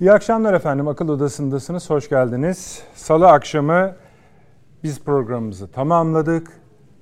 [0.00, 0.88] İyi akşamlar efendim.
[0.88, 1.90] Akıl Odası'ndasınız.
[1.90, 2.82] Hoş geldiniz.
[2.94, 3.94] Salı akşamı
[4.82, 6.48] biz programımızı tamamladık.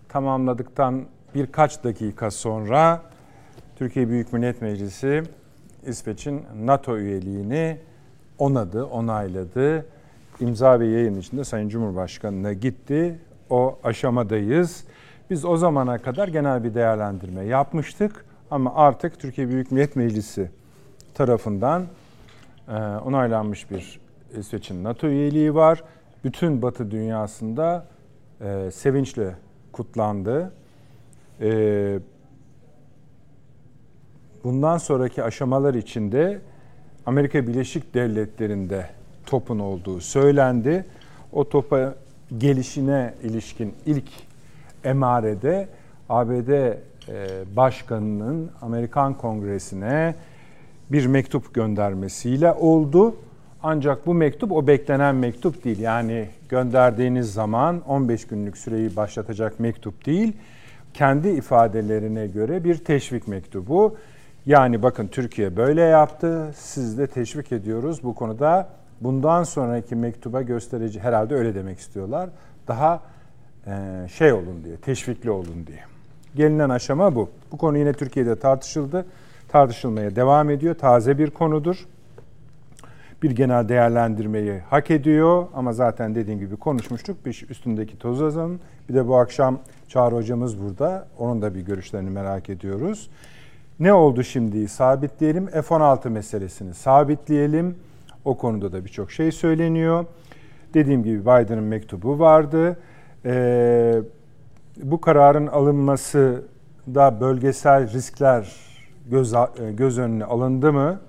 [0.09, 1.04] Tamamladıktan
[1.34, 3.02] birkaç dakika sonra
[3.76, 5.23] Türkiye Büyük Millet Meclisi
[5.87, 7.78] İsveç'in NATO üyeliğini
[8.38, 9.87] onadı, onayladı.
[10.40, 13.18] İmza ve yayın içinde Sayın Cumhurbaşkanı'na gitti.
[13.51, 14.84] O aşamadayız.
[15.30, 20.51] Biz o zamana kadar genel bir değerlendirme yapmıştık ama artık Türkiye Büyük Millet Meclisi
[21.15, 21.87] tarafından
[23.04, 24.00] onaylanmış bir
[24.38, 25.84] İsveç'in NATO üyeliği var.
[26.24, 27.87] Bütün Batı dünyasında
[28.40, 29.34] e, sevinçle
[29.73, 30.52] kutlandı.
[31.40, 31.98] E,
[34.45, 36.40] bundan sonraki aşamalar içinde
[37.06, 38.87] Amerika Birleşik Devletleri'nde
[39.26, 40.87] topun olduğu söylendi.
[41.32, 41.95] O topa
[42.38, 44.09] gelişine ilişkin ilk
[44.84, 45.68] emarede
[46.09, 46.76] ABD e,
[47.56, 50.15] Başkanı'nın Amerikan Kongresi'ne
[50.92, 53.16] bir mektup göndermesiyle oldu.
[53.62, 55.78] Ancak bu mektup o beklenen mektup değil.
[55.78, 60.32] Yani gönderdiğiniz zaman 15 günlük süreyi başlatacak mektup değil.
[60.94, 63.96] Kendi ifadelerine göre bir teşvik mektubu.
[64.47, 66.53] Yani bakın Türkiye böyle yaptı.
[66.56, 68.69] Siz de teşvik ediyoruz bu konuda.
[69.00, 72.31] Bundan sonraki mektuba gösterici herhalde öyle demek istiyorlar.
[72.69, 73.00] Daha
[73.66, 75.81] e, şey olun diye, teşvikli olun diye.
[76.36, 77.31] Gelinen aşama bu.
[77.53, 79.06] Bu konu yine Türkiye'de tartışıldı.
[79.49, 80.75] Tartışılmaya devam ediyor.
[80.75, 81.87] Taze bir konudur.
[83.22, 87.27] Bir genel değerlendirmeyi hak ediyor ama zaten dediğim gibi konuşmuştuk.
[87.27, 88.60] Bir üstündeki toz azalın.
[88.88, 91.09] Bir de bu akşam Çağrı hocamız burada.
[91.19, 93.11] Onun da bir görüşlerini merak ediyoruz.
[93.81, 94.69] Ne oldu şimdi?
[94.69, 95.47] Sabitleyelim.
[95.47, 97.77] F-16 meselesini sabitleyelim.
[98.25, 100.05] O konuda da birçok şey söyleniyor.
[100.75, 102.78] Dediğim gibi Biden'ın mektubu vardı.
[103.25, 104.03] Ee,
[104.83, 106.45] bu kararın alınması
[106.95, 108.68] da bölgesel riskler
[109.11, 109.35] göz,
[109.77, 111.01] göz önüne alındı mı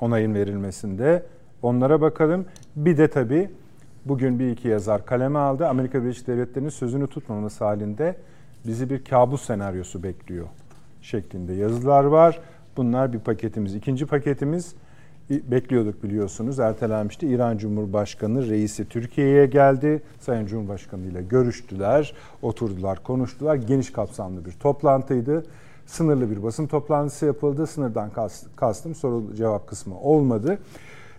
[0.00, 1.22] onayın verilmesinde
[1.62, 2.46] onlara bakalım.
[2.76, 3.50] Bir de tabii
[4.04, 5.68] bugün bir iki yazar kaleme aldı.
[5.68, 8.16] Amerika Birleşik Devletleri'nin sözünü tutmaması halinde
[8.66, 10.46] bizi bir kabus senaryosu bekliyor
[11.02, 12.40] şeklinde yazılar var.
[12.76, 13.74] Bunlar bir paketimiz.
[13.74, 14.74] İkinci paketimiz
[15.30, 16.60] bekliyorduk biliyorsunuz.
[16.60, 17.28] Ertelenmişti.
[17.28, 20.02] İran Cumhurbaşkanı reisi Türkiye'ye geldi.
[20.20, 23.54] Sayın Cumhurbaşkanı ile görüştüler, oturdular, konuştular.
[23.54, 25.44] Geniş kapsamlı bir toplantıydı.
[25.92, 27.66] Sınırlı bir basın toplantısı yapıldı.
[27.66, 28.10] Sınırdan
[28.56, 30.58] kastım soru cevap kısmı olmadı.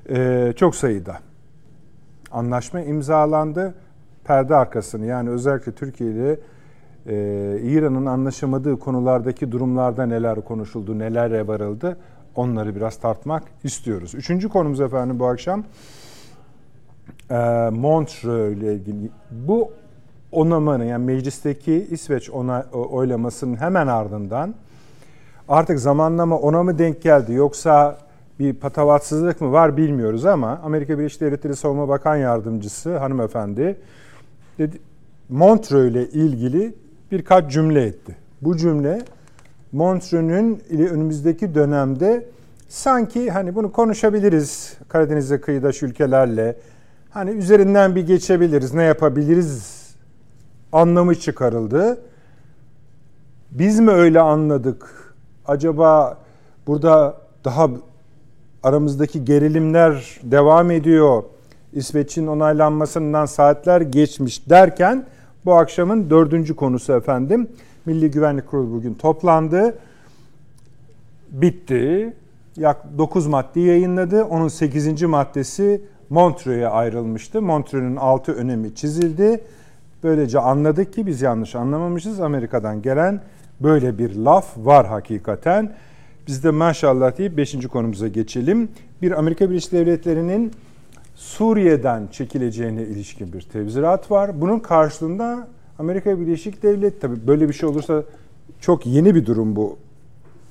[0.09, 1.19] Ee, çok sayıda
[2.31, 3.73] anlaşma imzalandı.
[4.23, 6.39] Perde arkasını yani özellikle Türkiye ile
[7.05, 7.15] e,
[7.61, 11.97] İran'ın anlaşamadığı konulardaki durumlarda neler konuşuldu, neler varıldı
[12.35, 14.15] onları biraz tartmak istiyoruz.
[14.15, 15.63] Üçüncü konumuz efendim bu akşam
[17.29, 19.09] e, Montreux ile ilgili.
[19.31, 19.71] Bu
[20.33, 24.53] onamanın yani meclisteki İsveç ona, oylamasının hemen ardından
[25.49, 27.97] artık zamanlama ona mı denk geldi yoksa
[28.39, 33.77] bir patavatsızlık mı var bilmiyoruz ama Amerika Birleşik Devletleri Savunma Bakan Yardımcısı hanımefendi
[34.57, 34.77] dedi,
[35.29, 36.73] Montreux ile ilgili
[37.11, 38.15] birkaç cümle etti.
[38.41, 39.01] Bu cümle
[39.71, 42.25] Montreux'ün önümüzdeki dönemde
[42.69, 46.55] sanki hani bunu konuşabiliriz Karadeniz'e kıyıdaş ülkelerle.
[47.09, 49.72] Hani üzerinden bir geçebiliriz, ne yapabiliriz
[50.73, 52.01] anlamı çıkarıldı.
[53.51, 55.13] Biz mi öyle anladık?
[55.45, 56.17] Acaba
[56.67, 57.69] burada daha
[58.63, 61.23] aramızdaki gerilimler devam ediyor.
[61.73, 65.05] İsveç'in onaylanmasından saatler geçmiş derken
[65.45, 67.47] bu akşamın dördüncü konusu efendim.
[67.85, 69.77] Milli Güvenlik Kurulu bugün toplandı.
[71.29, 72.13] Bitti.
[72.57, 74.23] Yak 9 madde yayınladı.
[74.23, 75.01] Onun 8.
[75.03, 77.41] maddesi Montreux'e ayrılmıştı.
[77.41, 79.41] Montreux'un altı önemi çizildi.
[80.03, 82.21] Böylece anladık ki biz yanlış anlamamışız.
[82.21, 83.21] Amerika'dan gelen
[83.59, 85.73] böyle bir laf var hakikaten.
[86.27, 87.67] Biz de maşallah deyip 5.
[87.67, 88.69] konumuza geçelim.
[89.01, 90.51] Bir Amerika Birleşik Devletleri'nin
[91.15, 94.41] Suriye'den çekileceğine ilişkin bir tevzirat var.
[94.41, 95.47] Bunun karşılığında
[95.79, 98.03] Amerika Birleşik Devletleri tabii böyle bir şey olursa
[98.59, 99.77] çok yeni bir durum bu.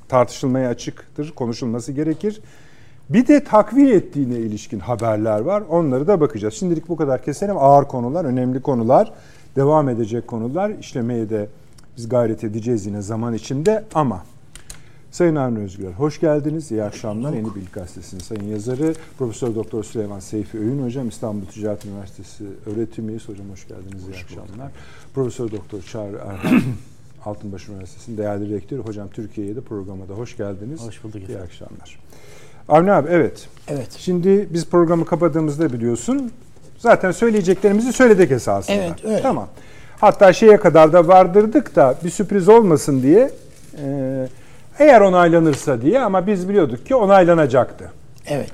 [0.08, 2.40] Tartışılmaya açıktır, konuşulması gerekir.
[3.10, 5.62] Bir de takviye ettiğine ilişkin haberler var.
[5.68, 6.54] Onları da bakacağız.
[6.54, 7.56] Şimdilik bu kadar keselim.
[7.58, 9.12] Ağır konular, önemli konular,
[9.56, 10.70] devam edecek konular.
[10.70, 11.48] işlemeye de
[11.96, 14.22] biz gayret edeceğiz yine zaman içinde ama
[15.12, 16.70] Sayın Avni Özgür, hoş geldiniz.
[16.70, 17.32] İyi akşamlar.
[17.32, 23.08] Yeni Bilgi Gazetesi'nin sayın yazarı Profesör Doktor Süleyman Seyfi Öğün Hocam, İstanbul Ticaret Üniversitesi öğretim
[23.08, 23.28] üyesi.
[23.32, 24.02] Hocam hoş geldiniz.
[24.08, 24.48] İyi hoş akşamlar.
[24.48, 24.70] Bulduk.
[25.14, 26.62] Profesör Doktor Çağrı Erhan,
[27.24, 28.80] Altınbaş Üniversitesi'nin değerli rektörü.
[28.80, 30.80] Hocam Türkiye'ye de programa da hoş geldiniz.
[30.80, 31.28] Hoş bulduk.
[31.28, 31.98] İyi akşamlar.
[32.68, 33.48] Avni abi evet.
[33.68, 33.96] Evet.
[33.98, 36.32] Şimdi biz programı kapadığımızda biliyorsun
[36.82, 38.76] zaten söyleyeceklerimizi söyledik esasında.
[38.76, 39.22] Evet öyle.
[39.22, 39.48] Tamam.
[40.00, 43.30] Hatta şeye kadar da vardırdık da bir sürpriz olmasın diye
[43.84, 44.28] e,
[44.78, 47.92] eğer onaylanırsa diye ama biz biliyorduk ki onaylanacaktı.
[48.26, 48.52] Evet.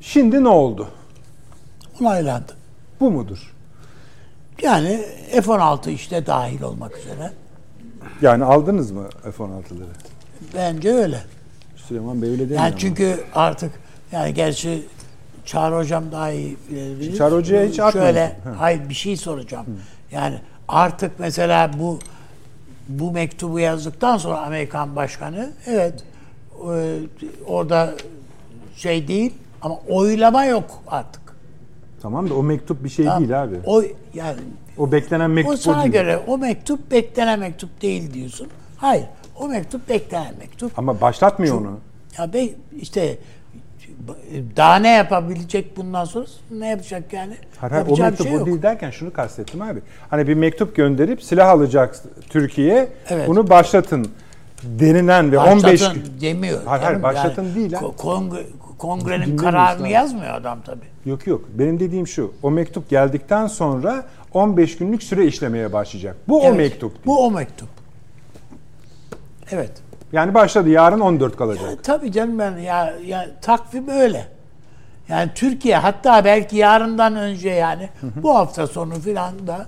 [0.00, 0.88] Şimdi ne oldu?
[2.00, 2.52] Onaylandı.
[3.00, 3.54] Bu mudur?
[4.62, 7.32] Yani F-16 işte dahil olmak üzere.
[8.22, 9.84] Yani aldınız mı F-16'ları?
[10.54, 11.22] Bence öyle.
[11.76, 13.72] Süleyman Bey öyle demiyor Yani çünkü artık
[14.12, 14.82] yani gerçi
[15.44, 17.16] Çağrı Hocam daha iyi bilir.
[17.18, 18.00] Çağrı Hoca'ya hiç atmamışsın.
[18.14, 18.50] Şöyle, Ha.
[18.58, 19.66] hayır bir şey soracağım.
[20.12, 20.38] Yani
[20.68, 21.98] artık mesela bu
[22.88, 26.04] bu mektubu yazdıktan sonra Amerikan Başkanı evet
[26.72, 26.98] e,
[27.46, 27.94] orada
[28.76, 31.20] şey değil ama oylama yok artık.
[32.02, 33.20] Tamam da o mektup bir şey Tamam.
[33.20, 33.54] değil abi.
[33.66, 33.82] O
[34.14, 34.38] yani
[34.78, 35.92] O beklenen mektup o sana değil.
[35.92, 38.48] göre o mektup beklenen mektup değil diyorsun.
[38.76, 39.04] Hayır.
[39.40, 40.78] O mektup beklenen mektup.
[40.78, 41.78] Ama başlatmıyor onu.
[42.18, 42.48] Ya be
[42.80, 43.18] işte
[44.56, 46.26] daha ne yapabilecek bundan sonra?
[46.50, 47.34] Ne yapacak yani?
[47.58, 49.80] Hayır, hayır, o mektup şey o değil derken şunu kastettim abi.
[50.10, 51.96] Hani bir mektup gönderip silah alacak
[52.28, 53.28] Türkiye Evet.
[53.28, 54.08] bunu başlatın
[54.62, 56.60] denilen ve 15 Başlatın gün demiyor.
[56.64, 57.80] Hayır, hayır, başlatın değil ha.
[57.80, 58.46] ko- Kongre,
[58.78, 59.92] kongrenin kararını abi.
[59.92, 60.84] yazmıyor adam tabii.
[61.10, 61.44] Yok yok.
[61.54, 62.32] Benim dediğim şu.
[62.42, 64.04] O mektup geldikten sonra
[64.34, 66.16] 15 günlük süre işlemeye başlayacak.
[66.28, 66.90] Bu o Evet, mektup.
[66.94, 67.02] değil.
[67.06, 67.68] Bu o mektup.
[69.50, 69.70] Evet.
[70.12, 71.70] Yani başladı yarın 14 kalacak.
[71.70, 74.28] Ya, tabii canım ben ya, ya takvim öyle.
[75.08, 79.66] Yani Türkiye hatta belki yarından önce yani bu hafta sonu filan da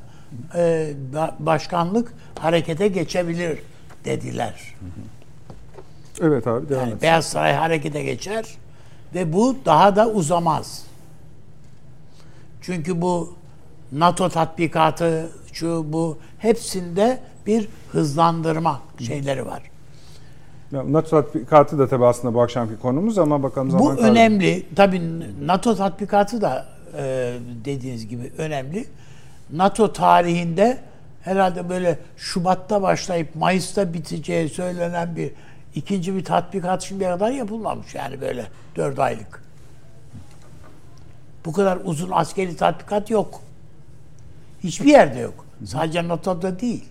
[0.55, 3.59] e, ba- başkanlık harekete geçebilir
[4.05, 4.75] dediler.
[6.21, 7.03] Evet abi devam Yani et.
[7.03, 8.45] Beyaz Saray harekete geçer
[9.15, 10.85] ve bu daha da uzamaz.
[12.61, 13.35] Çünkü bu
[13.93, 19.63] NATO tatbikatı şu bu hepsinde bir hızlandırma şeyleri var.
[20.73, 24.11] NATO tatbikatı da tabii aslında bu akşamki konumuz ama bakalım zaman Bu kaldı.
[24.11, 24.67] önemli.
[24.77, 25.03] Tabii
[25.47, 26.67] NATO tatbikatı da
[26.99, 27.35] e,
[27.65, 28.87] dediğiniz gibi önemli.
[29.53, 30.79] NATO tarihinde
[31.23, 35.31] herhalde böyle Şubat'ta başlayıp Mayıs'ta biteceği söylenen bir
[35.75, 38.47] ikinci bir tatbikat şimdiye kadar yapılmamış yani böyle
[38.77, 39.43] dört aylık.
[41.45, 43.41] Bu kadar uzun askeri tatbikat yok.
[44.65, 45.45] Hiçbir yerde yok.
[45.65, 46.85] Sadece NATO'da değil.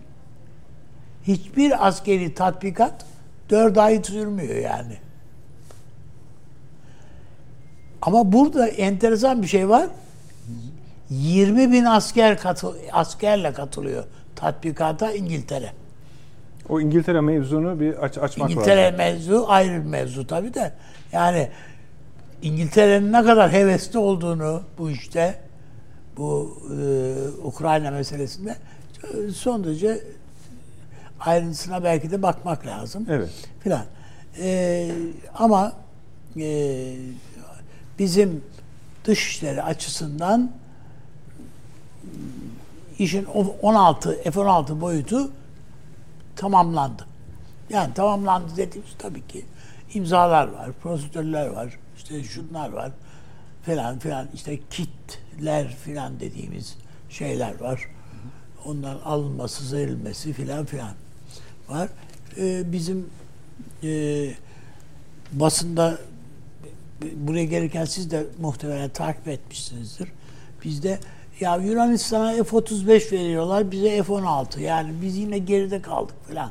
[1.24, 3.06] Hiçbir askeri tatbikat
[3.52, 4.98] dört ay sürmüyor yani.
[8.02, 9.88] Ama burada enteresan bir şey var.
[11.10, 14.04] 20 bin asker katı, askerle katılıyor
[14.36, 15.72] tatbikata İngiltere.
[16.70, 18.98] O İngiltere mevzunu bir aç, açmak İngiltere lazım.
[18.98, 20.74] mevzu ayrı bir mevzu tabii de.
[21.12, 21.50] Yani
[22.42, 25.36] İngiltere'nin ne kadar hevesli olduğunu bu işte
[26.18, 26.88] bu e,
[27.44, 28.56] Ukrayna meselesinde
[29.04, 30.02] e, son derece
[31.26, 33.06] ayrıntısına belki de bakmak lazım.
[33.10, 33.30] Evet.
[33.60, 33.86] Filan.
[34.40, 34.92] E,
[35.34, 35.74] ama
[36.38, 36.96] e,
[38.00, 38.44] bizim
[39.06, 40.52] dışişleri açısından
[43.00, 45.32] işin o 16 F-16 boyutu
[46.36, 47.06] tamamlandı.
[47.70, 49.46] Yani tamamlandı dediğimiz tabii ki
[49.94, 52.92] imzalar var, prosedürler var, işte şunlar var
[53.66, 56.78] falan filan işte kitler filan dediğimiz
[57.10, 57.88] şeyler var.
[58.66, 60.92] Onların alınması, verilmesi filan filan
[61.72, 61.90] var.
[62.38, 63.06] Ee, bizim
[63.84, 63.90] e,
[65.34, 65.98] basında
[67.16, 70.12] buraya gelirken siz de muhtemelen takip etmişsinizdir.
[70.64, 71.00] Bizde
[71.40, 74.60] ya Yunanistan'a F-35 veriyorlar, bize F-16.
[74.62, 76.50] Yani biz yine geride kaldık falan.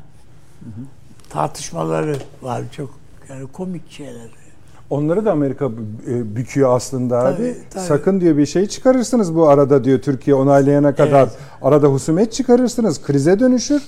[1.29, 2.99] Tartışmaları var çok
[3.29, 4.41] yani komik şeyler.
[4.89, 5.65] Onları da Amerika
[6.07, 7.55] e, büküyor aslında Tabii, abi.
[7.69, 7.83] tabii.
[7.83, 11.23] Sakın diyor bir şey çıkarırsınız bu arada diyor Türkiye onaylayana kadar.
[11.23, 11.37] Evet.
[11.61, 13.01] Arada husumet çıkarırsınız.
[13.03, 13.83] Krize dönüşür.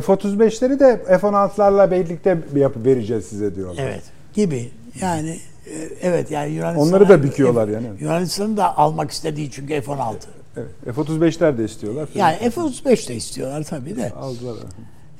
[0.00, 3.84] F-35'leri de F-16'larla birlikte yapıp vereceğiz size diyorlar.
[3.86, 4.02] Evet
[4.34, 4.70] gibi.
[5.00, 7.86] Yani e, evet yani Yunanistan Onları da büküyorlar yani.
[8.00, 10.14] Yunanistan'ın da almak istediği çünkü F-16.
[10.56, 10.70] Evet.
[10.84, 12.08] F-35'ler de istiyorlar.
[12.14, 14.10] Yani F-35 de istiyorlar tabii de.
[14.10, 14.56] Aldılar.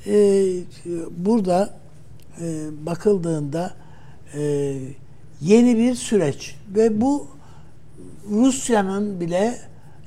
[0.07, 0.45] Ee,
[1.17, 1.69] burada
[2.41, 2.45] e,
[2.85, 3.73] bakıldığında
[4.33, 4.73] e,
[5.41, 7.27] yeni bir süreç ve bu
[8.29, 9.57] Rusya'nın bile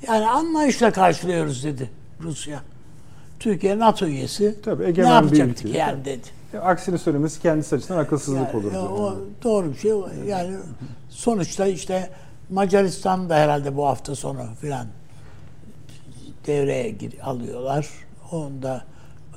[0.08, 1.90] yani anlayışla karşılıyoruz dedi
[2.22, 2.60] Rusya.
[3.40, 4.56] Türkiye NATO üyesi.
[4.64, 5.78] Tabii, ne egemen bir yapacaktık ülke.
[5.78, 6.22] yani dedi.
[6.54, 8.70] E, Aksini söylemesi kendisi açısından akılsızlık Yani, olur.
[8.70, 8.82] diyor.
[8.90, 9.14] o
[9.44, 9.92] doğru bir şey.
[10.26, 10.56] Yani
[11.08, 12.10] sonuçta işte
[12.50, 14.86] Macaristan da herhalde bu hafta sonu filan
[16.46, 17.88] devreye gir, alıyorlar.
[18.32, 18.84] Onda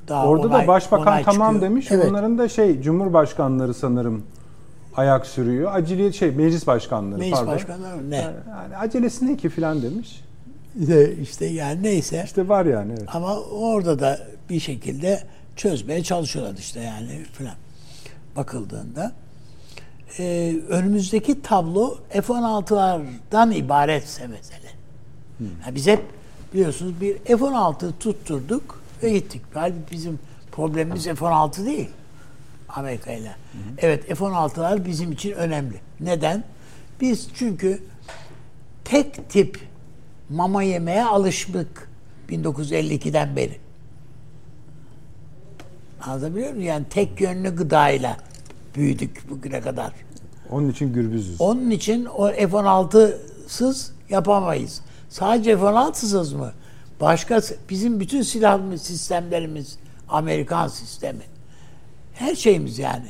[0.07, 1.71] daha Orada onay- da başbakan tamam çıkıyor.
[1.71, 1.87] demiş.
[1.91, 2.09] Evet.
[2.11, 4.23] Onların da şey Cumhurbaşkanları sanırım
[4.95, 5.71] ayak sürüyor.
[5.75, 7.53] Acele şey meclis başkanları Meclis pardon.
[7.53, 8.15] başkanları ne?
[8.15, 10.21] Yani, yani acelesi ne ki filan demiş.
[11.21, 12.23] İşte, yani neyse.
[12.25, 13.15] İşte var yani evet.
[13.15, 15.23] Ama orada da bir şekilde
[15.55, 17.55] çözmeye çalışıyorlar işte yani filan.
[18.35, 19.11] Bakıldığında.
[20.19, 24.69] Ee, önümüzdeki tablo F-16'lardan ibaretse mesele.
[25.39, 26.03] Yani biz hep
[26.53, 29.41] biliyorsunuz bir F-16 tutturduk ve gittik.
[29.53, 30.19] Halbuki bizim
[30.51, 31.89] problemimiz F-16 değil.
[32.69, 33.35] Amerika ile.
[33.77, 35.75] Evet F-16'lar bizim için önemli.
[35.99, 36.43] Neden?
[37.01, 37.83] Biz çünkü
[38.85, 39.68] tek tip
[40.29, 41.89] mama yemeye alıştık
[42.29, 43.57] 1952'den beri.
[46.01, 46.67] Anlatabiliyor muyum?
[46.67, 48.17] Yani tek yönlü gıdayla
[48.75, 49.93] büyüdük bugüne kadar.
[50.49, 51.41] Onun için gürbüzüz.
[51.41, 54.81] Onun için o F-16'sız yapamayız.
[55.09, 56.51] Sadece F-16'sız mı?
[57.01, 59.77] Başka bizim bütün silah sistemlerimiz
[60.09, 61.23] Amerikan sistemi.
[62.13, 63.09] Her şeyimiz yani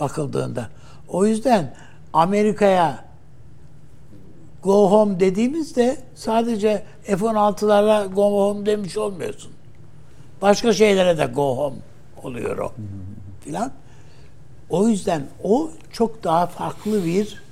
[0.00, 0.68] bakıldığında.
[1.08, 1.74] O yüzden
[2.12, 3.04] Amerika'ya
[4.66, 9.52] go home dediğimizde sadece F-16'lara go home demiş olmuyorsun.
[10.42, 11.76] Başka şeylere de go home
[12.22, 12.72] oluyor o.
[13.40, 13.72] Filan.
[14.70, 17.42] O yüzden o çok daha farklı bir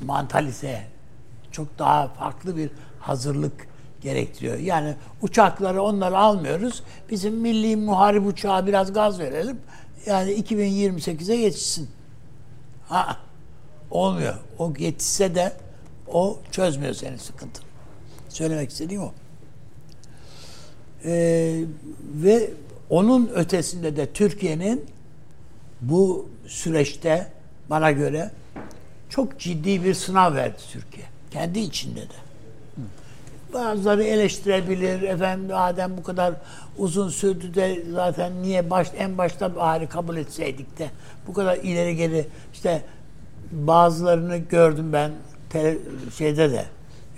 [0.00, 0.86] mantalite,
[1.52, 3.68] çok daha farklı bir hazırlık
[4.00, 4.58] gerektiriyor.
[4.58, 6.82] Yani uçakları onları almıyoruz.
[7.10, 9.60] Bizim milli muharip uçağı biraz gaz verelim.
[10.06, 11.88] Yani 2028'e geçsin.
[12.88, 13.16] Ha,
[13.90, 14.34] olmuyor.
[14.58, 15.52] O yetişse de
[16.08, 17.66] o çözmüyor senin sıkıntını.
[18.28, 19.12] Söylemek istediğim o.
[21.04, 21.64] Ee,
[22.14, 22.50] ve
[22.90, 24.84] onun ötesinde de Türkiye'nin
[25.80, 27.26] bu süreçte
[27.70, 28.30] bana göre
[29.08, 31.06] çok ciddi bir sınav verdi Türkiye.
[31.30, 32.26] Kendi içinde de.
[33.52, 35.02] Bazıları eleştirebilir.
[35.02, 36.34] Efendim Adem bu kadar
[36.78, 40.90] uzun sürdü de zaten niye baş en başta bari kabul etseydik de
[41.26, 42.82] bu kadar ileri geri işte
[43.52, 45.10] bazılarını gördüm ben
[46.16, 46.64] şeyde de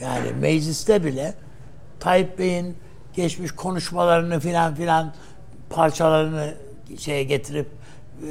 [0.01, 1.35] yani mecliste bile
[2.01, 2.77] Tayyip Bey'in
[3.15, 5.13] geçmiş konuşmalarını filan filan
[5.71, 6.55] parçalarını
[6.99, 7.67] şeye getirip
[8.23, 8.29] e,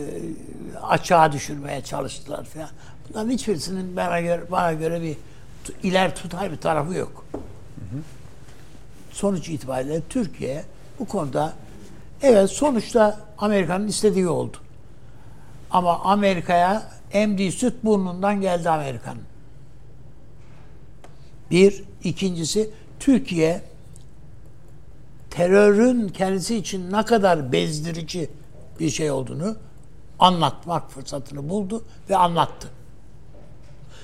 [0.81, 2.69] açığa düşürmeye çalıştılar filan.
[3.09, 5.17] Bunların hiçbirisinin bana göre, bana göre bir
[5.83, 7.25] iler tutar bir tarafı yok.
[9.11, 10.63] Sonuç itibariyle Türkiye
[10.99, 11.53] bu konuda
[12.21, 14.57] evet sonuçta Amerika'nın istediği oldu.
[15.71, 19.21] Ama Amerika'ya emdiği süt burnundan geldi Amerika'nın.
[21.51, 21.83] Bir.
[22.03, 23.61] ikincisi Türkiye
[25.29, 28.29] terörün kendisi için ne kadar bezdirici
[28.79, 29.55] bir şey olduğunu
[30.19, 32.67] anlatmak fırsatını buldu ve anlattı.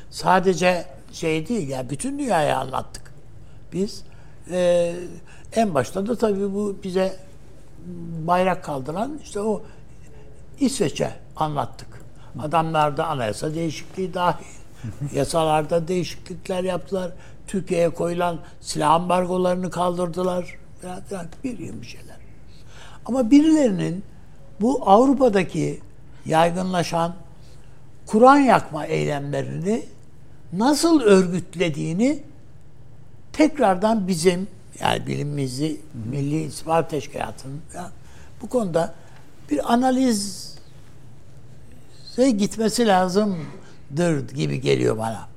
[0.09, 3.13] Sadece şey değil ya yani bütün dünyaya anlattık.
[3.73, 4.03] Biz
[4.51, 4.93] e,
[5.53, 7.19] en başta da tabii bu bize
[8.27, 9.63] bayrak kaldıran işte o
[10.59, 11.87] İsveç'e anlattık.
[12.39, 14.45] Adamlarda anayasa değişikliği dahil.
[15.13, 17.11] Yasalarda değişiklikler yaptılar.
[17.47, 20.57] Türkiye'ye koyulan silah ambargolarını kaldırdılar.
[20.81, 22.17] Falan bir bir şeyler.
[23.05, 24.03] Ama birilerinin
[24.61, 25.81] bu Avrupa'daki
[26.25, 27.13] yaygınlaşan
[28.05, 29.85] Kur'an yakma eylemlerini
[30.53, 32.23] nasıl örgütlediğini
[33.33, 34.47] tekrardan bizim
[34.79, 35.81] yani bilimimizi
[36.11, 37.61] Milli İstihbarat Teşkilatı'nın
[38.41, 38.93] bu konuda
[39.51, 40.51] bir analize
[42.37, 45.32] gitmesi lazımdır gibi geliyor bana.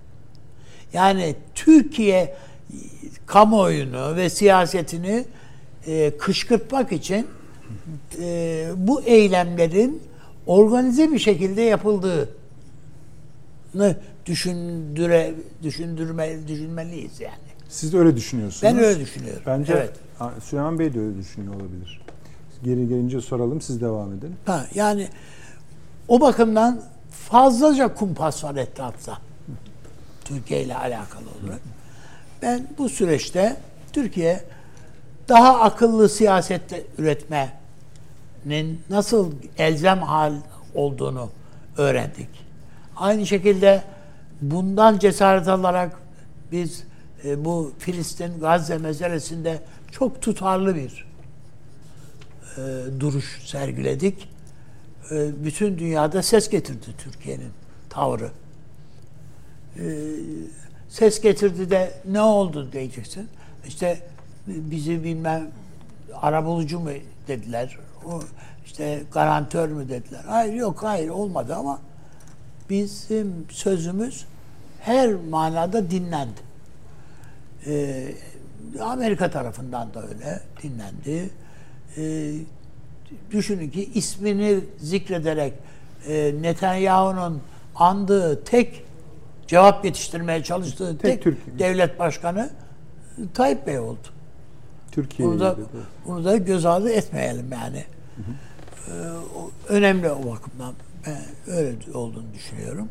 [0.97, 2.35] Yani Türkiye
[3.27, 5.25] kamuoyunu ve siyasetini
[5.87, 7.27] e, kışkırtmak için
[8.21, 10.03] e, bu eylemlerin
[10.47, 12.27] organize bir şekilde yapıldığını
[14.27, 17.35] düşündüre düşündürme düşünmeliyiz yani.
[17.69, 18.63] Siz de öyle düşünüyorsunuz.
[18.63, 19.43] Ben öyle düşünüyorum.
[19.47, 19.93] Bence evet.
[20.43, 22.01] Süleyman Bey de öyle düşünüyor olabilir.
[22.65, 24.35] Geri gelince soralım, siz devam edin.
[24.47, 25.09] Ha, yani
[26.09, 29.26] o bakımdan fazlaca kumpas var etrafta.
[30.27, 31.61] Türkiye ile alakalı olarak.
[32.43, 33.57] Ben bu süreçte
[33.93, 34.45] Türkiye
[35.29, 40.35] daha akıllı siyaset üretmenin nasıl elzem hal
[40.75, 41.31] olduğunu
[41.77, 42.29] öğrendik.
[42.97, 43.83] Aynı şekilde
[44.41, 45.97] bundan cesaret alarak
[46.53, 46.85] biz
[47.25, 51.07] e, bu Filistin Gazze meselesinde çok tutarlı bir
[52.57, 52.61] e,
[53.01, 54.29] duruş sergiledik.
[55.11, 57.51] E, bütün dünyada ses getirdi Türkiye'nin
[57.91, 58.31] tavrı.
[59.79, 59.85] E,
[60.89, 63.29] ses getirdi de ne oldu diyeceksin.
[63.67, 64.01] İşte
[64.47, 65.51] bizi bilmem
[66.15, 66.91] arabulucu mu
[67.29, 67.79] dediler.
[68.07, 68.21] O
[68.67, 70.25] işte garantör mü dediler.
[70.27, 71.81] Hayır yok hayır olmadı ama
[72.71, 74.27] bizim sözümüz
[74.81, 76.41] her manada dinlendi.
[77.67, 78.15] Ee,
[78.81, 81.31] Amerika tarafından da öyle dinlendi.
[81.97, 82.33] Ee,
[83.31, 85.53] düşünün ki ismini zikrederek
[86.09, 87.43] e, Netanyahu'nun
[87.75, 88.86] andığı tek
[89.47, 91.59] cevap yetiştirmeye çalıştığı tek, tek Türkiye.
[91.59, 92.51] devlet başkanı
[93.35, 94.09] Tayyip Bey oldu.
[94.93, 95.57] Türkiye bunu da,
[96.07, 97.85] bunu da göz ardı etmeyelim yani.
[98.17, 98.35] Hı hı.
[98.89, 100.75] Ee, önemli o bakımdan
[101.07, 101.23] ben
[101.55, 102.89] öyle olduğunu düşünüyorum.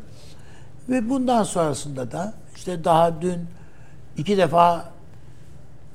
[0.88, 3.40] Ve bundan sonrasında da işte daha dün
[4.16, 4.92] iki defa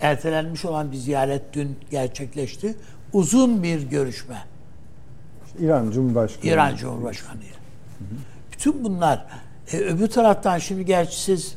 [0.02, 2.76] ertelenmiş olan bir ziyaret dün gerçekleşti.
[3.14, 4.38] Uzun bir görüşme.
[5.60, 6.52] İran Cumhurbaşkanı.
[6.52, 7.36] İran Cumhurbaşkanı.
[7.38, 8.18] Hı hı.
[8.52, 9.26] Bütün bunlar
[9.74, 11.56] E, öbür taraftan şimdi gerçi siz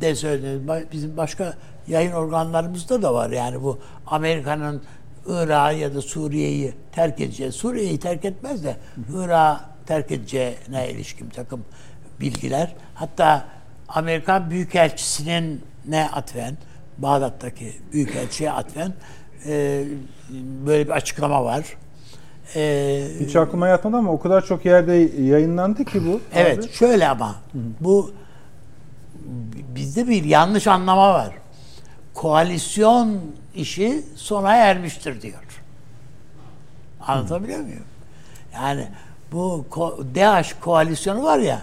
[0.00, 0.86] de söylediniz.
[0.92, 1.54] Bizim başka
[1.88, 3.30] yayın organlarımızda da var.
[3.30, 4.82] Yani bu Amerika'nın
[5.26, 8.76] Irak'ı ya da Suriye'yi terk edeceği, Suriye'yi terk etmez de
[9.14, 11.64] Irak'ı terk edeceğine ilişkin takım
[12.20, 12.74] bilgiler.
[12.94, 13.44] Hatta
[13.88, 16.56] Amerikan Büyükelçisi'nin ne atfen,
[16.98, 18.94] Bağdat'taki Büyükelçi'ye atfen
[19.46, 19.84] e,
[20.66, 21.76] böyle bir açıklama var.
[22.54, 26.20] E, Hiç aklıma yatmadı ama o kadar çok yerde yayınlandı ki bu.
[26.34, 26.72] Evet, abi.
[26.72, 27.34] şöyle ama
[27.80, 28.10] bu
[29.74, 31.30] bizde bir yanlış anlama var.
[32.14, 33.18] Koalisyon
[33.54, 35.42] işi sona ermiştir diyor.
[37.00, 37.82] Anlatabiliyor muyum?
[38.54, 38.88] Yani
[39.32, 41.62] bu ko- DAEŞ koalisyonu var ya.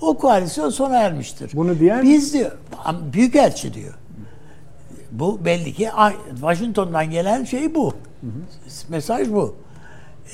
[0.00, 1.50] O koalisyon sona ermiştir.
[1.54, 2.52] Bunu diyen- biz diyor
[3.12, 3.94] büyükelçi diyor.
[5.12, 5.90] Bu belli ki
[6.34, 7.94] Washington'dan gelen şey bu.
[8.88, 9.56] Mesaj bu.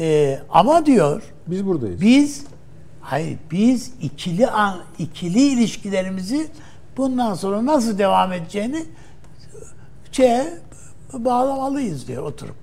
[0.00, 2.00] Ee, ama diyor Biz buradayız.
[2.00, 2.44] biz
[3.00, 4.46] hayır biz ikili
[4.98, 6.48] ikili ilişkilerimizi
[6.96, 8.84] bundan sonra nasıl devam edeceğini
[10.12, 10.58] şeye
[11.12, 12.56] bağlamalıyız diyor oturup.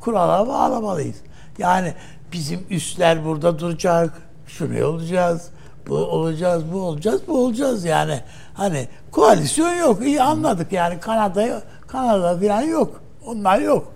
[0.00, 1.16] Kurala bağlamalıyız.
[1.58, 1.94] Yani
[2.32, 4.22] bizim üstler burada duracak.
[4.46, 5.50] Şuraya olacağız.
[5.88, 8.20] Bu olacağız, bu olacağız, bu olacağız yani.
[8.54, 10.06] Hani koalisyon yok.
[10.06, 13.02] iyi anladık yani Kanada Kanada falan yok.
[13.26, 13.92] Onlar yok.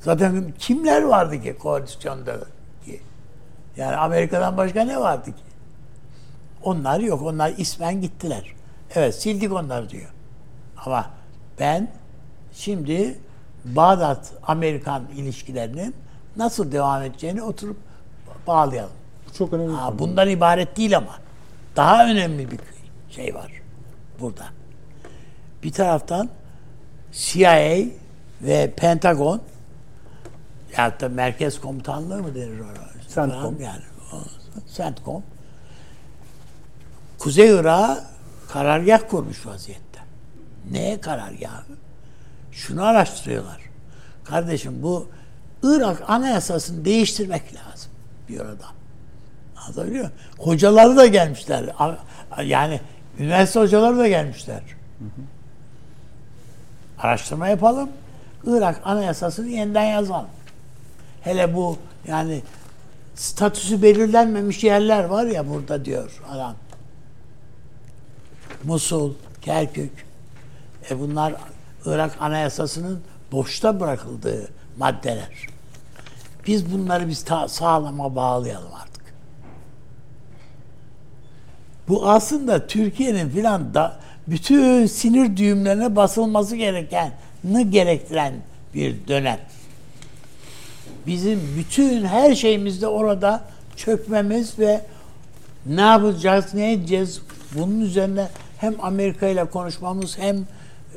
[0.00, 2.36] Zaten kimler vardı ki koalisyonda
[2.84, 3.00] ki?
[3.76, 5.42] Yani Amerika'dan başka ne vardı ki?
[6.62, 7.22] Onlar yok.
[7.22, 8.54] Onlar ismen gittiler.
[8.94, 10.10] Evet sildik onları diyor.
[10.76, 11.10] Ama
[11.58, 11.88] ben
[12.52, 13.18] şimdi
[13.64, 15.94] Bağdat Amerikan ilişkilerinin
[16.36, 17.76] nasıl devam edeceğini oturup
[18.46, 18.92] bağlayalım.
[19.38, 19.72] Çok önemli.
[19.72, 21.18] Ha, bundan ibaret değil ama.
[21.76, 22.58] Daha önemli bir
[23.10, 23.52] şey var
[24.20, 24.44] burada.
[25.62, 26.28] Bir taraftan
[27.12, 27.76] CIA
[28.42, 29.40] ve Pentagon
[30.78, 32.68] da Merkez Komutanlığı mı denir ona?
[33.14, 33.40] CENTCOM.
[33.40, 33.82] Falan Yani.
[34.74, 35.22] CENTCOM.
[37.18, 38.04] Kuzey Irak'a
[38.48, 40.00] karargah kurmuş vaziyette.
[40.70, 41.64] Neye karargahı?
[42.52, 43.60] Şunu araştırıyorlar.
[44.24, 45.08] Kardeşim bu
[45.62, 47.92] Irak anayasasını değiştirmek lazım
[48.28, 48.72] diyor adam.
[49.56, 50.18] Anlatabiliyor muyum?
[50.38, 51.64] Hocaları da gelmişler.
[52.44, 52.80] Yani
[53.18, 54.62] üniversite hocaları da gelmişler.
[56.98, 57.88] Araştırma yapalım.
[58.46, 60.28] Irak anayasasını yeniden yazalım.
[61.28, 62.42] Hele bu yani
[63.14, 66.54] statüsü belirlenmemiş yerler var ya burada diyor adam.
[68.64, 70.06] Musul, Kerkük.
[70.90, 71.34] E bunlar
[71.84, 75.46] Irak anayasasının boşta bırakıldığı maddeler.
[76.46, 79.14] Biz bunları biz ta- sağlama bağlayalım artık.
[81.88, 87.12] Bu aslında Türkiye'nin filan da bütün sinir düğümlerine basılması gereken,
[87.70, 88.34] gerektiren
[88.74, 89.38] bir dönem.
[91.08, 93.44] Bizim bütün her şeyimizde orada
[93.76, 94.80] çökmemiz ve
[95.66, 97.22] ne yapacağız, ne edeceğiz
[97.54, 100.46] bunun üzerine hem Amerika ile konuşmamız hem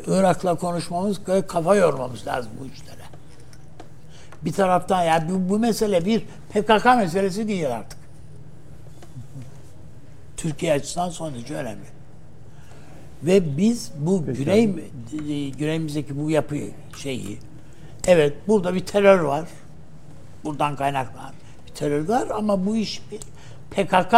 [0.07, 3.05] Irak'la konuşmamız kafa yormamız lazım bu işlere.
[4.41, 7.99] Bir taraftan yani bu, bu mesele bir PKK meselesi değil artık.
[10.37, 11.85] Türkiye açısından son derece önemli.
[13.23, 16.55] Ve biz bu Peki güney güneyimizdeki bu yapı
[16.97, 17.39] şeyi
[18.07, 19.45] evet burada bir terör var.
[20.43, 21.33] Buradan kaynaklanan
[21.67, 23.19] bir terör var ama bu iş bir
[23.71, 24.13] PKK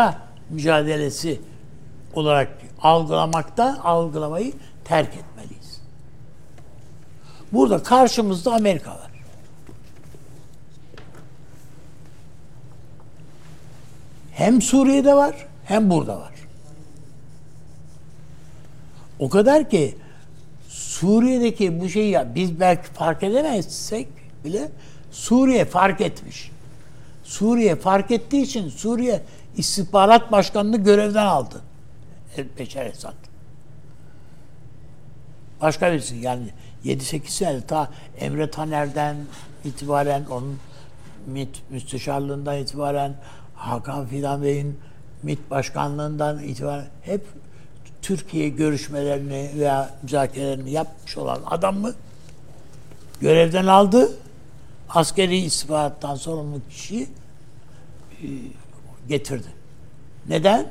[0.49, 1.41] mücadelesi
[2.13, 2.49] olarak
[2.81, 4.53] algılamakta algılamayı
[4.85, 5.81] terk etmeliyiz.
[7.51, 9.11] Burada karşımızda Amerika var.
[14.31, 16.33] Hem Suriye'de var hem burada var.
[19.19, 19.97] O kadar ki
[20.69, 24.07] Suriye'deki bu şeyi ya biz belki fark edemezsek
[24.45, 24.71] bile
[25.13, 26.51] Suriye fark etmiş.
[27.23, 29.21] Suriye fark ettiği için Suriye
[29.57, 31.61] istihbarat başkanını görevden aldı.
[32.59, 33.13] Beşer Esad.
[35.61, 36.47] Başka birisi yani
[36.85, 39.15] 7-8 sene ta Emre Taner'den
[39.65, 40.59] itibaren onun
[41.27, 43.15] MİT müsteşarlığından itibaren
[43.55, 44.79] Hakan Fidan Bey'in
[45.23, 47.25] MİT başkanlığından itibaren hep
[48.01, 51.93] Türkiye görüşmelerini veya müzakerelerini yapmış olan adam mı
[53.21, 54.11] görevden aldı.
[54.93, 57.07] Askeri istihbarattan sorumlu kişi e,
[59.09, 59.47] getirdi.
[60.29, 60.67] Neden?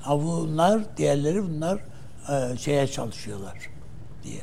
[0.00, 1.78] Ha bunlar, diğerleri bunlar
[2.28, 3.70] e, şeye çalışıyorlar
[4.24, 4.40] diye.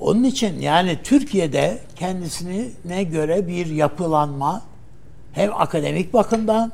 [0.00, 4.62] Onun için yani Türkiye'de kendisine ne göre bir yapılanma
[5.32, 6.72] hem akademik bakımdan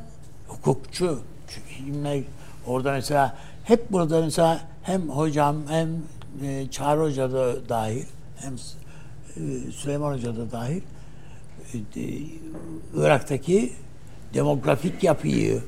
[0.48, 2.24] hukukçu çünkü
[2.66, 5.88] orada mesela hep burada mesela hem hocam hem
[6.42, 8.04] e, Çağrı Hoca da dahil
[8.36, 8.58] hem
[9.72, 10.82] Süleyman Hoca da dahil
[11.96, 12.00] e,
[12.94, 13.72] Irak'taki
[14.34, 15.62] demografik yapıyı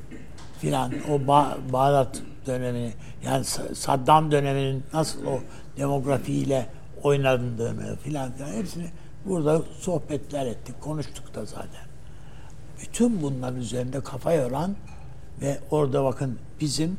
[0.61, 2.93] filan o ba- Bağdat dönemini
[3.25, 3.45] yani
[3.75, 5.41] Saddam döneminin nasıl o
[5.77, 6.67] demografiyle
[7.03, 8.87] oynandığını filan filan hepsini
[9.25, 11.87] burada sohbetler ettik, konuştuk da zaten.
[12.83, 14.77] Bütün bunların üzerinde kafa yoran
[15.41, 16.99] ve orada bakın bizim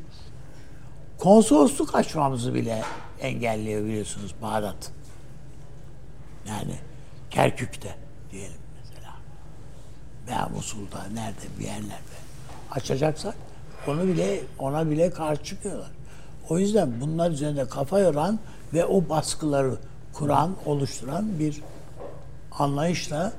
[1.18, 2.82] konsolosluk açmamızı bile
[3.20, 4.92] engelliyor biliyorsunuz Bağdat.
[6.48, 6.74] Yani
[7.30, 7.94] Kerkük'te
[8.32, 9.12] diyelim mesela.
[10.26, 12.14] Veya Musul'da nerede bir yerlerde
[12.70, 13.34] açacaksak
[13.88, 15.90] onu bile ona bile karşı çıkıyorlar.
[16.48, 18.38] O yüzden bunlar üzerinde kafa yoran
[18.74, 19.76] ve o baskıları
[20.12, 21.60] kuran, oluşturan bir
[22.52, 23.32] anlayışla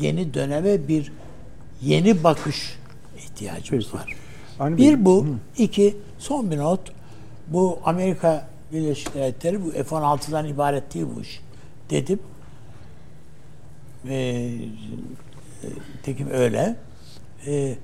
[0.00, 1.12] yeni döneme bir
[1.82, 2.78] yeni bakış
[3.18, 3.96] ihtiyacımız Peki.
[3.96, 4.16] var.
[4.60, 5.28] Aynı bir bu, Hı.
[5.62, 6.80] iki son bir not.
[7.48, 11.40] Bu Amerika Birleşik Devletleri bu F-16'dan ibaret değil bu iş.
[11.90, 12.18] Dedim.
[14.08, 14.50] Ee,
[16.02, 16.76] tekim öyle.
[17.46, 17.74] Ee,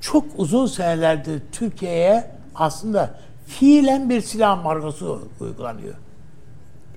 [0.00, 3.14] çok uzun senelerdir Türkiye'ye aslında
[3.46, 5.94] fiilen bir silah markası uygulanıyor.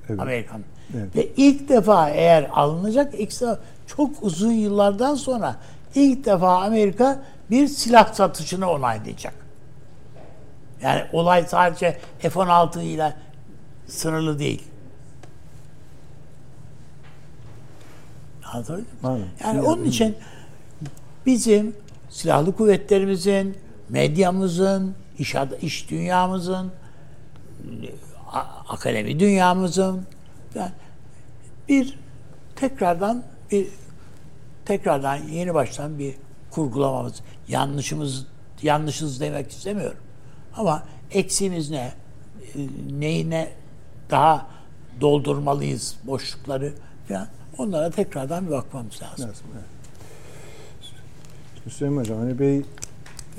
[0.10, 0.19] Evet.
[0.19, 0.62] Amerikan.
[0.97, 1.15] Evet.
[1.15, 3.34] Ve ilk defa eğer alınacak ilk
[3.88, 5.55] çok uzun yıllardan sonra
[5.95, 9.34] ilk defa Amerika bir silah satışını onaylayacak.
[10.82, 13.13] Yani olay sadece F-16 ile
[13.88, 14.63] sınırlı değil.
[18.53, 19.19] Anladın mı?
[19.43, 20.15] Yani onun için
[21.25, 21.75] bizim
[22.09, 23.57] silahlı kuvvetlerimizin,
[23.89, 26.71] medyamızın, iş, iş dünyamızın,
[28.69, 30.05] akademi dünyamızın
[30.55, 30.71] yani
[31.69, 31.99] bir
[32.55, 33.67] tekrardan bir
[34.65, 36.15] tekrardan yeni baştan bir
[36.51, 38.27] kurgulamamız, yanlışımız
[38.62, 39.97] yanlışız demek istemiyorum.
[40.55, 41.93] Ama eksiğimiz ne?
[42.91, 43.49] Neyine
[44.09, 44.47] daha
[45.01, 46.73] doldurmalıyız boşlukları
[47.07, 47.27] falan.
[47.59, 49.29] Onlara tekrardan bir bakmamız lazım.
[49.29, 49.65] lazım evet.
[51.65, 52.61] Hüseyin Hocam, hani Bey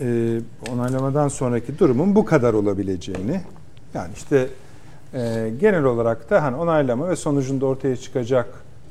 [0.00, 0.40] e,
[0.72, 3.40] onaylamadan sonraki durumun bu kadar olabileceğini,
[3.94, 4.48] yani işte
[5.14, 8.46] e, genel olarak da hani onaylama ve sonucunda ortaya çıkacak,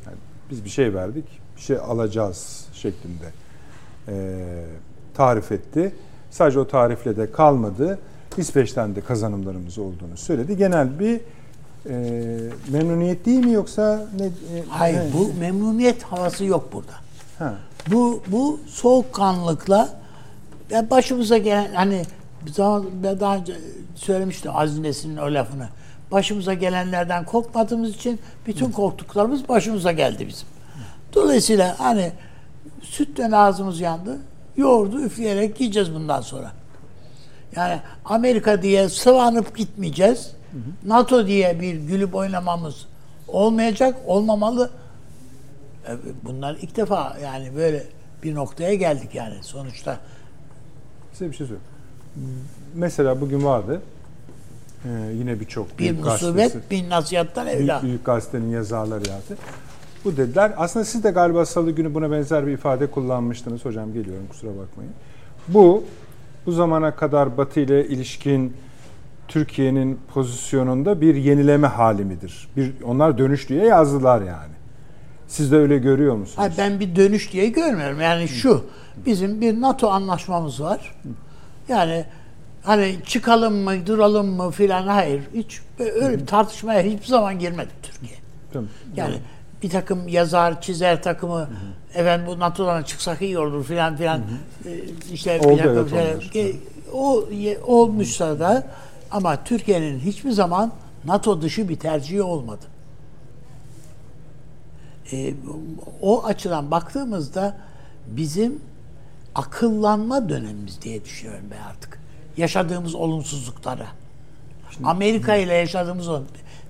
[0.06, 0.18] yani
[0.52, 1.26] biz bir şey verdik,
[1.58, 3.26] bir şey alacağız şeklinde
[4.08, 4.46] e,
[5.14, 5.96] tarif etti.
[6.32, 8.00] Sadece o tarifle de kalmadı.
[8.38, 10.58] İsveç'ten de kazanımlarımız olduğunu söyledi.
[10.58, 11.22] Genel bir
[11.86, 11.94] e,
[12.72, 14.26] memnuniyet değil mi yoksa ne?
[14.26, 14.30] E,
[14.70, 15.14] Hayır, ne?
[15.14, 16.94] bu memnuniyet havası yok burada.
[17.40, 17.54] Ha.
[17.92, 19.90] Bu bu soğukkanlılıkla
[20.70, 22.06] ya başımıza gelen hani
[22.54, 22.86] zaman
[23.20, 23.54] daha önce
[23.96, 25.68] söylemiştim Aziz Nesin'in o lafını.
[26.12, 30.48] Başımıza gelenlerden korkmadığımız için bütün korktuklarımız başımıza geldi bizim.
[31.14, 32.12] Dolayısıyla hani
[32.82, 34.18] sütten ağzımız yandı.
[34.58, 36.52] Yoğurdu üfleyerek yiyeceğiz bundan sonra.
[37.56, 40.32] Yani Amerika diye sıvanıp gitmeyeceğiz.
[40.86, 42.86] NATO diye bir gülüp oynamamız
[43.28, 44.70] olmayacak, olmamalı.
[45.88, 45.92] E,
[46.24, 47.84] bunlar ilk defa yani böyle
[48.24, 50.00] bir noktaya geldik yani sonuçta.
[51.14, 51.70] Size bir şey söyleyeyim.
[52.76, 53.82] Mesela bugün vardı.
[54.86, 57.82] Ee, yine birçok bir musibet bin nasihattan evla.
[57.82, 59.38] Büyük, büyük gazetenin yazarları yazdı.
[60.06, 60.54] Bu dediler.
[60.58, 63.66] Aslında siz de galiba salı günü buna benzer bir ifade kullanmıştınız.
[63.66, 64.94] Hocam geliyorum kusura bakmayın.
[65.48, 65.84] Bu
[66.46, 68.54] bu zamana kadar Batı ile ilişkin
[69.30, 72.48] Türkiye'nin pozisyonunda bir yenileme hali midir?
[72.58, 74.54] Bir onlar dönüş diye yazdılar yani.
[75.28, 76.38] Siz de öyle görüyor musunuz?
[76.38, 78.02] Hayır, ben bir dönüş diye görmüyorum.
[78.02, 78.66] Yani şu
[79.06, 80.96] bizim bir NATO anlaşmamız var.
[81.68, 82.06] Yani
[82.64, 85.22] hani çıkalım mı, duralım mı filan hayır.
[85.34, 88.20] Hiç öyle bir tartışmaya hiçbir zaman girmedi Türkiye.
[88.54, 88.70] Tamam.
[88.96, 89.16] Yani
[89.64, 92.00] bir takım yazar, çizer takımı hı hı.
[92.00, 94.70] efendim bu NATO'dan çıksak iyi olur filan filan hı hı.
[94.70, 94.80] E,
[95.14, 96.56] işte Oldu, bir takım evet, şeyler,
[96.94, 97.26] o
[97.66, 98.68] olmuşsa da
[99.12, 100.72] ama Türkiye'nin hiçbir zaman
[101.06, 102.66] NATO dışı bir tercihi olmadı.
[105.12, 105.34] E,
[106.02, 107.58] o açıdan baktığımızda
[108.08, 108.62] bizim
[109.36, 112.00] akıllanma dönemimiz diye düşünüyorum ben artık.
[112.38, 113.88] Yaşadığımız olumsuzluklara.
[114.72, 116.08] Şimdi, Amerika ile yaşadığımız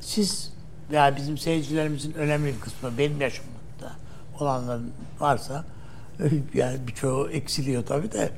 [0.02, 0.54] siz
[0.92, 3.92] veya bizim seyircilerimizin önemli bir kısmı benim yaşımda
[4.40, 5.66] olanların varsa
[6.54, 8.30] yani birçoğu eksiliyor tabii de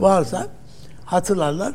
[0.00, 0.46] varsa
[1.04, 1.74] hatırlarlar.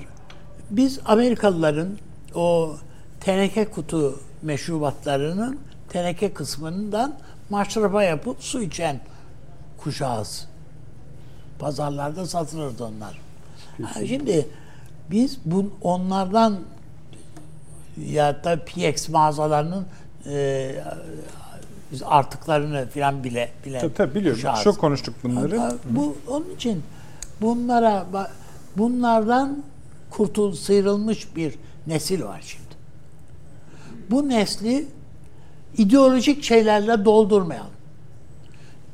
[0.73, 1.97] Biz Amerikalıların
[2.35, 2.75] o
[3.19, 5.59] teneke kutu meşrubatlarının
[5.89, 7.15] teneke kısmından
[7.49, 8.99] maşrapa yapıp su içen
[9.77, 10.47] kuşağız.
[11.59, 13.21] Pazarlarda satılırdı onlar.
[13.79, 14.47] Yani şimdi
[15.11, 16.59] biz bu onlardan
[18.05, 19.85] ya da PX mağazalarının
[20.25, 20.75] e,
[22.05, 24.41] artıklarını falan bile bile tabii, tabii biliyorum.
[24.41, 24.63] Kuşağız.
[24.63, 25.77] Çok konuştuk bunları.
[25.89, 26.83] Bu onun için
[27.41, 28.05] bunlara
[28.77, 29.63] bunlardan
[30.17, 31.53] kurtul sıyrılmış bir
[31.87, 32.63] nesil var şimdi.
[34.11, 34.85] Bu nesli
[35.77, 37.71] ideolojik şeylerle doldurmayalım.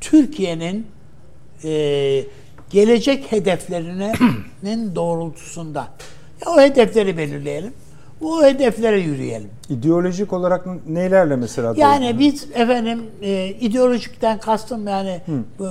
[0.02, 0.88] Türkiye'nin
[1.64, 2.24] e,
[2.70, 4.16] gelecek hedeflerinin
[4.96, 5.88] doğrultusunda.
[6.46, 7.74] Ya o hedefleri belirleyelim.
[8.22, 9.50] O hedeflere yürüyelim.
[9.70, 11.74] İdeolojik olarak nelerle mesela?
[11.78, 12.20] Yani doğru?
[12.20, 15.22] biz efendim e, ideolojikten kastım yani
[15.60, 15.70] bu,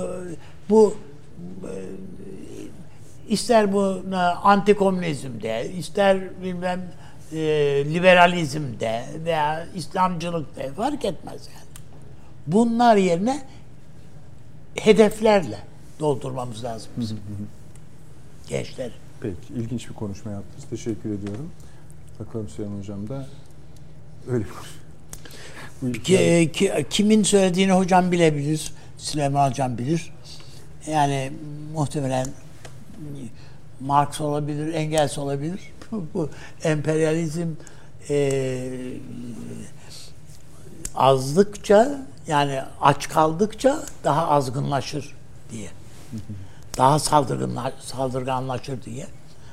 [0.69, 0.93] bu
[3.29, 6.81] ister bu e, antikomünizmde, ister bilmem
[7.31, 7.37] e,
[7.93, 11.69] liberalizmde veya İslamcılıkta fark etmez yani.
[12.47, 13.43] Bunlar yerine
[14.75, 15.59] hedeflerle
[15.99, 17.19] doldurmamız lazım bizim.
[18.47, 18.91] Gençler.
[19.21, 20.65] Peki, ilginç bir konuşma yaptınız.
[20.69, 21.51] Teşekkür ediyorum.
[22.19, 23.27] Bakalım Süleyman Hocam da
[24.29, 24.45] öyle
[26.03, 28.71] ki, ki, kimin söylediğini hocam bilebilir.
[28.97, 30.13] Süleyman Hocam bilir.
[30.87, 31.31] Yani
[31.73, 32.27] muhtemelen
[33.79, 35.59] Marx olabilir, Engels olabilir.
[35.91, 36.29] Bu
[36.63, 37.47] emperyalizm
[38.09, 38.71] e,
[40.95, 45.15] azlıkça yani aç kaldıkça daha azgınlaşır
[45.51, 45.69] diye.
[46.77, 49.07] Daha saldırganlar, saldırganlaşır diye.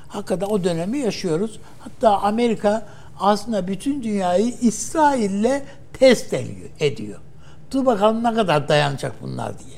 [0.07, 1.59] Hakikaten o dönemi yaşıyoruz.
[1.79, 2.87] Hatta Amerika
[3.19, 5.61] aslında bütün dünyayı İsrail'le
[5.93, 6.33] test
[6.79, 7.19] ediyor.
[7.71, 9.77] Dur bakalım ne kadar dayanacak bunlar diye.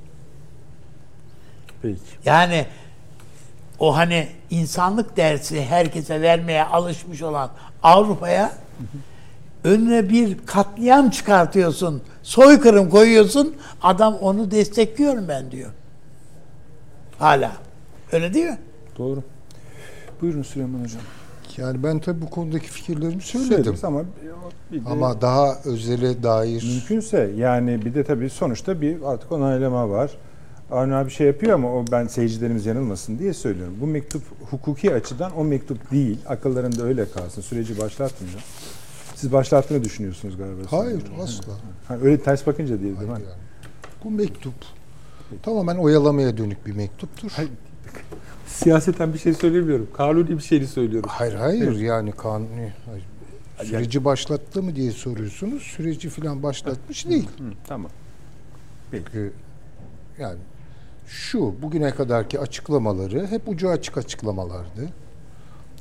[1.82, 1.99] Peki.
[2.25, 2.65] Yani
[3.80, 7.50] o hani insanlık dersi herkese vermeye alışmış olan
[7.84, 8.52] Avrupa'ya
[9.63, 15.70] önüne bir katliam çıkartıyorsun, soykırım koyuyorsun, adam onu destekliyorum ben diyor.
[17.20, 17.52] Hala.
[18.12, 18.58] Öyle değil mi?
[18.98, 19.24] Doğru.
[20.22, 21.02] Buyurun Süleyman Hocam.
[21.58, 23.76] Yani ben tabii bu konudaki fikirlerimi söyledim.
[23.84, 24.04] ama
[24.72, 29.89] bir de, ama daha özele dair mümkünse yani bir de tabii sonuçta bir artık onaylama
[29.89, 30.12] var.
[30.71, 33.73] Avni abi şey yapıyor ama o ben seyircilerimiz yanılmasın diye söylüyorum.
[33.82, 36.17] Bu mektup hukuki açıdan o mektup değil.
[36.27, 37.41] Akıllarında öyle kalsın.
[37.41, 38.39] Süreci başlatmıyor.
[39.15, 40.62] Siz başlattığını düşünüyorsunuz galiba.
[40.69, 41.53] Hayır asla.
[41.88, 43.05] Ha, öyle ters bakınca değil mi?
[43.10, 43.23] Yani.
[44.03, 44.53] Bu mektup
[45.43, 47.32] tamamen oyalamaya dönük bir mektuptur.
[47.36, 47.51] Hayır,
[48.47, 49.88] siyaseten bir şey söylemiyorum.
[49.93, 51.10] Kanuni bir şeyi söylüyorum.
[51.13, 51.82] Hayır hayır evet.
[51.82, 52.73] yani kanuni.
[52.86, 53.05] Hayır.
[53.69, 55.63] Süreci başlattı mı diye soruyorsunuz.
[55.63, 57.29] Süreci falan başlatmış değil.
[57.38, 57.91] Hı, hı, tamam.
[58.91, 59.05] Peki.
[59.05, 59.34] Çünkü
[60.19, 60.38] yani
[61.10, 64.89] şu bugüne kadarki açıklamaları hep ucu açık açıklamalardı.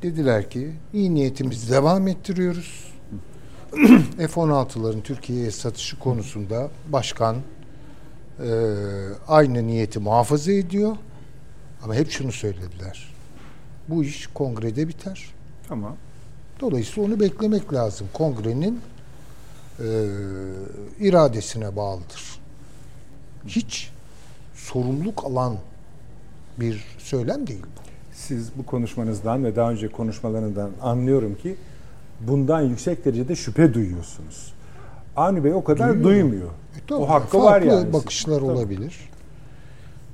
[0.03, 2.93] Dediler ki iyi niyetimizi devam ettiriyoruz.
[4.17, 8.51] F-16'ların Türkiye'ye satışı konusunda başkan e,
[9.29, 10.97] aynı niyeti muhafaza ediyor.
[11.85, 13.15] Ama hep şunu söylediler.
[13.89, 15.35] Bu iş kongrede biter.
[15.69, 15.97] Tamam.
[16.61, 18.09] Dolayısıyla onu beklemek lazım.
[18.13, 18.81] Kongrenin
[19.81, 19.87] e,
[21.01, 22.39] iradesine bağlıdır.
[23.47, 23.91] Hiç
[24.73, 25.57] sorumluluk alan
[26.61, 27.81] bir söylem değil bu.
[28.13, 31.57] Siz bu konuşmanızdan ve daha önce konuşmalarından anlıyorum ki
[32.21, 34.55] bundan yüksek derecede şüphe duyuyorsunuz.
[35.17, 36.05] Avni Bey o kadar Duyuyor.
[36.05, 36.49] duymuyor.
[36.49, 37.93] E, tamam, o hakkı var yani.
[37.93, 38.49] bakışlar Siz.
[38.49, 39.11] olabilir.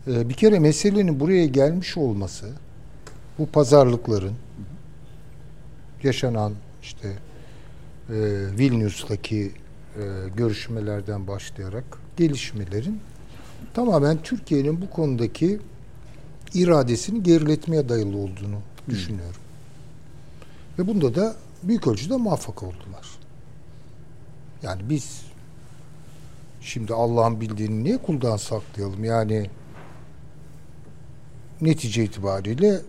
[0.07, 2.47] Ee, bir kere meselenin buraya gelmiş olması
[3.39, 4.35] bu pazarlıkların
[6.03, 8.15] yaşanan işte e,
[8.59, 9.53] Vilnius'taki
[9.97, 10.03] e,
[10.37, 11.85] görüşmelerden başlayarak
[12.17, 13.01] gelişmelerin
[13.75, 15.61] tamamen Türkiye'nin bu konudaki
[16.55, 18.91] iradesini geriletmeye dayalı olduğunu Hı.
[18.91, 19.41] düşünüyorum.
[20.79, 23.07] Ve bunda da büyük ölçüde muvaffak oldular.
[24.63, 25.23] Yani biz
[26.61, 29.05] şimdi Allah'ın bildiğini niye kuldan saklayalım?
[29.05, 29.51] Yani
[31.61, 32.81] netice itibariyle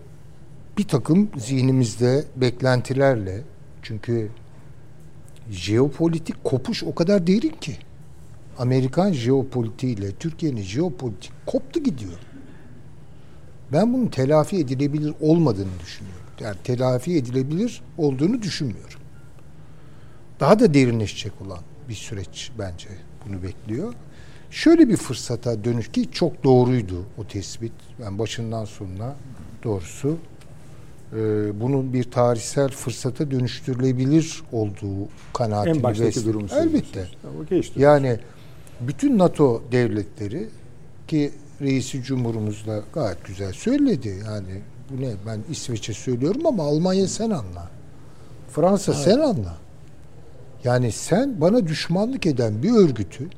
[0.78, 3.42] bir takım zihnimizde beklentilerle
[3.82, 4.30] çünkü
[5.52, 7.78] jeopolitik kopuş o kadar derin ki
[8.60, 12.20] Amerikan jeopolitiğiyle Türkiye'nin jeopolitik koptu gidiyor.
[13.74, 16.26] Ben bunun telafi edilebilir olmadığını düşünüyorum.
[16.40, 19.00] Yani telafi edilebilir olduğunu düşünmüyorum.
[20.40, 22.90] Daha da derinleşecek olan bir süreç bence
[23.28, 23.94] bunu bekliyor.
[24.52, 27.74] Şöyle bir fırsata dönüş ki çok doğruydu o tespit.
[28.02, 29.16] Ben başından sonuna
[29.64, 30.18] doğrusu
[31.14, 31.18] e,
[31.62, 37.08] bunun bir tarihsel fırsata dönüştürülebilir olduğu kanaatini en baştaki durumu Elbette.
[37.76, 38.20] Yani
[38.82, 40.50] bütün NATO devletleri
[41.08, 44.24] ki reisi cumhurumuz da gayet güzel söyledi.
[44.26, 47.70] Yani bu ne ben İsveç'e söylüyorum ama Almanya sen anla.
[48.50, 49.04] Fransa evet.
[49.04, 49.58] sen anla.
[50.64, 53.30] Yani sen bana düşmanlık eden bir örgütü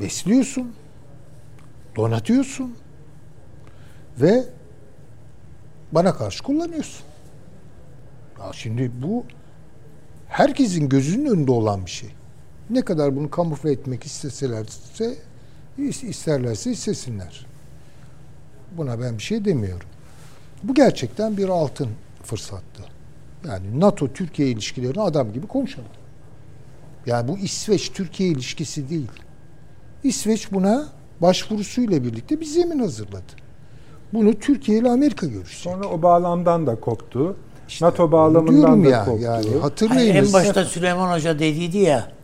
[0.00, 0.72] besliyorsun,
[1.96, 2.74] donatıyorsun
[4.20, 4.44] ve
[5.92, 7.06] bana karşı kullanıyorsun.
[8.38, 9.24] Ya şimdi bu
[10.28, 12.10] herkesin gözünün önünde olan bir şey.
[12.70, 15.14] Ne kadar bunu kamufle etmek isteselerse
[15.78, 17.46] isterlerse istesinler.
[18.76, 19.86] Buna ben bir şey demiyorum.
[20.62, 21.88] Bu gerçekten bir altın
[22.22, 22.82] fırsattı.
[23.48, 25.88] Yani NATO Türkiye ilişkilerini adam gibi konuşalım.
[27.06, 29.10] Yani bu İsveç Türkiye ilişkisi değil.
[30.04, 30.88] İsveç buna
[31.20, 33.44] başvurusuyla birlikte bir zemin hazırladı.
[34.12, 35.62] Bunu Türkiye ile Amerika görüşecek.
[35.62, 37.36] Sonra o bağlamdan da koptu.
[37.68, 39.24] İşte NATO bağlamından da ya, koptu.
[39.24, 40.28] Yani hatırlayınız.
[40.28, 42.14] en başta Süleyman Hoca dediydi ya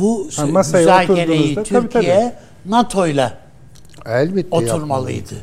[0.00, 2.32] bu Ha, masaya müzakereyi tabii, Türkiye
[2.66, 3.38] NATO'yla
[4.06, 5.34] Elbette oturmalıydı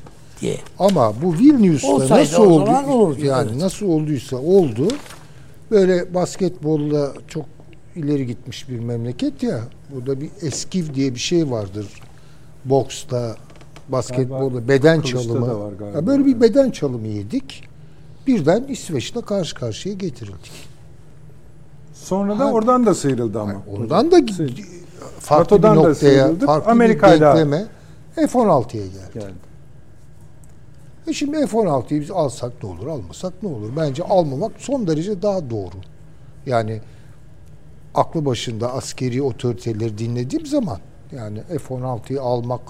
[0.42, 0.58] diye.
[0.80, 2.72] Ama bu Vilnius'ta nasıl oldu?
[2.90, 3.62] olurdu, yani evet.
[3.62, 4.88] nasıl olduysa oldu.
[5.72, 7.46] Böyle basketbolla çok
[7.96, 9.60] ileri gitmiş bir memleket ya.
[9.90, 11.86] Burada bir eskiv diye bir şey vardır.
[12.66, 13.36] Boksta,
[13.90, 15.48] basketbolda beden çalımı.
[15.48, 15.98] da var galiba.
[15.98, 17.64] Ya böyle bir beden çalımı yedik.
[18.28, 20.73] Birden İsveç'le karşı karşıya getirildik.
[22.04, 22.52] Sonra da Ha.
[22.52, 23.56] oradan da sıyrıldı ama.
[23.78, 24.62] Ondan da Sıyrıldı.
[25.20, 27.66] farklı NATO'dan bir da noktaya, sıyrıldık, farklı Amerika'yla- bir denkleme
[28.16, 29.26] F-16'ya geldi.
[29.26, 29.34] Yani.
[31.08, 33.70] E şimdi F-16'yı biz alsak ne olur, almasak ne olur?
[33.78, 35.76] Bence almamak son derece daha doğru.
[36.46, 36.82] Yani
[37.96, 40.78] aklı başında askeri otoriteleri dinlediğim zaman
[41.12, 42.62] yani F-16'yı almak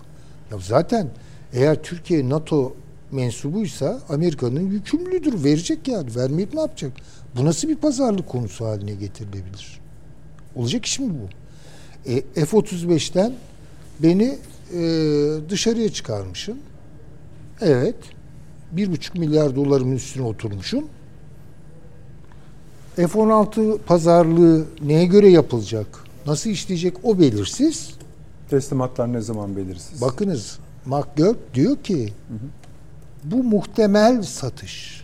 [0.51, 1.07] ya zaten
[1.53, 2.73] eğer Türkiye NATO
[3.11, 5.43] mensubuysa Amerika'nın yükümlüdür.
[5.43, 6.15] Verecek yani.
[6.15, 6.91] Vermeyip ne yapacak?
[7.35, 9.79] Bu nasıl bir pazarlık konusu haline getirilebilir?
[10.55, 11.29] Olacak iş mi bu?
[12.09, 13.33] E, F-35'ten
[13.99, 14.37] beni
[14.73, 14.79] e,
[15.49, 16.59] dışarıya çıkarmışsın.
[17.61, 17.95] Evet.
[18.71, 20.85] Bir buçuk milyar dolarımın üstüne oturmuşum.
[22.95, 25.87] F-16 pazarlığı neye göre yapılacak?
[26.25, 27.93] Nasıl işleyecek o belirsiz.
[28.49, 30.01] Teslimatlar ne zaman belirsiz?
[30.01, 32.13] Bakınız McGurk diyor ki
[33.23, 35.03] bu muhtemel satış.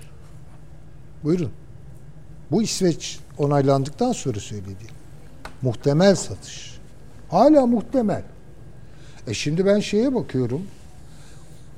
[1.23, 1.51] Buyurun.
[2.51, 4.85] Bu İsveç onaylandıktan sonra söyledi.
[5.61, 6.79] Muhtemel satış.
[7.29, 8.23] Hala muhtemel.
[9.27, 10.61] E şimdi ben şeye bakıyorum.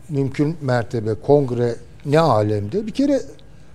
[0.09, 2.87] Mümkün mertebe kongre ne alemde?
[2.87, 3.21] Bir kere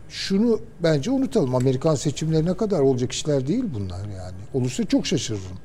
[0.09, 1.55] şunu bence unutalım.
[1.55, 4.37] Amerikan seçimlerine kadar olacak işler değil bunlar yani.
[4.55, 5.59] Olursa çok şaşırırım.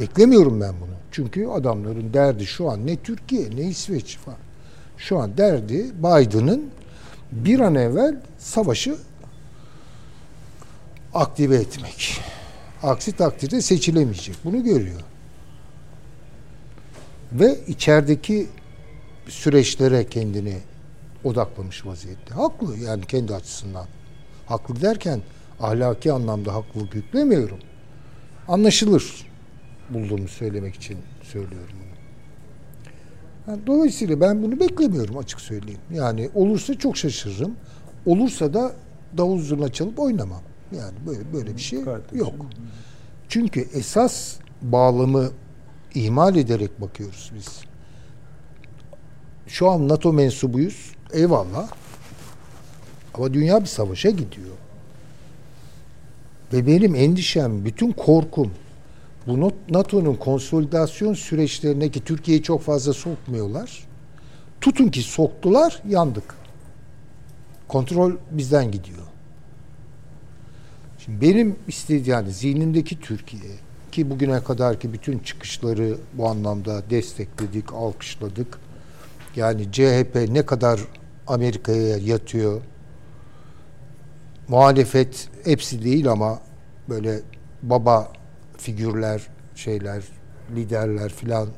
[0.00, 0.94] Beklemiyorum ben bunu.
[1.10, 4.38] Çünkü adamların derdi şu an ne Türkiye ne İsveç falan.
[4.98, 6.64] Şu an derdi Biden'ın
[7.32, 8.96] bir an evvel savaşı
[11.14, 12.20] aktive etmek.
[12.82, 14.36] Aksi takdirde seçilemeyecek.
[14.44, 15.00] Bunu görüyor.
[17.32, 18.48] Ve içerideki
[19.28, 20.56] süreçlere kendini
[21.24, 22.34] odaklamış vaziyette.
[22.34, 23.86] Haklı yani kendi açısından.
[24.46, 25.20] Haklı derken
[25.60, 27.58] ahlaki anlamda haklılık yüklemiyorum.
[28.48, 29.26] Anlaşılır
[29.90, 31.94] bulduğumu söylemek için söylüyorum bunu.
[33.48, 35.80] Yani dolayısıyla ben bunu beklemiyorum açık söyleyeyim.
[35.92, 37.56] Yani olursa çok şaşırırım.
[38.06, 38.72] Olursa da
[39.16, 40.42] davul zurna çalıp oynamam.
[40.72, 42.34] Yani böyle böyle bir şey de yok.
[43.28, 45.30] Çünkü esas bağlamı
[45.94, 47.60] ihmal ederek bakıyoruz biz.
[49.46, 50.92] Şu an NATO mensubuyuz.
[51.12, 51.68] Eyvallah.
[53.14, 54.56] Ama dünya bir savaşa gidiyor.
[56.52, 58.52] Ve benim endişem, bütün korkum
[59.26, 63.86] bu NATO'nun konsolidasyon süreçlerine ki Türkiye'yi çok fazla sokmuyorlar.
[64.60, 66.34] Tutun ki soktular, yandık.
[67.68, 69.02] Kontrol bizden gidiyor.
[71.04, 73.52] Şimdi benim istediğim yani zihnimdeki Türkiye
[73.92, 78.58] ki bugüne kadarki bütün çıkışları bu anlamda destekledik, alkışladık.
[79.36, 80.80] Yani CHP ne kadar
[81.26, 82.60] Amerika'ya yatıyor.
[84.48, 86.40] Muhalefet hepsi değil ama
[86.88, 87.20] böyle
[87.62, 88.12] baba
[88.56, 89.22] figürler,
[89.54, 90.04] şeyler,
[90.56, 91.48] liderler filan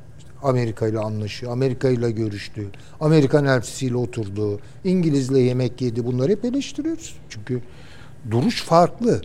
[0.43, 1.53] Amerika ile anlaşıyor.
[1.53, 2.71] Amerika ile görüştü.
[3.01, 4.61] Amerikan elçisiyle oturdu.
[4.85, 6.07] İngilizle yemek yedi.
[6.07, 7.17] Bunları hep eleştiriyoruz.
[7.29, 7.63] Çünkü
[8.31, 9.23] duruş farklı.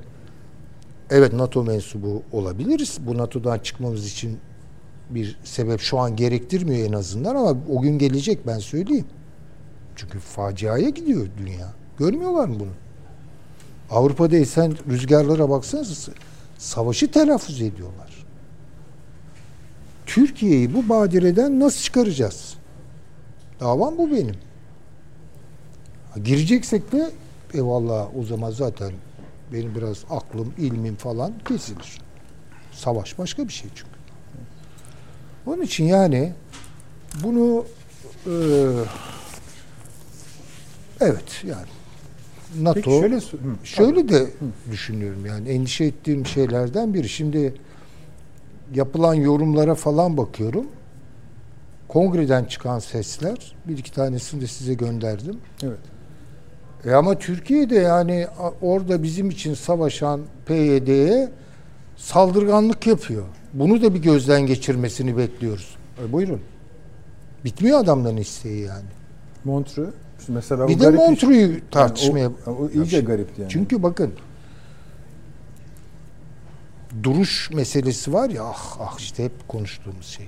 [1.11, 2.97] Evet NATO mensubu olabiliriz.
[3.05, 4.39] Bu NATO'dan çıkmamız için
[5.09, 9.05] bir sebep şu an gerektirmiyor en azından ama o gün gelecek ben söyleyeyim.
[9.95, 11.73] Çünkü faciaya gidiyor dünya.
[11.97, 12.71] Görmüyorlar mı bunu?
[13.89, 16.11] Avrupa'da esen rüzgarlara baksanıza
[16.57, 18.25] savaşı telaffuz ediyorlar.
[20.05, 22.53] Türkiye'yi bu badireden nasıl çıkaracağız?
[23.59, 24.35] Davam bu benim.
[26.23, 27.11] Gireceksek de
[27.53, 28.91] eyvallah o zaman zaten
[29.53, 32.01] benim biraz aklım, ilmim falan kesilir.
[32.71, 33.91] Savaş başka bir şey çünkü.
[35.45, 36.33] Onun için yani
[37.23, 37.65] bunu
[38.27, 38.33] e,
[41.01, 41.67] evet yani
[42.59, 43.19] NATO Peki şöyle
[43.63, 44.27] Şöyle de
[44.71, 47.09] düşünüyorum yani endişe ettiğim şeylerden biri.
[47.09, 47.53] Şimdi
[48.73, 50.67] yapılan yorumlara falan bakıyorum.
[51.87, 55.37] Kongreden çıkan sesler, bir iki tanesini de size gönderdim.
[55.63, 55.79] Evet.
[56.85, 58.27] E ama Türkiye'de yani
[58.61, 61.31] orada bizim için savaşan PYD'ye
[61.97, 63.23] saldırganlık yapıyor.
[63.53, 65.75] Bunu da bir gözden geçirmesini bekliyoruz.
[66.05, 66.41] E buyurun.
[67.45, 68.85] Bitmiyor adamların isteği yani.
[69.43, 69.93] Montreux
[70.27, 72.19] mesela Bir de iş- Montreux'u tartışmaya...
[72.19, 73.51] Yani o, o iyice garipti yani.
[73.51, 74.13] Çünkü bakın
[77.03, 80.27] duruş meselesi var ya ah ah işte hep konuştuğumuz şey.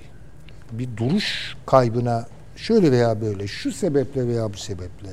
[0.72, 2.26] Bir duruş kaybına
[2.56, 5.10] şöyle veya böyle, şu sebeple veya bu sebeple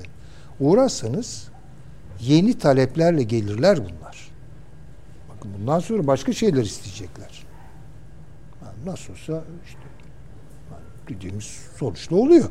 [0.62, 1.48] uğrarsanız
[2.20, 4.32] yeni taleplerle gelirler bunlar.
[5.30, 7.44] Bakın bundan sonra başka şeyler isteyecekler.
[8.66, 9.80] Yani nasıl olsa işte
[11.10, 12.50] dediğimiz sonuçta oluyor.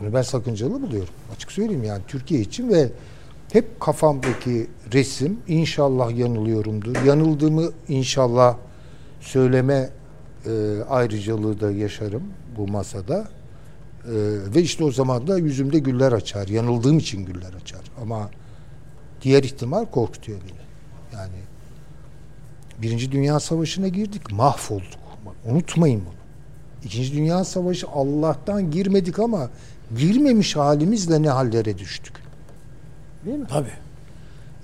[0.00, 1.14] Bunu ben sakıncalı buluyorum.
[1.34, 2.90] Açık söyleyeyim yani Türkiye için ve
[3.52, 7.04] hep kafamdaki resim inşallah yanılıyorumdur.
[7.06, 8.56] Yanıldığımı inşallah
[9.20, 9.90] söyleme
[10.46, 12.22] e, ayrıcalığı da yaşarım
[12.56, 13.28] bu masada.
[14.04, 14.12] E,
[14.54, 16.48] ve işte o zaman da yüzümde güller açar.
[16.48, 17.80] Yanıldığım için güller açar.
[18.02, 18.30] Ama
[19.22, 20.58] diğer ihtimal korkutuyor beni.
[21.20, 21.38] Yani
[22.82, 24.98] Birinci Dünya Savaşı'na girdik, mahvolduk.
[25.44, 26.14] Unutmayın bunu.
[26.84, 29.50] İkinci Dünya Savaşı Allah'tan girmedik ama
[29.98, 32.16] girmemiş halimizle ne hallere düştük.
[33.24, 33.46] Değil mi?
[33.48, 33.72] Tabii.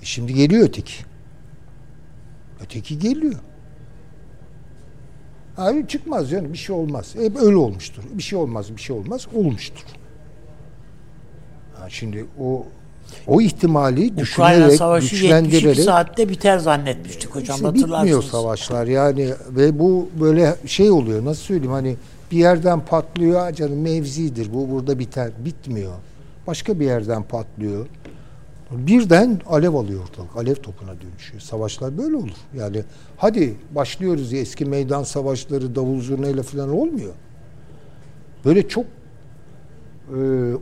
[0.01, 0.93] E şimdi geliyor öteki.
[2.63, 3.39] Öteki geliyor.
[5.57, 7.15] Abi çıkmaz yani bir şey olmaz.
[7.19, 8.03] Hep öyle olmuştur.
[8.13, 9.27] Bir şey olmaz, bir şey olmaz.
[9.35, 9.83] Olmuştur.
[11.75, 12.65] Ha şimdi o
[13.27, 18.25] o ihtimali Ukrayna düşünerek, Savaşı 72 güçlendirerek saatte biter zannetmiştik hocam işte bitmiyor hatırlarsınız.
[18.25, 21.95] savaşlar yani ve bu böyle şey oluyor nasıl söyleyeyim hani
[22.31, 25.93] bir yerden patlıyor "Aa canım mevzidir bu burada biter bitmiyor.
[26.47, 27.85] Başka bir yerden patlıyor.
[28.77, 30.37] Birden alev alıyor ortalık.
[30.37, 31.41] Alev topuna dönüşüyor.
[31.41, 32.37] Savaşlar böyle olur.
[32.57, 32.83] Yani
[33.17, 37.13] hadi başlıyoruz ya eski meydan savaşları davul zurnayla falan olmuyor.
[38.45, 40.19] Böyle çok e,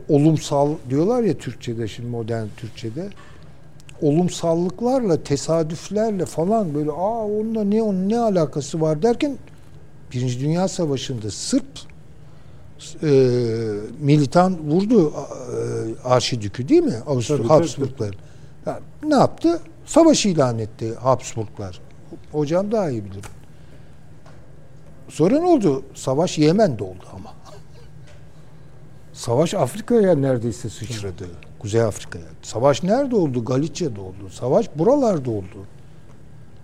[0.08, 3.08] olumsal diyorlar ya Türkçe'de şimdi modern Türkçe'de
[4.02, 9.36] olumsallıklarla, tesadüflerle falan böyle aa onunla ne onun ne alakası var derken
[10.12, 11.93] Birinci Dünya Savaşı'nda Sırp
[13.02, 13.08] e,
[14.00, 16.96] militan vurdu e, Arşidükü değil mi?
[17.06, 18.14] Avusturya Tabii, tabii, Habsburglar.
[18.66, 19.60] Ya, ne yaptı?
[19.86, 21.80] Savaş ilan etti Habsburglar.
[22.32, 23.24] Hocam daha iyi bilir.
[25.08, 25.82] Sonra ne oldu?
[25.94, 27.34] Savaş Yemen'de oldu ama.
[29.12, 31.26] Savaş Afrika'ya neredeyse sıçradı.
[31.58, 32.24] Kuzey Afrika'ya.
[32.42, 33.44] Savaş nerede oldu?
[33.44, 34.30] Galicia'da oldu.
[34.30, 35.66] Savaş buralarda oldu.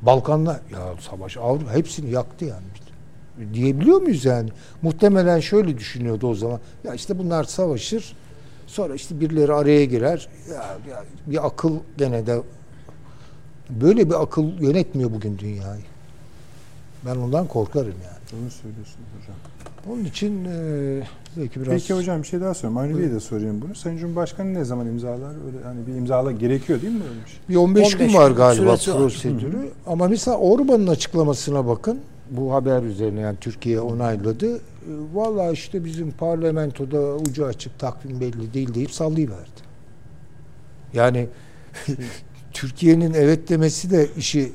[0.02, 2.66] Balkanlar ya savaş Avrupa hepsini yaktı yani.
[3.54, 4.50] Diyebiliyor muyuz yani?
[4.82, 6.60] Muhtemelen şöyle düşünüyordu o zaman.
[6.84, 8.16] Ya işte bunlar savaşır.
[8.66, 10.28] Sonra işte birileri araya girer.
[10.50, 10.54] Ya,
[10.90, 12.42] ya bir akıl gene de
[13.70, 15.82] böyle bir akıl yönetmiyor bugün dünyayı.
[17.06, 18.42] Ben ondan korkarım yani.
[18.42, 19.36] Doğru söylüyorsunuz hocam.
[19.88, 21.02] Onun için e,
[21.36, 22.78] belki biraz Peki hocam bir şey daha sorayım.
[22.78, 23.74] Aynı de sorayım bunu.
[23.74, 25.30] Sayın Cumhurbaşkanı ne zaman imzalar?
[25.46, 27.38] Öyle hani bir imzala gerekiyor değil mi böyle bir şey?
[27.48, 29.70] Bir 15, 15 gün var galiba prosedürü.
[29.86, 32.00] Ama mesela Orban'ın açıklamasına bakın.
[32.30, 34.56] Bu haber üzerine yani Türkiye onayladı.
[34.56, 34.60] E,
[35.14, 39.60] Vallahi işte bizim parlamentoda ucu açık takvim belli değil deyip sallayıverdi.
[40.94, 41.28] Yani
[42.52, 44.52] Türkiye'nin evet demesi de işi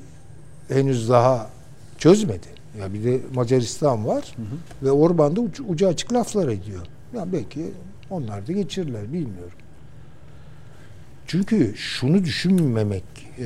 [0.68, 1.50] henüz daha
[1.98, 2.48] çözmedi.
[2.80, 4.36] Ya bir de Macaristan var
[4.84, 6.86] ve Orban da ucu, ucu açık laflar ediyor.
[7.16, 7.72] Ya belki
[8.10, 9.58] onlar da geçirirler bilmiyorum.
[11.28, 13.04] Çünkü şunu düşünmemek
[13.40, 13.46] e,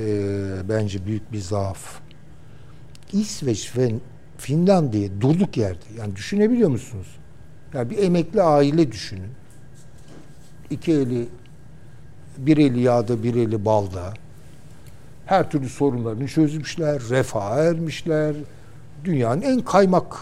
[0.69, 1.99] bence büyük bir zaaf.
[3.13, 3.91] İsveç ve
[4.39, 5.85] Finlandiya durduk yerde.
[5.97, 7.07] Yani düşünebiliyor musunuz?
[7.73, 9.29] Ya bir emekli aile düşünün.
[10.69, 11.27] İki eli
[12.37, 14.13] bir eli yağda bir eli balda.
[15.25, 18.35] Her türlü sorunlarını çözmüşler, refaha ermişler.
[19.03, 20.17] Dünyanın en kaymak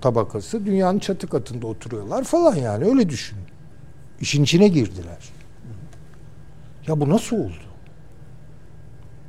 [0.00, 3.44] tabakası, dünyanın çatı katında oturuyorlar falan yani öyle düşünün.
[4.20, 5.30] İşin içine girdiler.
[6.86, 7.52] Ya bu nasıl oldu?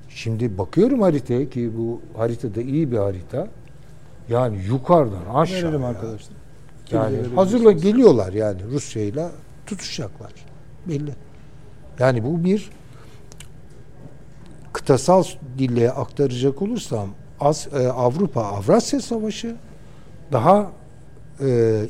[0.10, 3.48] Şimdi bakıyorum haritaya ki bu haritada iyi bir harita.
[4.32, 5.64] Yani yukarıdan aşağı.
[5.64, 6.36] Verelim arkadaşlar.
[6.92, 9.32] Yani hazırla geliyorlar yani Rusya'yla
[9.66, 10.32] tutuşacaklar.
[10.88, 11.14] Belli.
[12.00, 12.70] Yani bu bir
[14.74, 15.24] kıtasal
[15.58, 17.10] dille aktaracak olursam
[17.40, 19.56] As, e, Avrupa Avrasya Savaşı
[20.32, 20.72] daha
[21.40, 21.86] e, e,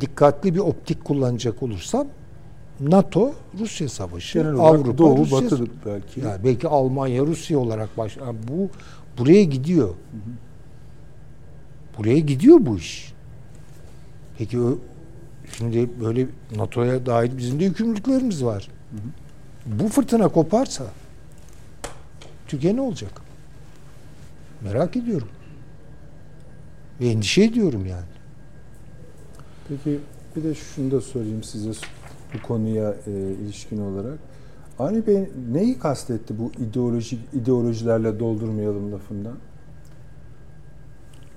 [0.00, 2.06] dikkatli bir optik kullanacak olursam
[2.80, 6.20] NATO Rusya Savaşı Genel Avrupa Doğu, Rusya Batı belki.
[6.20, 8.68] yani belki Almanya Rusya olarak baş yani bu
[9.18, 9.94] buraya gidiyor.
[11.98, 13.14] Buraya gidiyor bu iş.
[14.38, 14.78] Peki o,
[15.58, 16.26] şimdi böyle
[16.56, 18.68] NATO'ya dair bizim de yükümlülüklerimiz var.
[19.66, 20.84] Bu fırtına koparsa
[22.48, 23.12] Türkiye ne olacak?
[24.60, 25.28] Merak ediyorum.
[27.00, 28.04] Ve endişe ediyorum yani.
[29.68, 29.98] Peki
[30.36, 31.70] bir de şunu da sorayım size
[32.34, 34.18] bu konuya e, ilişkin olarak.
[34.78, 39.36] Avni Bey neyi kastetti bu ideolojik ideolojilerle doldurmayalım lafından?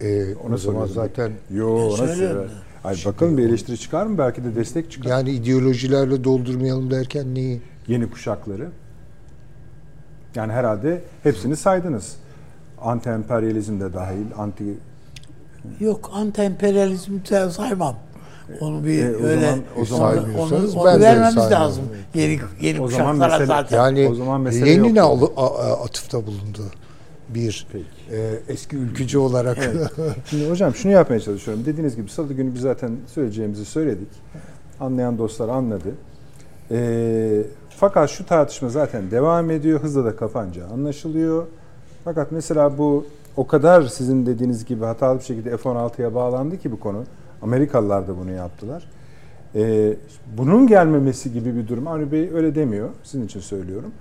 [0.01, 0.89] Ee, Ona o zaman soruyorum.
[0.93, 2.43] zaten Yo ona.
[2.83, 4.17] Ay bakalım bir eleştiri çıkar mı?
[4.17, 5.09] Belki de destek çıkar.
[5.09, 7.61] yani ideolojilerle doldurmayalım derken neyi?
[7.87, 8.67] Yeni kuşakları.
[10.35, 12.15] Yani herhalde hepsini saydınız.
[12.81, 14.63] Anti emperyalizm de dahil, anti
[15.79, 17.95] Yok anti-emperyalizmi de saymam.
[18.59, 20.51] Onu bir E, o öyle zaman- o zaman onu, onu,
[20.85, 21.51] ben onu de vermemiz saymam.
[21.51, 21.83] lazım.
[22.13, 23.77] Yeni yeni O zaman kuşaklara mesele- zaten.
[23.77, 25.01] Yani O zaman mesele Lenin'e
[25.83, 26.61] atıfta bulundu
[27.29, 27.85] bir Peki.
[28.11, 29.57] e, eski ülkücü olarak.
[30.25, 31.65] Şimdi hocam şunu yapmaya çalışıyorum.
[31.65, 34.07] Dediğiniz gibi salı günü biz zaten söyleyeceğimizi söyledik.
[34.79, 35.95] Anlayan dostlar anladı.
[36.71, 39.79] Ee, fakat şu tartışma zaten devam ediyor.
[39.79, 41.45] Hızla da kapanca anlaşılıyor.
[42.03, 43.05] Fakat mesela bu
[43.37, 47.03] o kadar sizin dediğiniz gibi hatalı bir şekilde F-16'ya bağlandı ki bu konu.
[47.41, 48.89] Amerikalılar da bunu yaptılar.
[49.55, 49.93] Ee,
[50.37, 51.87] bunun gelmemesi gibi bir durum.
[51.87, 52.89] Avni Bey öyle demiyor.
[53.03, 53.91] Sizin için söylüyorum.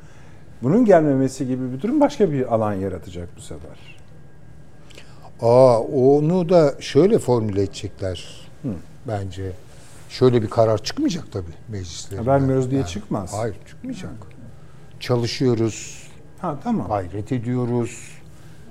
[0.62, 3.96] Bunun gelmemesi gibi bir durum başka bir alan yaratacak bu sefer.
[5.40, 8.68] Aa onu da şöyle formüle edecekler Hı.
[9.08, 9.52] bence.
[10.08, 12.26] Şöyle bir karar çıkmayacak tabii meclislerinden.
[12.26, 13.32] Vermiyoruz diye çıkmaz.
[13.32, 14.10] Hayır çıkmayacak.
[15.00, 16.88] Çalışıyoruz, Ha tamam.
[16.88, 18.08] gayret ediyoruz.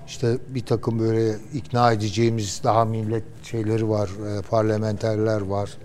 [0.08, 5.78] İşte bir takım böyle ikna edeceğimiz daha millet şeyleri var, e, parlamenterler var.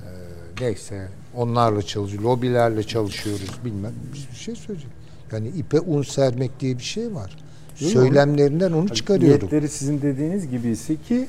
[0.00, 0.08] E,
[0.60, 3.92] neyse onlarla çalışıyoruz, lobilerle çalışıyoruz bilmem.
[4.32, 4.90] Bir şey söyleyecek.
[5.32, 7.36] Yani ipe un sermek diye bir şey var.
[7.80, 8.02] Değil mi?
[8.02, 9.40] Söylemlerinden onu çıkarıyorum.
[9.40, 11.26] Niyetleri sizin dediğiniz gibiyse ki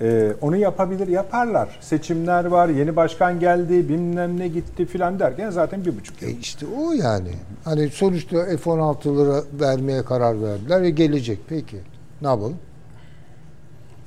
[0.00, 1.78] e, onu yapabilir, yaparlar.
[1.80, 6.28] Seçimler var, yeni başkan geldi, bilmem ne gitti filan derken zaten bir buçuk yıl.
[6.28, 7.30] E işte o yani.
[7.64, 11.38] Hani sonuçta F-16'ları vermeye karar verdiler ve gelecek.
[11.48, 11.76] Peki
[12.22, 12.56] ne yapalım?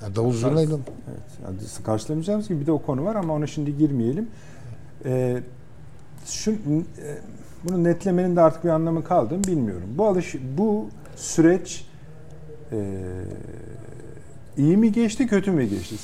[0.01, 0.77] Ya davul zurnayla?
[1.09, 4.27] Evet, yani karşılamayacağımız gibi bir de o konu var ama ona şimdi girmeyelim.
[5.05, 5.37] E,
[6.25, 6.55] şu, e,
[7.63, 9.89] bunu netlemenin de artık bir anlamı kaldı mı bilmiyorum.
[9.97, 10.85] Bu alış, bu
[11.15, 11.85] süreç
[12.71, 12.77] e,
[14.57, 15.95] iyi mi geçti, kötü mü geçti?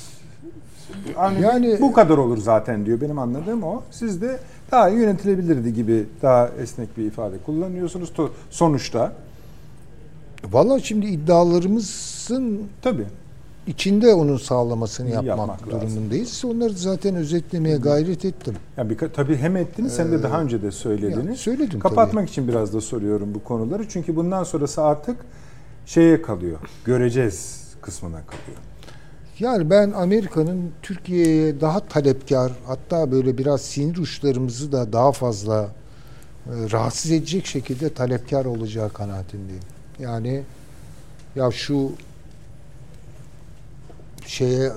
[1.16, 3.00] Yani, Yani- bu kadar olur zaten diyor.
[3.00, 3.82] Benim anladığım o.
[3.90, 4.38] Siz de
[4.70, 8.12] daha iyi yönetilebilirdi gibi daha esnek bir ifade kullanıyorsunuz.
[8.50, 9.12] Sonuçta
[10.52, 13.06] Valla şimdi iddialarımızın tabii
[13.66, 15.80] içinde onun sağlamasını yapmak, Yapmak lazım.
[15.90, 16.44] durumundayız.
[16.44, 18.54] Onları zaten özetlemeye gayret ettim.
[18.76, 21.40] Yani bir, tabii hem ettiniz hem de daha önce de söylediniz.
[21.40, 23.88] söyledim Kapatmak için biraz da soruyorum bu konuları.
[23.88, 25.16] Çünkü bundan sonrası artık
[25.86, 26.58] şeye kalıyor.
[26.84, 28.58] Göreceğiz kısmına kalıyor.
[29.38, 35.68] Yani ben Amerika'nın Türkiye'ye daha talepkar hatta böyle biraz sinir uçlarımızı da daha fazla
[36.46, 39.62] e, rahatsız edecek şekilde talepkar olacağı kanaatindeyim.
[39.98, 40.42] Yani
[41.36, 41.92] ya şu
[44.26, 44.70] şeye e,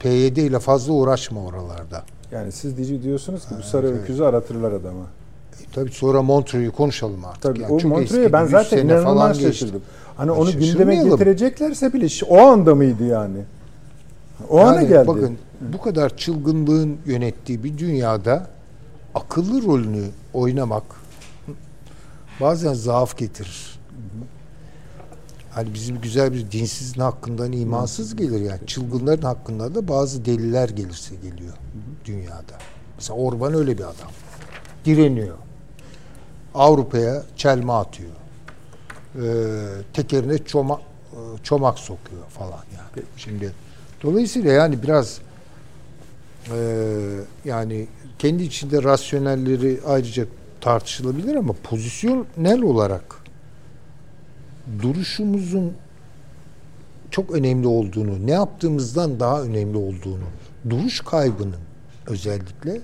[0.00, 2.04] PYD ile fazla uğraşma oralarda.
[2.32, 4.00] Yani siz dici diyorsunuz ki bu sarı evet.
[4.02, 5.04] öküzü aratırlar adama.
[5.52, 7.42] E, tabii sonra Montreux'u konuşalım artık.
[7.42, 9.82] Tabii Yani o eski, ben 100 zaten inanılmaz şaşırdım.
[10.16, 13.38] Hani onu gündeme getireceklerse bile o anda mıydı yani?
[14.50, 15.08] O ana Yani geldi.
[15.08, 18.46] Bakın bu kadar çılgınlığın yönettiği bir dünyada
[19.14, 20.04] akıllı rolünü
[20.34, 20.84] oynamak
[22.40, 23.78] bazen zaaf getirir.
[25.54, 28.60] Hani bizim güzel bir dinsizin hakkından imansız gelir yani.
[28.66, 31.54] Çılgınların hakkında da bazı deliller gelirse geliyor
[32.04, 32.58] dünyada.
[32.96, 34.10] Mesela Orban öyle bir adam.
[34.84, 35.36] Direniyor.
[36.54, 38.10] Avrupa'ya çelme atıyor.
[39.16, 39.22] Ee,
[39.92, 40.80] tekerine çomak,
[41.42, 43.06] çomak sokuyor falan yani.
[43.16, 43.52] Şimdi
[44.02, 45.20] dolayısıyla yani biraz
[46.50, 46.56] e,
[47.44, 47.86] yani
[48.18, 50.26] kendi içinde rasyonelleri ayrıca
[50.60, 53.21] tartışılabilir ama pozisyonel olarak
[54.82, 55.72] duruşumuzun
[57.10, 60.24] çok önemli olduğunu, ne yaptığımızdan daha önemli olduğunu,
[60.70, 61.60] duruş kaybının
[62.06, 62.80] özellikle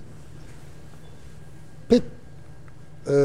[1.89, 2.03] pek
[3.07, 3.15] e,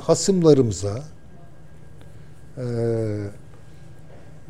[0.00, 1.02] hasımlarımıza
[2.56, 2.64] e,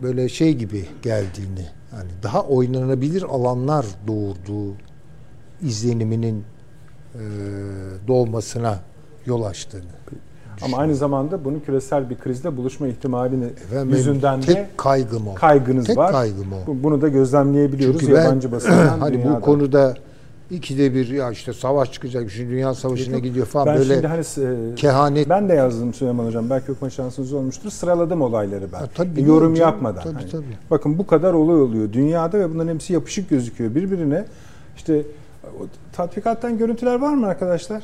[0.03, 4.75] böyle şey gibi geldiğini, yani daha oynanabilir alanlar doğurduğu
[5.63, 6.45] izleniminin
[7.15, 7.21] e,
[8.09, 8.81] doğmasına
[9.27, 9.85] yol açtığını.
[10.63, 15.35] Ama aynı zamanda bunu küresel bir krizle buluşma ihtimalini Efendim, yüzünden tek de kaygım o.
[15.35, 16.13] kaygınız tek var.
[16.13, 16.67] kaygım o.
[16.67, 19.37] Bu- Bunu da gözlemleyebiliyoruz Çünkü ben yabancı basından hani dünyada.
[19.37, 19.95] bu konuda
[20.51, 24.07] ikide bir ya işte savaş çıkacak, şimdi dünya savaşına Yok, gidiyor falan ben böyle şimdi
[24.07, 24.25] hani
[24.71, 26.51] e, kehanet ben de yazdım Süleyman Hocam.
[26.51, 27.71] Belki okuma şansınız olmuştur.
[27.71, 28.79] Sıraladım olayları ben.
[28.79, 29.71] Ha, tabii E, yorum canım.
[29.71, 30.03] yapmadan.
[30.03, 30.45] Tabii, Hani, tabii.
[30.71, 34.25] Bakın bu kadar olay oluyor dünyada ve bunların hepsi yapışık gözüküyor birbirine.
[34.77, 35.03] İşte
[35.45, 37.83] o tatbikattan görüntüler var mı arkadaşlar?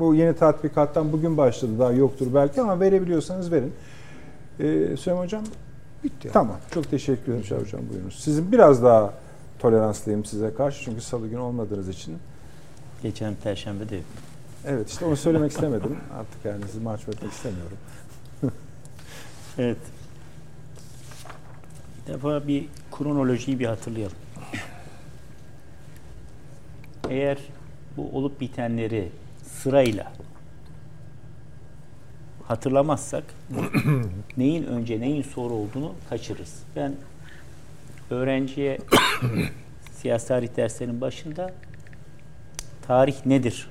[0.00, 1.72] Bu yeni tatbikattan bugün başladı.
[1.78, 3.72] Daha yoktur belki ama verebiliyorsanız verin.
[4.60, 5.44] Ee, Süleyman Hocam
[6.04, 6.30] bitti.
[6.32, 6.56] Tamam.
[6.74, 7.80] Çok teşekkür ederim Şah Hocam.
[7.92, 8.20] Buyurunuz.
[8.24, 9.14] Sizin biraz daha
[9.58, 10.84] toleranslıyım size karşı.
[10.84, 12.18] Çünkü salı günü olmadığınız için.
[13.02, 14.00] Geçen perşembe de
[14.66, 15.96] Evet işte onu söylemek istemedim.
[16.18, 17.76] Artık yani sizi mahcup etmek istemiyorum.
[19.58, 19.76] Evet.
[22.08, 24.16] Bir defa bir kronolojiyi bir hatırlayalım.
[27.10, 27.38] Eğer
[27.96, 29.08] bu olup bitenleri
[29.62, 30.12] sırayla
[32.48, 33.24] hatırlamazsak
[34.36, 36.62] neyin önce neyin sonra olduğunu kaçırırız.
[36.76, 36.94] Ben
[38.10, 38.78] öğrenciye
[39.92, 41.52] siyasi tarih derslerinin başında
[42.86, 43.70] tarih nedir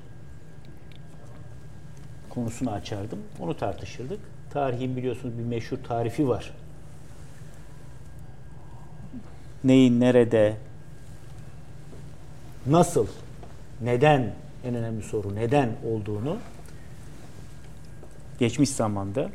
[2.30, 3.20] konusunu açardım.
[3.40, 4.20] Onu tartışırdık.
[4.50, 6.54] Tarihin biliyorsunuz bir meşhur tarifi var.
[9.64, 10.58] Neyin nerede,
[12.68, 13.08] nasıl,
[13.82, 14.34] neden
[14.64, 16.38] en önemli soru neden olduğunu
[18.40, 19.30] geçmiş zamanda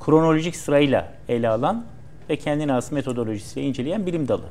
[0.00, 1.86] kronolojik sırayla ele alan
[2.28, 4.44] ve kendine has metodolojisiyle inceleyen bilim dalı.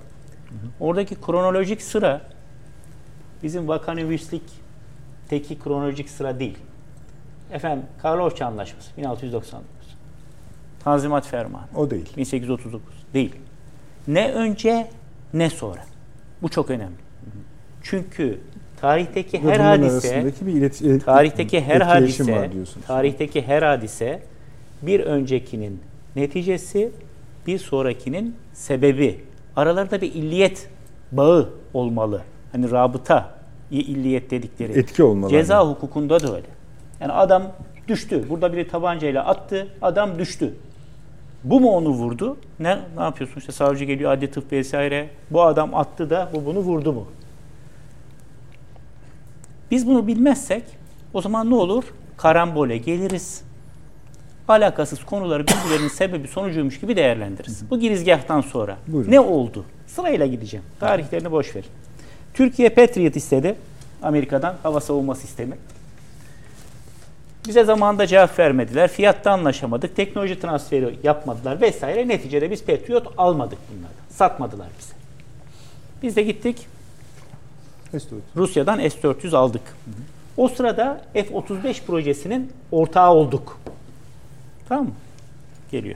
[0.80, 2.22] Oradaki kronolojik sıra
[3.44, 6.58] bizim vakanüvislikteki kronolojik sıra değil.
[7.52, 9.66] Efendim Karlofça Anlaşması 1699.
[10.84, 12.18] Tanzimat Fermanı O değil.
[12.18, 13.36] 1839 değil.
[14.08, 14.90] Ne önce
[15.34, 15.82] ne sonra.
[16.42, 16.96] Bu çok önemli.
[17.84, 18.42] Çünkü
[18.82, 22.50] tarihteki her hadise bir ileti- tarihteki her hadise
[22.88, 24.22] tarihteki her hadise
[24.82, 25.80] bir öncekinin
[26.16, 26.92] neticesi
[27.48, 29.22] bir sonrakinin sebebi.
[29.56, 30.70] Aralarında bir illiyet
[31.12, 32.22] bağı olmalı.
[32.52, 33.36] Hani rabıta
[33.72, 34.80] illiyet dedikleri.
[34.80, 35.30] Etki olmalı.
[35.32, 36.48] Ceza hukukunda da öyle.
[37.02, 37.52] Yani adam
[37.88, 38.26] düştü.
[38.30, 39.68] Burada biri tabancayla attı.
[39.82, 40.54] Adam düştü.
[41.44, 42.38] Bu mu onu vurdu?
[42.60, 43.40] Ne ne yapıyorsun?
[43.40, 45.10] İşte savcı geliyor adli tıp vesaire.
[45.32, 47.08] Bu adam attı da bu bunu vurdu mu?
[49.72, 50.64] Biz bunu bilmezsek
[51.14, 51.84] o zaman ne olur?
[52.18, 53.42] Karambole geliriz.
[54.48, 57.70] Alakasız konuları birbirlerinin sebebi sonucuymuş gibi değerlendiririz.
[57.70, 58.78] Bu girizgahtan sonra.
[58.88, 59.12] Buyurun.
[59.12, 59.66] Ne oldu?
[59.88, 60.66] Sırayla gideceğim.
[60.80, 61.68] Tarihlerini boş verin.
[62.34, 63.56] Türkiye Patriot istedi.
[64.04, 65.58] Amerika'dan hava savunma sistemi.
[67.48, 68.88] Bize zamanında cevap vermediler.
[68.88, 69.96] Fiyatta anlaşamadık.
[69.96, 72.08] Teknoloji transferi yapmadılar vesaire.
[72.08, 73.96] Neticede biz Patriot almadık bunlardan.
[74.10, 74.94] Satmadılar bize.
[76.04, 76.68] Biz de gittik
[77.96, 78.24] Mesut.
[78.36, 79.62] Rusya'dan S-400 aldık.
[80.38, 83.60] O sırada F-35 projesinin ortağı olduk.
[84.70, 84.92] Tamam mı?
[85.72, 85.96] Geliyor.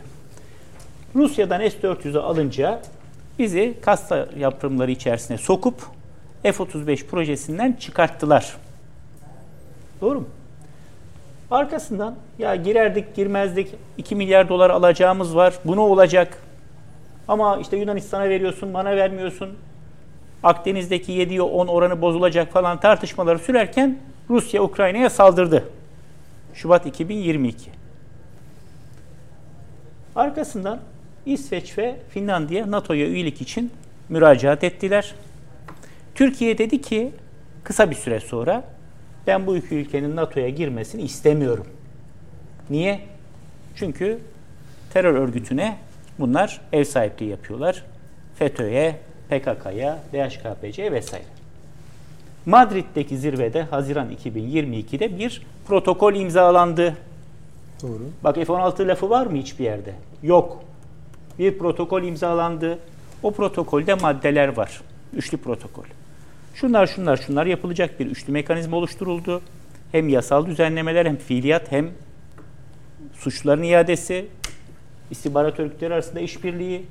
[1.16, 2.82] Rusya'dan S-400'ü alınca
[3.40, 5.76] bizi kasta yaptırımları içerisine sokup
[6.44, 8.56] F-35 projesinden çıkarttılar.
[10.02, 10.28] Doğru mu?
[11.52, 15.54] Arkasından ya girerdik girmezdik 2 milyar dolar alacağımız var.
[15.66, 16.44] Bu ne olacak?
[17.28, 19.58] Ama işte Yunanistan'a veriyorsun bana vermiyorsun.
[20.44, 23.98] Akdeniz'deki 7'ye 10 oranı bozulacak falan tartışmaları sürerken
[24.30, 25.70] Rusya Ukrayna'ya saldırdı.
[26.54, 27.72] Şubat 2022.
[30.16, 30.80] Arkasından
[31.26, 33.72] İsveç ve Finlandiya NATO'ya üyelik için
[34.10, 35.16] müracaat ettiler.
[36.16, 37.12] Türkiye dedi ki
[37.64, 38.64] kısa bir süre sonra
[39.28, 41.68] ben bu iki ülkenin NATO'ya girmesini istemiyorum.
[42.70, 43.00] Niye?
[43.76, 44.20] Çünkü
[44.94, 45.78] terör örgütüne
[46.20, 47.84] bunlar ev sahipliği yapıyorlar.
[48.36, 51.26] FETÖ'ye, PKK'ya, DHKPC'ye vesaire.
[52.46, 56.98] Madrid'deki zirvede Haziran 2022'de bir protokol imzalandı.
[57.82, 58.10] Doğru.
[58.24, 59.94] Bak F-16 lafı var mı hiçbir yerde?
[60.24, 60.64] Yok.
[61.40, 62.80] Bir protokol imzalandı.
[63.24, 64.82] O protokolde maddeler var.
[65.14, 65.84] Üçlü protokol.
[66.56, 69.42] Şunlar şunlar şunlar yapılacak bir üçlü mekanizma oluşturuldu.
[69.92, 71.90] Hem yasal düzenlemeler hem fiiliyat hem
[73.14, 74.26] suçların iadesi,
[75.12, 76.86] istihbarat örgütleri arasında işbirliği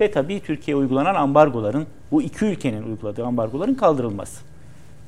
[0.00, 4.42] ve tabii Türkiye'ye uygulanan ambargoların, bu iki ülkenin uyguladığı ambargoların kaldırılması.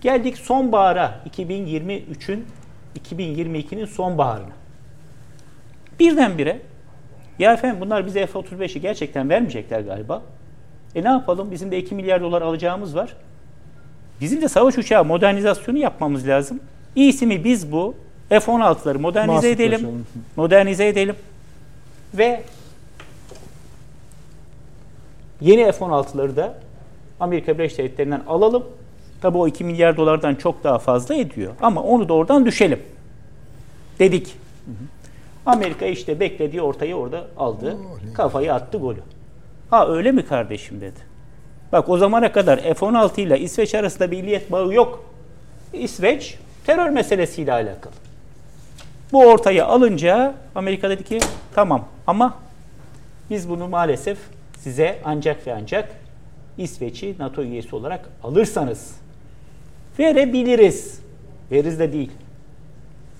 [0.00, 2.46] Geldik sonbahara 2023'ün
[3.08, 4.52] 2022'nin sonbaharına.
[6.00, 6.60] Birdenbire
[7.38, 10.22] ya efendim bunlar bize F-35'i gerçekten vermeyecekler galiba.
[10.94, 11.50] E ne yapalım?
[11.50, 13.16] Bizim de 2 milyar dolar alacağımız var.
[14.20, 16.60] Bizim de savaş uçağı modernizasyonu yapmamız lazım.
[16.96, 17.94] İyisi mi biz bu
[18.28, 19.72] F-16'ları modernize Mahsus edelim.
[19.72, 20.06] taşıyalım.
[20.36, 21.16] Modernize edelim.
[22.14, 22.42] Ve
[25.42, 26.54] yeni F-16'ları da
[27.20, 28.64] Amerika Birleşik Devletleri'nden alalım.
[29.22, 31.52] Tabii o 2 milyar dolardan çok daha fazla ediyor.
[31.60, 32.82] Ama onu da oradan düşelim.
[33.98, 34.36] Dedik.
[35.46, 37.76] Amerika işte beklediği ortayı orada aldı.
[38.14, 39.00] Kafayı attı golü.
[39.70, 41.00] Ha öyle mi kardeşim dedi.
[41.72, 45.04] Bak o zamana kadar F-16 ile İsveç arasında bir illiyet bağı yok.
[45.72, 47.92] İsveç terör meselesiyle alakalı.
[49.12, 51.18] Bu ortaya alınca Amerika dedi ki
[51.54, 52.34] tamam ama
[53.30, 54.18] biz bunu maalesef
[54.62, 55.96] size ancak ve ancak
[56.58, 58.96] İsveç'i NATO üyesi olarak alırsanız
[59.98, 61.00] verebiliriz.
[61.50, 62.10] Veririz de değil.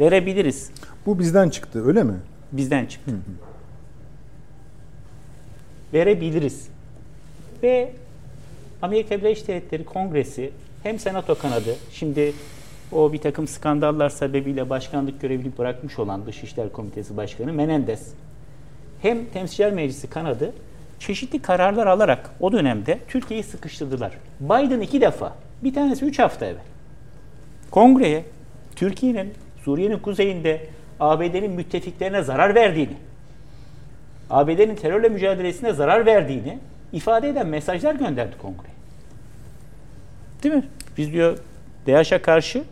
[0.00, 0.70] Verebiliriz.
[1.06, 2.14] Bu bizden çıktı öyle mi?
[2.52, 3.12] Bizden çıktı.
[5.92, 6.68] Verebiliriz.
[7.62, 7.92] Ve
[8.82, 10.50] Amerika Birleşik Devletleri Kongresi
[10.82, 12.32] hem Senato kanadı, şimdi
[12.92, 18.12] o bir takım skandallar sebebiyle başkanlık görevini bırakmış olan Dışişler Komitesi Başkanı Menendez,
[19.02, 20.52] hem Temsilciler Meclisi kanadı
[21.06, 24.12] çeşitli kararlar alarak o dönemde Türkiye'yi sıkıştırdılar.
[24.40, 25.32] Biden iki defa,
[25.64, 26.62] bir tanesi üç hafta evvel.
[27.70, 28.24] Kongreye
[28.76, 29.32] Türkiye'nin
[29.64, 30.66] Suriye'nin kuzeyinde
[31.00, 32.96] ABD'nin müttefiklerine zarar verdiğini,
[34.30, 36.58] ABD'nin terörle mücadelesine zarar verdiğini
[36.92, 38.74] ifade eden mesajlar gönderdi kongreye.
[40.42, 40.64] Değil mi?
[40.98, 41.38] Biz diyor
[41.86, 42.64] DAEŞ'e karşı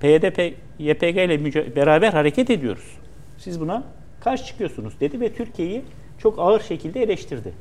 [0.00, 2.96] PYD, YPG ile beraber hareket ediyoruz.
[3.38, 3.82] Siz buna
[4.20, 5.82] karşı çıkıyorsunuz dedi ve Türkiye'yi
[6.18, 7.52] çok ağır şekilde eleştirdi.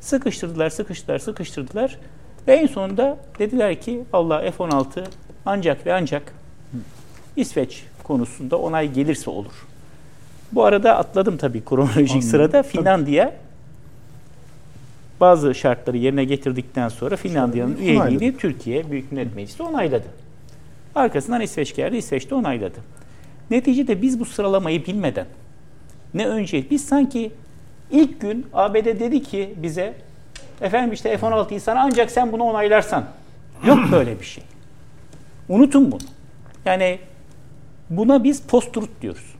[0.00, 1.98] Sıkıştırdılar, sıkıştırdılar, sıkıştırdılar.
[2.48, 5.04] Ve en sonunda dediler ki Allah F-16
[5.46, 6.34] ancak ve ancak
[7.36, 9.66] İsveç konusunda onay gelirse olur.
[10.52, 12.22] Bu arada atladım tabii kronolojik Anladım.
[12.22, 12.62] sırada.
[12.62, 13.34] Finlandiya
[15.20, 20.06] bazı şartları yerine getirdikten sonra Finlandiya'nın üyeliğini Türkiye Büyük Millet Meclisi onayladı.
[20.94, 22.78] Arkasından İsveç geldi, İsveç de onayladı.
[23.50, 25.26] Neticede biz bu sıralamayı bilmeden
[26.14, 27.32] ne önce biz sanki
[27.90, 29.94] ilk gün ABD dedi ki bize
[30.60, 33.04] efendim işte F-16'yı sana ancak sen bunu onaylarsan.
[33.64, 34.44] Yok böyle bir şey.
[35.48, 36.00] Unutun bunu.
[36.64, 36.98] Yani
[37.90, 39.34] buna biz post-truth diyoruz.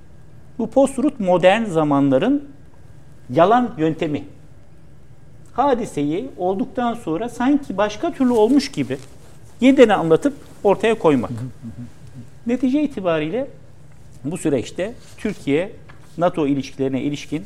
[0.59, 2.49] Bu post-truth modern zamanların
[3.31, 4.25] yalan yöntemi.
[5.53, 8.99] Hadiseyi olduktan sonra sanki başka türlü olmuş gibi
[9.61, 10.35] yeniden anlatıp
[10.65, 11.31] ortaya koymak.
[12.47, 13.49] Netice itibariyle
[14.25, 15.73] bu süreçte Türkiye
[16.19, 17.45] NATO ilişkilerine ilişkin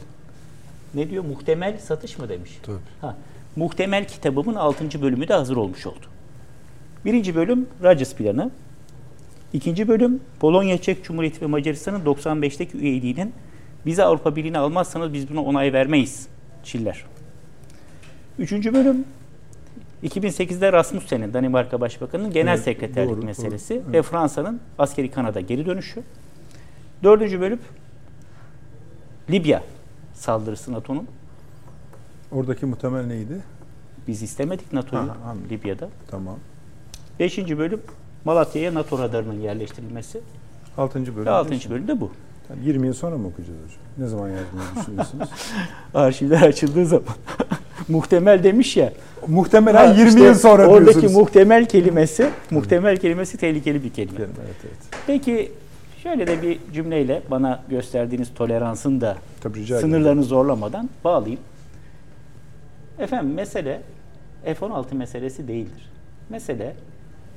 [0.95, 1.25] ne diyor?
[1.25, 2.59] Muhtemel satış mı demiş?
[2.63, 2.77] Tabii.
[3.01, 3.17] Ha,
[3.57, 5.03] muhtemel kitabımın 6.
[5.03, 6.07] bölümü de hazır olmuş oldu.
[7.05, 8.51] Birinci bölüm Racis planı.
[9.53, 13.33] İkinci bölüm Polonya, Çek Cumhuriyeti ve Macaristan'ın 95'teki üyeliğinin
[13.87, 16.29] bize Avrupa Birliği'ne almazsanız biz buna onay vermeyiz.
[16.65, 17.05] Çiller.
[18.39, 19.05] Üçüncü bölüm
[20.05, 23.95] 2008'de Rasmussen'in Danimarka Başbakanı'nın genel evet, sekreterlik doğru, meselesi doğru, evet.
[23.95, 26.03] ve Fransa'nın askeri Kanada geri dönüşü.
[27.03, 27.61] Dördüncü bölüm
[29.31, 29.63] Libya
[30.23, 31.07] saldırısı NATO'nun.
[32.33, 33.41] Oradaki muhtemel neydi?
[34.09, 35.03] Biz istemedik NATO'yu
[35.51, 35.89] Libya'da.
[36.11, 36.37] Tamam.
[37.21, 37.81] Beşinci bölüm
[38.25, 40.21] Malatya'ya NATO radarının yerleştirilmesi.
[40.79, 41.27] Altıncı bölüm.
[41.27, 42.11] Ve altıncı bölüm de bu.
[42.51, 43.79] Yani 20 yıl sonra mı okuyacağız hocam?
[43.99, 45.29] Ne zaman yazmayı düşünüyorsunuz?
[45.95, 47.05] Arşivler açıldığı zaman.
[47.89, 48.93] muhtemel demiş ya.
[49.27, 51.15] Muhtemelen ha, 20 işte yıl sonra oradaki diyorsunuz.
[51.15, 54.19] muhtemel kelimesi, muhtemel kelimesi tehlikeli bir kelime.
[54.21, 54.77] Evet, evet.
[55.07, 55.53] Peki
[56.03, 61.41] şöyle de bir cümleyle bana gösterdiğiniz toleransın da Tabii, sınırlarını zorlamadan bağlayayım.
[62.99, 63.83] Efendim mesele
[64.45, 65.91] F-16 meselesi değildir.
[66.29, 66.75] Mesele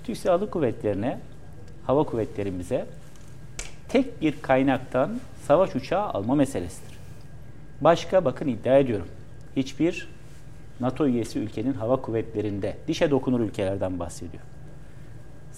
[0.04, 1.20] Türk Silahlı Kuvvetlerine,
[1.86, 2.86] hava kuvvetlerimize
[3.90, 6.98] tek bir kaynaktan savaş uçağı alma meselesidir.
[7.82, 9.08] Başka bakın iddia ediyorum.
[9.56, 10.08] Hiçbir
[10.80, 14.44] NATO üyesi ülkenin hava kuvvetlerinde dişe dokunur ülkelerden bahsediyor.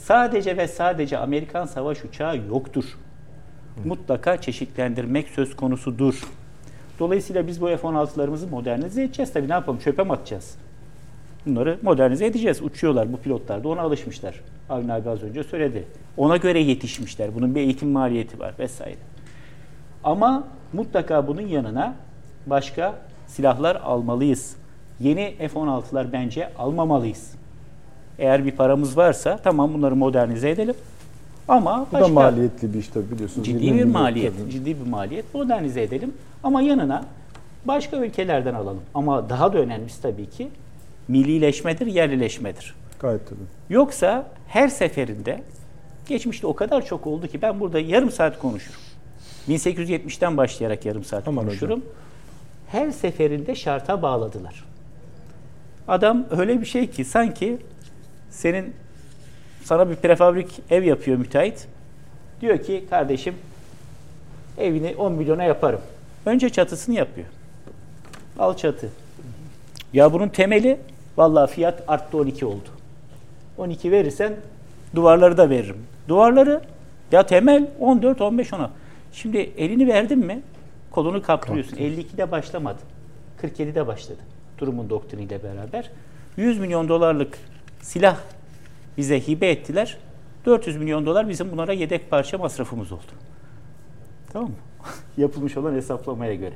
[0.07, 2.85] Sadece ve sadece Amerikan savaş uçağı yoktur.
[3.85, 6.23] Mutlaka çeşitlendirmek söz konusudur.
[6.99, 9.33] Dolayısıyla biz bu F-16'larımızı modernize edeceğiz.
[9.33, 9.79] Tabii ne yapalım?
[9.79, 10.57] Çöpe mi atacağız?
[11.45, 12.61] Bunları modernize edeceğiz.
[12.61, 14.41] Uçuyorlar bu pilotlar da ona alışmışlar.
[14.69, 15.87] Avni abi az önce söyledi.
[16.17, 17.35] Ona göre yetişmişler.
[17.35, 18.97] Bunun bir eğitim maliyeti var vesaire.
[20.03, 21.95] Ama mutlaka bunun yanına
[22.45, 22.95] başka
[23.27, 24.55] silahlar almalıyız.
[24.99, 27.37] Yeni F-16'lar bence almamalıyız.
[28.19, 30.75] Eğer bir paramız varsa tamam bunları modernize edelim.
[31.47, 33.47] Ama Bu başka, da maliyetli bir iş tabii biliyorsunuz.
[33.47, 34.51] Ciddi bir maliyet, tabii.
[34.51, 35.33] ciddi bir maliyet.
[35.33, 36.13] Modernize edelim.
[36.43, 37.05] Ama yanına
[37.65, 38.81] başka ülkelerden alalım.
[38.93, 40.49] Ama daha da önemlisi tabii ki
[41.07, 42.75] millileşmedir, yerlileşmedir.
[42.99, 43.39] Gayet tabii.
[43.69, 45.41] Yoksa her seferinde
[46.07, 48.79] geçmişte o kadar çok oldu ki ben burada yarım saat konuşurum.
[49.49, 51.79] 1870'ten başlayarak yarım saat Aman konuşurum.
[51.79, 51.91] Hocam.
[52.67, 54.63] Her seferinde şarta bağladılar.
[55.87, 57.57] Adam öyle bir şey ki sanki
[58.29, 58.73] senin
[59.63, 61.67] sana bir prefabrik ev yapıyor müteahhit.
[62.41, 63.35] Diyor ki kardeşim
[64.57, 65.81] evini 10 milyona yaparım.
[66.25, 67.27] Önce çatısını yapıyor.
[68.39, 68.89] Al çatı.
[69.93, 70.79] Ya bunun temeli
[71.17, 72.69] vallahi fiyat arttı 12 oldu.
[73.57, 74.33] 12 verirsen
[74.95, 75.77] duvarları da veririm.
[76.07, 76.61] Duvarları
[77.11, 78.71] ya temel 14 15 ona.
[79.13, 80.41] Şimdi elini verdin mi
[80.91, 81.77] kolunu kaptırıyorsun.
[81.77, 82.79] 52'de başlamadı.
[83.41, 84.19] 47'de başladı.
[84.57, 85.89] Durumun doktriniyle beraber.
[86.37, 87.37] 100 milyon dolarlık
[87.81, 88.17] silah
[88.97, 89.97] bize hibe ettiler.
[90.45, 93.11] 400 milyon dolar bizim bunlara yedek parça masrafımız oldu.
[94.33, 94.55] Tamam mı?
[95.17, 96.55] Yapılmış olan hesaplamaya göre.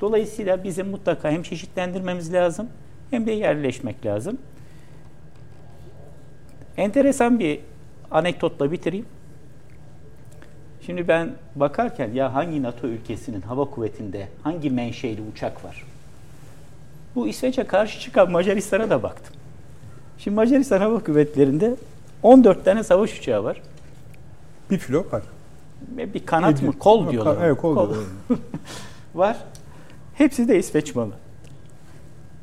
[0.00, 2.68] Dolayısıyla bizim mutlaka hem çeşitlendirmemiz lazım
[3.10, 4.38] hem de yerleşmek lazım.
[6.76, 7.60] Enteresan bir
[8.10, 9.06] anekdotla bitireyim.
[10.86, 15.84] Şimdi ben bakarken ya hangi NATO ülkesinin hava kuvvetinde hangi menşeli uçak var?
[17.14, 19.34] Bu İsveç'e karşı çıkan Macaristan'a da baktım.
[20.18, 21.76] Şimdi Macaristan Hava Kuvvetleri'nde
[22.22, 23.62] 14 tane savaş uçağı var.
[24.70, 25.22] Bir filo var.
[26.14, 26.72] Bir kanat mı?
[26.78, 27.36] Kol diyorlar.
[27.42, 27.94] Evet, kol, kol.
[29.14, 29.36] var.
[30.14, 31.12] Hepsi de İsveç malı.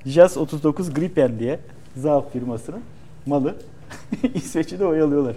[0.05, 1.59] JAS 39 Gripen diye
[1.97, 2.81] Zaaf firmasının
[3.25, 3.55] malı.
[4.33, 5.35] İsveç'i de oyalıyorlar.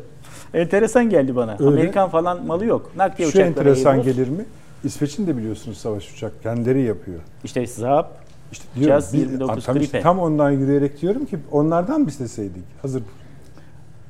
[0.55, 1.53] Enteresan geldi bana.
[1.53, 1.67] Öyle.
[1.67, 2.93] Amerikan falan malı yok.
[2.97, 4.45] Nakliye Şu uçakları enteresan gelir mi?
[4.85, 7.21] İsveç'in de biliyorsunuz savaş uçak kendileri yapıyor.
[7.45, 8.07] İşte Zaaf
[8.53, 12.09] İşte diyorum, Caz biz- 29 Abi tam, işte tam ondan yürüyerek diyorum ki onlardan mı
[12.09, 12.63] isteseydik?
[12.83, 13.03] Hazır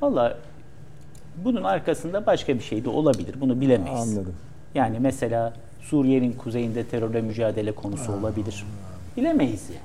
[0.03, 0.39] Valla
[1.45, 3.35] bunun arkasında başka bir şey de olabilir.
[3.41, 4.01] Bunu bilemeyiz.
[4.01, 4.35] anladım.
[4.75, 8.65] Yani mesela Suriye'nin kuzeyinde terörle mücadele konusu olabilir.
[9.17, 9.81] Bilemeyiz yani.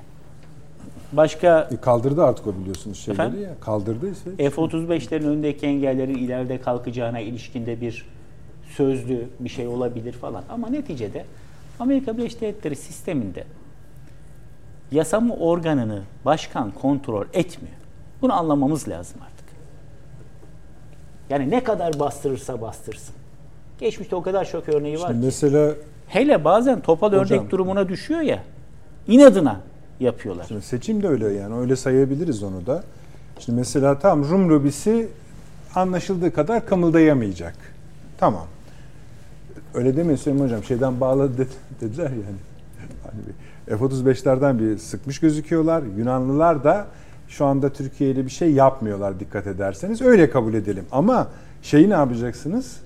[1.12, 3.42] Başka E, kaldırdı artık o biliyorsunuz şeyleri Efendim?
[3.42, 3.50] ya.
[3.60, 4.36] Kaldırdı İsveç.
[4.54, 8.06] F-35'lerin önündeki engellerin ileride kalkacağına ilişkinde bir
[8.76, 10.42] sözlü bir şey olabilir falan.
[10.48, 11.24] Ama neticede
[11.78, 13.44] Amerika Birleşik Devletleri sisteminde
[14.92, 17.74] yasama organını başkan kontrol etmiyor.
[18.22, 19.46] Bunu anlamamız lazım artık.
[21.30, 23.14] Yani ne kadar bastırırsa bastırsın.
[23.80, 25.24] Geçmişte o kadar çok örneği var Şimdi ki.
[25.26, 25.72] mesela
[26.08, 27.38] Hele bazen topal Hocam.
[27.38, 28.42] örnek durumuna düşüyor ya.
[29.08, 29.60] inadına
[30.00, 30.44] yapıyorlar.
[30.48, 32.82] Şimdi seçim de öyle yani öyle sayabiliriz onu da.
[33.38, 35.08] Şimdi mesela tam Rum lobisi
[35.74, 37.54] anlaşıldığı kadar kımıldayamayacak.
[38.18, 38.46] Tamam.
[39.74, 41.48] Öyle demeyin Süleyman Hocam şeyden bağladı dedi-
[41.80, 42.22] dediler yani.
[43.02, 43.20] Hani
[43.78, 45.82] F-35'lerden bir sıkmış gözüküyorlar.
[45.98, 46.86] Yunanlılar da
[47.28, 50.02] şu anda Türkiye ile bir şey yapmıyorlar dikkat ederseniz.
[50.02, 50.84] Öyle kabul edelim.
[50.92, 51.28] Ama
[51.62, 52.76] şeyi ne yapacaksınız?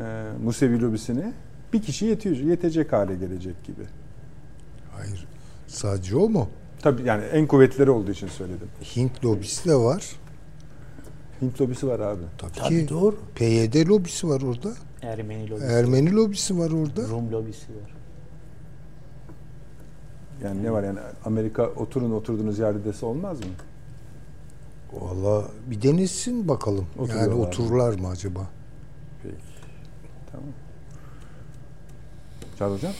[0.00, 1.32] Ee, Musevi lobisini
[1.72, 3.82] bir kişi yetiyor, yetecek hale gelecek gibi.
[4.96, 5.26] Hayır.
[5.66, 6.48] Sadece o mu?
[6.82, 8.68] Tabii yani en kuvvetleri olduğu için söyledim.
[8.96, 10.04] Hint lobisi de var.
[11.42, 12.22] Hint lobisi var abi.
[12.38, 12.88] Tabii, Tabii ki.
[12.88, 13.16] doğru.
[13.34, 14.70] PYD lobisi var orada.
[15.02, 17.08] Ermeni lobisi, Ermeni lobisi var orada.
[17.08, 17.94] Rum lobisi var.
[20.44, 23.46] Yani ne var yani Amerika oturun oturduğunuz yerde dese olmaz mı?
[24.92, 26.86] Valla bir denilsin bakalım.
[26.96, 27.42] Yani Oturuyorlar mı?
[27.42, 28.40] otururlar mı acaba?
[29.22, 29.34] Peki.
[30.32, 30.46] Tamam.
[32.58, 32.92] Çağrı Hocam?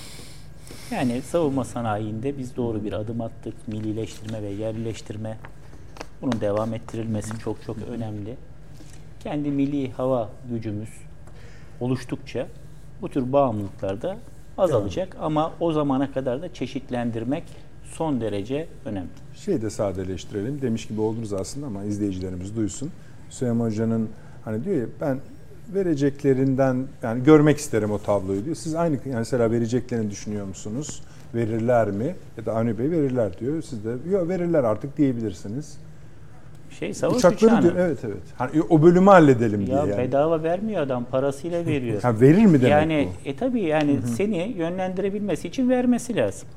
[0.91, 3.69] Yani savunma sanayinde biz doğru bir adım attık.
[3.69, 5.39] Millileştirme ve yerleştirme.
[6.23, 8.37] Bunun devam ettirilmesi çok çok önemli.
[9.21, 10.89] Kendi milli hava gücümüz
[11.81, 12.47] oluştukça
[13.03, 14.03] bu tür bağımlılıklar
[14.59, 17.45] azalacak ama o zamana kadar da çeşitlendirmek
[17.85, 19.09] son derece önemli.
[19.37, 20.63] Şey de sadeleştirelim.
[20.63, 22.91] Demiş gibi oldunuz aslında ama izleyicilerimiz duysun.
[23.31, 24.09] Süleyman Hoca'nın
[24.45, 25.19] hani diyor ya ben
[25.75, 28.57] vereceklerinden yani görmek isterim o tabloyu diyor.
[28.57, 31.03] Siz aynı yani mesela vereceklerini düşünüyor musunuz?
[31.35, 32.15] Verirler mi?
[32.37, 33.63] Ya da Avni Bey verirler diyor.
[33.63, 35.79] Siz de yok verirler artık diyebilirsiniz.
[36.79, 37.63] Şey savaş Uçakları uçağını.
[37.63, 37.75] diyor.
[37.77, 38.17] Evet evet.
[38.39, 39.99] Hani o bölümü halledelim diye Ya yani.
[39.99, 42.03] bedava vermiyor adam parasıyla veriyor.
[42.03, 43.29] Ha, verir mi demek yani bu?
[43.29, 46.49] e tabii yani seni yönlendirebilmesi için vermesi lazım.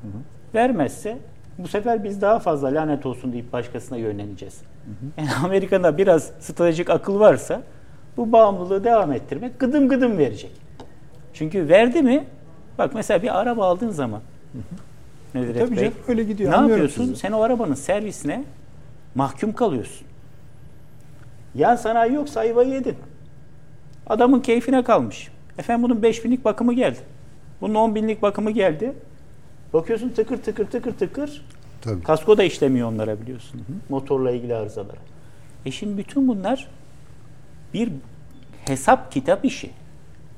[0.56, 1.18] Vermezse
[1.58, 4.62] bu sefer biz daha fazla lanet olsun deyip başkasına yönleneceğiz.
[5.18, 7.62] Yani Amerika'da biraz stratejik akıl varsa
[8.18, 10.52] bu bağımlılığı devam ettirmek gıdım gıdım verecek.
[11.34, 12.24] Çünkü verdi mi
[12.78, 14.22] bak mesela bir araba aldığın zaman
[15.36, 16.52] Nedret Tabii Bey, canım öyle gidiyor.
[16.52, 17.04] ne yapıyorsun?
[17.06, 17.16] sizi.
[17.16, 18.44] Sen o arabanın servisine
[19.16, 20.07] mahkum kalıyorsun.
[21.58, 22.96] Yan sanayi yoksa ayvayı yedin.
[24.08, 25.28] Adamın keyfine kalmış.
[25.58, 27.00] Efendim bunun 5 binlik bakımı geldi.
[27.62, 28.94] Bunun 10 binlik bakımı geldi.
[29.74, 31.46] Bakıyorsun tıkır tıkır tıkır tıkır.
[31.82, 32.04] Tabii.
[32.04, 33.62] Kasko da işlemiyor onlara biliyorsun.
[33.90, 34.98] Motorla ilgili arızalara.
[35.66, 36.68] E şimdi bütün bunlar
[37.74, 37.90] bir
[38.66, 39.70] hesap kitap işi.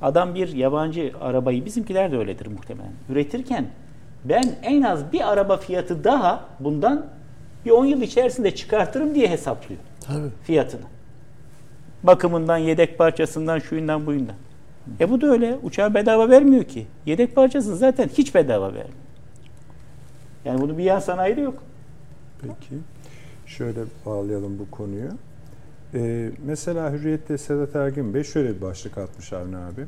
[0.01, 2.91] Adam bir yabancı arabayı, bizimkiler de öyledir muhtemelen.
[3.09, 3.65] Üretirken
[4.26, 7.05] ben en az bir araba fiyatı daha bundan
[7.65, 10.30] bir 10 yıl içerisinde çıkartırım diye hesaplıyor Tabii.
[10.43, 10.82] fiyatını.
[12.03, 14.35] Bakımından, yedek parçasından, şuyundan, buyundan.
[14.99, 15.57] E bu da öyle.
[15.63, 16.87] Uçağı bedava vermiyor ki.
[17.05, 18.89] Yedek parçasını zaten hiç bedava vermiyor.
[20.45, 21.63] Yani bunu bir yan sanayide yok.
[22.41, 22.75] Peki.
[23.45, 25.09] Şöyle bağlayalım bu konuyu.
[25.93, 29.85] Ee, mesela Hürriyet'te Sedat Ergin Bey şöyle bir başlık atmış Avni abi.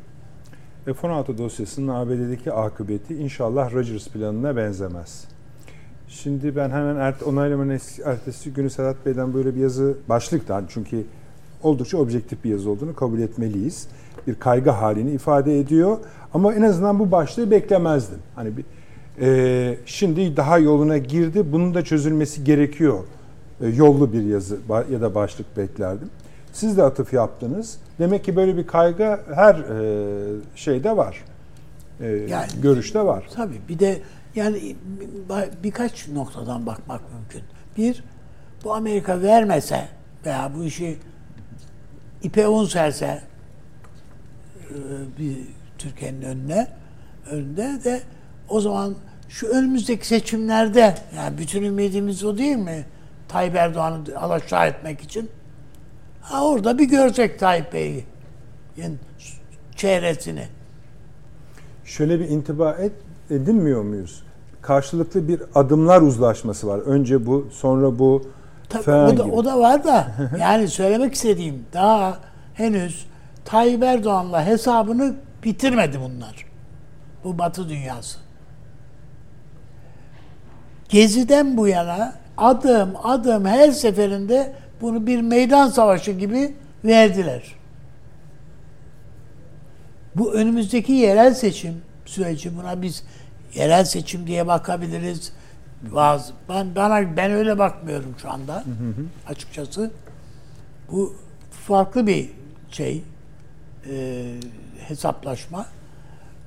[0.86, 5.28] F-16 dosyasının ABD'deki akıbeti inşallah Rogers planına benzemez.
[6.08, 11.06] Şimdi ben hemen ert onaylamanın es- ertesi günü Sedat Bey'den böyle bir yazı başlıktan çünkü
[11.64, 13.88] oldukça objektif bir yazı olduğunu kabul etmeliyiz.
[14.28, 15.98] Bir kaygı halini ifade ediyor
[16.34, 18.20] ama en azından bu başlığı beklemezdim.
[18.36, 18.66] Hani bir
[19.22, 21.52] e, şimdi daha yoluna girdi.
[21.52, 23.00] Bunun da çözülmesi gerekiyor.
[23.62, 24.58] E, yollu bir yazı
[24.92, 26.10] ya da başlık beklerdim.
[26.54, 27.78] Siz de atıf yaptınız.
[28.00, 30.16] Demek ki böyle bir kaygı her e,
[30.56, 31.24] şeyde var.
[32.02, 33.24] E, Yani- görüşte var.
[33.36, 34.02] Tabii bir de
[34.36, 37.42] yani bir- birkaç noktadan bakmak mümkün.
[37.78, 38.04] Bir,
[38.64, 39.88] bu Amerika vermese
[40.26, 40.98] veya bu işi
[42.24, 44.76] ipe un serse e,
[45.20, 45.38] bir
[45.78, 46.68] Türkiye'nin önüne
[47.32, 48.02] önünde de
[48.50, 48.96] o zaman
[49.30, 52.86] şu önümüzdeki seçimlerde yani bütün ümidimiz o değil mi?
[53.28, 55.30] Tayyip Erdoğan'ı alaşağı etmek için.
[56.22, 58.06] Ha orada bir görecek Tayyip Bey'i.
[58.78, 58.96] Yani
[59.76, 60.48] çehresini.
[61.86, 62.92] Şöyle bir intiba et,
[63.30, 64.24] edinmiyor muyuz?
[64.62, 66.80] Karşılıklı bir adımlar uzlaşması var.
[66.80, 68.26] Önce bu, sonra bu
[68.72, 69.34] Tabii falan o da, gibi.
[69.34, 70.08] o da var da
[70.40, 72.18] yani söylemek istediğim daha
[72.54, 73.06] henüz
[73.46, 76.46] Tayyip Erdoğan'la hesabını bitirmedi bunlar.
[77.24, 78.20] Bu Batı dünyası.
[80.90, 86.56] Gezi'den bu yana adım adım her seferinde bunu bir meydan savaşı gibi
[86.86, 87.56] verdiler.
[90.16, 93.04] Bu önümüzdeki yerel seçim süreci buna biz
[93.56, 95.34] yerel seçim diye bakabiliriz.
[95.82, 98.64] Bazı ben bana ben öyle bakmıyorum şu anda.
[99.28, 99.92] Açıkçası
[100.92, 101.16] bu
[101.52, 102.30] farklı bir
[102.72, 103.04] şey
[103.90, 104.26] e,
[104.88, 105.66] hesaplaşma.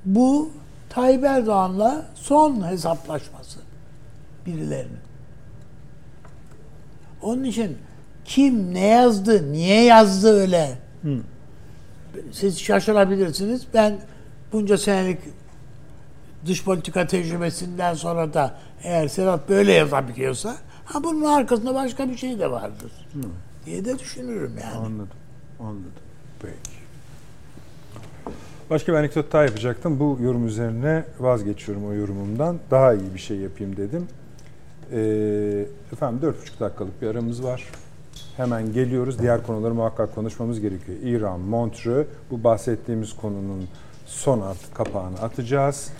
[0.05, 0.51] Bu
[0.89, 3.59] Tayyip Erdoğan'la son hesaplaşması
[4.45, 4.99] birilerinin.
[7.21, 7.77] Onun için
[8.25, 10.77] kim ne yazdı, niye yazdı öyle?
[12.31, 13.67] Siz şaşırabilirsiniz.
[13.73, 13.97] Ben
[14.51, 15.19] bunca senelik
[16.45, 22.39] dış politika tecrübesinden sonra da eğer Sedat böyle yazabiliyorsa ha bunun arkasında başka bir şey
[22.39, 22.91] de vardır.
[23.65, 24.75] diye de düşünürüm yani.
[24.77, 25.09] Anladım.
[25.59, 25.91] Anladım.
[26.41, 26.75] Peki.
[28.69, 29.99] Başka bir anekdot daha yapacaktım.
[29.99, 32.59] Bu yorum üzerine vazgeçiyorum o yorumumdan.
[32.71, 34.07] Daha iyi bir şey yapayım dedim.
[34.91, 37.63] Ee, efendim dört buçuk dakikalık bir aramız var.
[38.37, 39.19] Hemen geliyoruz.
[39.19, 40.97] Diğer konuları muhakkak konuşmamız gerekiyor.
[41.03, 42.07] İran, Montreux.
[42.31, 43.67] Bu bahsettiğimiz konunun
[44.05, 45.91] son artık kapağını atacağız.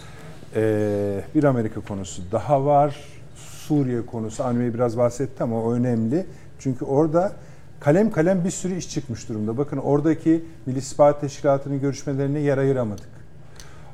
[0.56, 2.96] Ee, bir Amerika konusu daha var.
[3.36, 4.44] Suriye konusu.
[4.44, 6.26] Anime biraz bahsetti ama o önemli.
[6.60, 7.32] Çünkü orada
[7.80, 9.58] kalem kalem bir sürü iş çıkmış durumda.
[9.58, 13.10] Bakın oradaki Milli İstihbarat Teşkilatı'nın görüşmelerine yer ayıramadık.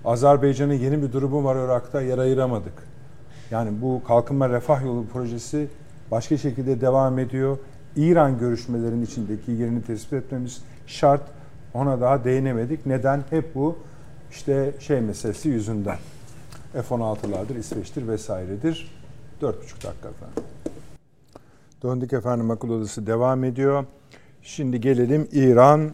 [0.05, 2.73] Azerbaycan'ın yeni bir durumu var Irak'ta yer ayıramadık.
[3.51, 5.67] Yani bu Kalkınma Refah Yolu projesi
[6.11, 7.57] başka şekilde devam ediyor.
[7.95, 11.21] İran görüşmelerinin içindeki yerini tespit etmemiz şart.
[11.73, 12.85] Ona daha değinemedik.
[12.85, 13.23] Neden?
[13.29, 13.77] Hep bu
[14.31, 15.97] işte şey meselesi yüzünden.
[16.73, 18.91] F-16'lardır, İsveç'tir vesairedir.
[19.41, 20.43] 4,5 dakika efendim.
[21.83, 23.85] Döndük efendim akıl odası devam ediyor.
[24.41, 25.91] Şimdi gelelim İran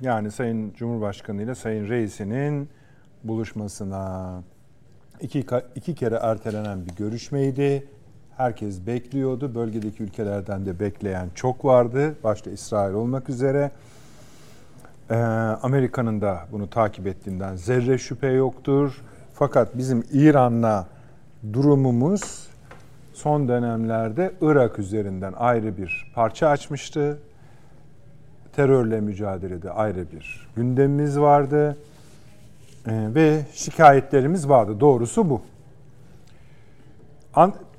[0.00, 2.68] yani Sayın Cumhurbaşkanı ile Sayın Reis'inin
[3.24, 4.42] buluşmasına.
[5.20, 7.86] İki, iki kere ertelenen bir görüşmeydi.
[8.36, 9.54] Herkes bekliyordu.
[9.54, 12.14] Bölgedeki ülkelerden de bekleyen çok vardı.
[12.24, 13.70] Başta İsrail olmak üzere.
[15.10, 15.14] Ee,
[15.62, 19.02] Amerika'nın da bunu takip ettiğinden zerre şüphe yoktur.
[19.34, 20.86] Fakat bizim İran'la
[21.52, 22.48] durumumuz
[23.12, 27.18] son dönemlerde Irak üzerinden ayrı bir parça açmıştı.
[28.56, 31.76] Terörle mücadelede ayrı bir gündemimiz vardı.
[32.86, 34.80] Ee, ve şikayetlerimiz vardı.
[34.80, 35.42] Doğrusu bu.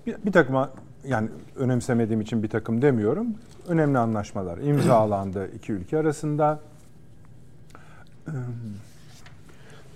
[0.06, 0.68] Bir, bir takım
[1.08, 3.28] yani önemsemediğim için bir takım demiyorum.
[3.68, 6.60] Önemli anlaşmalar imzalandı iki ülke arasında.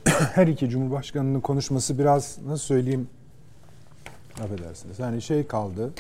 [0.34, 3.10] Her iki cumhurbaşkanının konuşması biraz nasıl söyleyeyim
[4.44, 5.00] affedersiniz.
[5.00, 5.94] Yani şey kaldı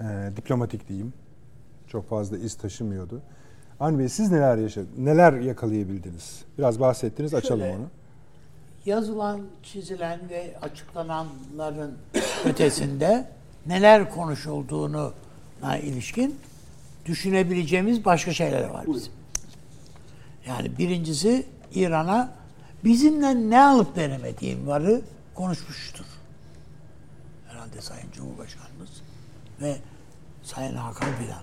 [0.00, 0.04] e,
[0.36, 1.12] diplomatik diyeyim.
[1.88, 3.22] Çok fazla iz taşımıyordu.
[3.80, 4.98] Avni Bey siz neler yaşadınız?
[4.98, 6.44] Neler yakalayabildiniz?
[6.58, 7.86] Biraz bahsettiniz açalım Şöyle, onu.
[8.86, 11.92] Yazılan, çizilen ve açıklananların
[12.44, 13.28] ötesinde
[13.66, 15.12] neler konuşulduğunu
[15.82, 16.36] ilişkin
[17.06, 19.12] düşünebileceğimiz başka şeyler var bizim.
[20.48, 22.43] Yani birincisi İran'a
[22.84, 25.00] bizimle ne alıp veremediğim varı
[25.34, 26.04] konuşmuştur.
[27.48, 28.90] Herhalde Sayın Cumhurbaşkanımız
[29.60, 29.76] ve
[30.42, 31.42] Sayın Hakan Fidan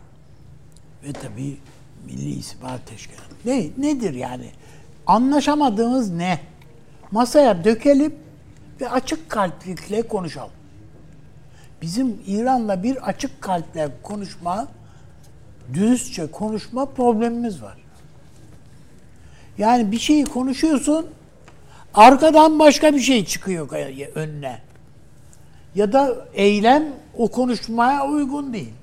[1.04, 1.58] ve tabii
[2.06, 3.36] Milli İstihbarat Teşkilatı.
[3.46, 4.52] Ne, nedir yani?
[5.08, 6.40] Anlaşamadığımız ne?
[7.12, 8.16] Masaya dökelim
[8.82, 10.52] ve açık kalplikle konuşalım.
[11.82, 14.68] Bizim İran'la bir açık kalple konuşma,
[15.74, 17.78] dürüstçe konuşma problemimiz var.
[19.58, 21.08] Yani bir şeyi konuşuyorsun,
[21.94, 23.70] arkadan başka bir şey çıkıyor
[24.16, 24.62] önüne.
[25.76, 26.84] Ya da eylem
[27.18, 28.74] o konuşmaya uygun değil.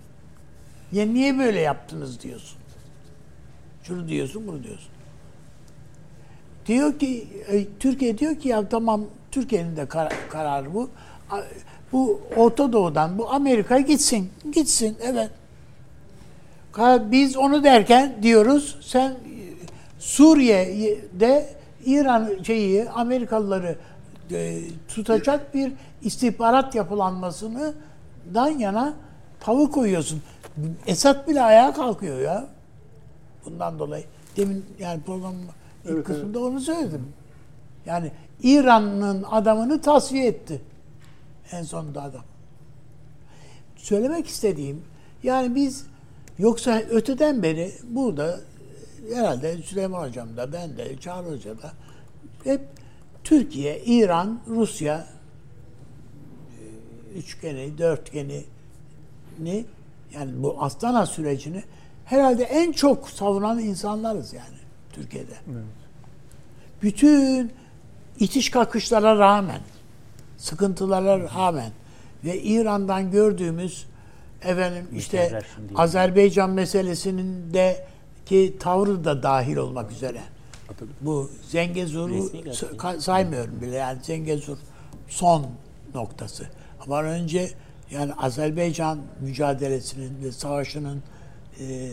[0.92, 2.58] Ya niye böyle yaptınız diyorsun.
[3.82, 4.88] Şunu diyorsun, bunu diyorsun.
[6.66, 10.90] Diyor ki, e, Türkiye diyor ki ya tamam Türkiye'nin de kar- kararı bu.
[11.92, 14.30] Bu Orta Doğu'dan, bu Amerika'ya gitsin.
[14.52, 15.30] Gitsin, evet.
[17.10, 19.14] Biz onu derken diyoruz, sen
[19.98, 21.48] Suriye'de
[21.84, 23.76] İran şeyi, Amerikalıları
[24.30, 25.72] e, tutacak bir
[26.02, 27.74] istihbarat yapılanmasını
[28.34, 28.94] dan yana
[29.40, 30.22] tavı koyuyorsun.
[30.86, 32.46] Esat bile ayağa kalkıyor ya.
[33.44, 34.04] Bundan dolayı.
[34.36, 35.42] Demin yani programın
[35.84, 36.48] ilk evet, kısmında evet.
[36.48, 37.12] onu söyledim.
[37.86, 38.12] Yani
[38.42, 40.60] İran'ın adamını tasfiye etti.
[41.52, 42.22] En sonunda adam.
[43.76, 44.82] Söylemek istediğim
[45.22, 45.86] yani biz
[46.38, 48.40] yoksa öteden beri burada
[49.14, 51.72] herhalde Süleyman Hocam da ben de Çağrı Hoca da
[52.44, 52.60] hep
[53.24, 55.06] Türkiye, İran, Rusya
[57.16, 58.44] üçgeni, dörtgeni
[59.38, 59.64] ni
[60.14, 61.62] yani bu Astana sürecini
[62.04, 64.58] herhalde en çok savunan insanlarız yani
[64.92, 65.34] Türkiye'de.
[65.52, 65.64] Evet.
[66.82, 67.52] Bütün
[68.18, 69.60] itiş kakışlara rağmen,
[70.38, 71.70] sıkıntılara rağmen
[72.24, 73.86] ve İran'dan gördüğümüz
[74.42, 75.40] efendim işte.
[75.74, 77.86] Azerbaycan meselesinin de
[78.28, 80.20] ki tavrı da dahil olmak üzere.
[81.00, 82.30] Bu Zengezur'u
[83.00, 84.58] saymıyorum bile yani Zengezur
[85.08, 85.46] son
[85.94, 86.46] noktası.
[86.80, 87.50] Ama önce
[87.90, 91.02] yani Azerbaycan mücadelesinin ve savaşının
[91.60, 91.92] e,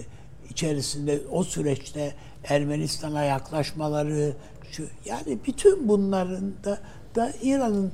[0.49, 2.13] içerisinde o süreçte
[2.43, 4.33] Ermenistan'a yaklaşmaları
[4.71, 6.79] şu yani bütün bunların da
[7.15, 7.91] da İran'ın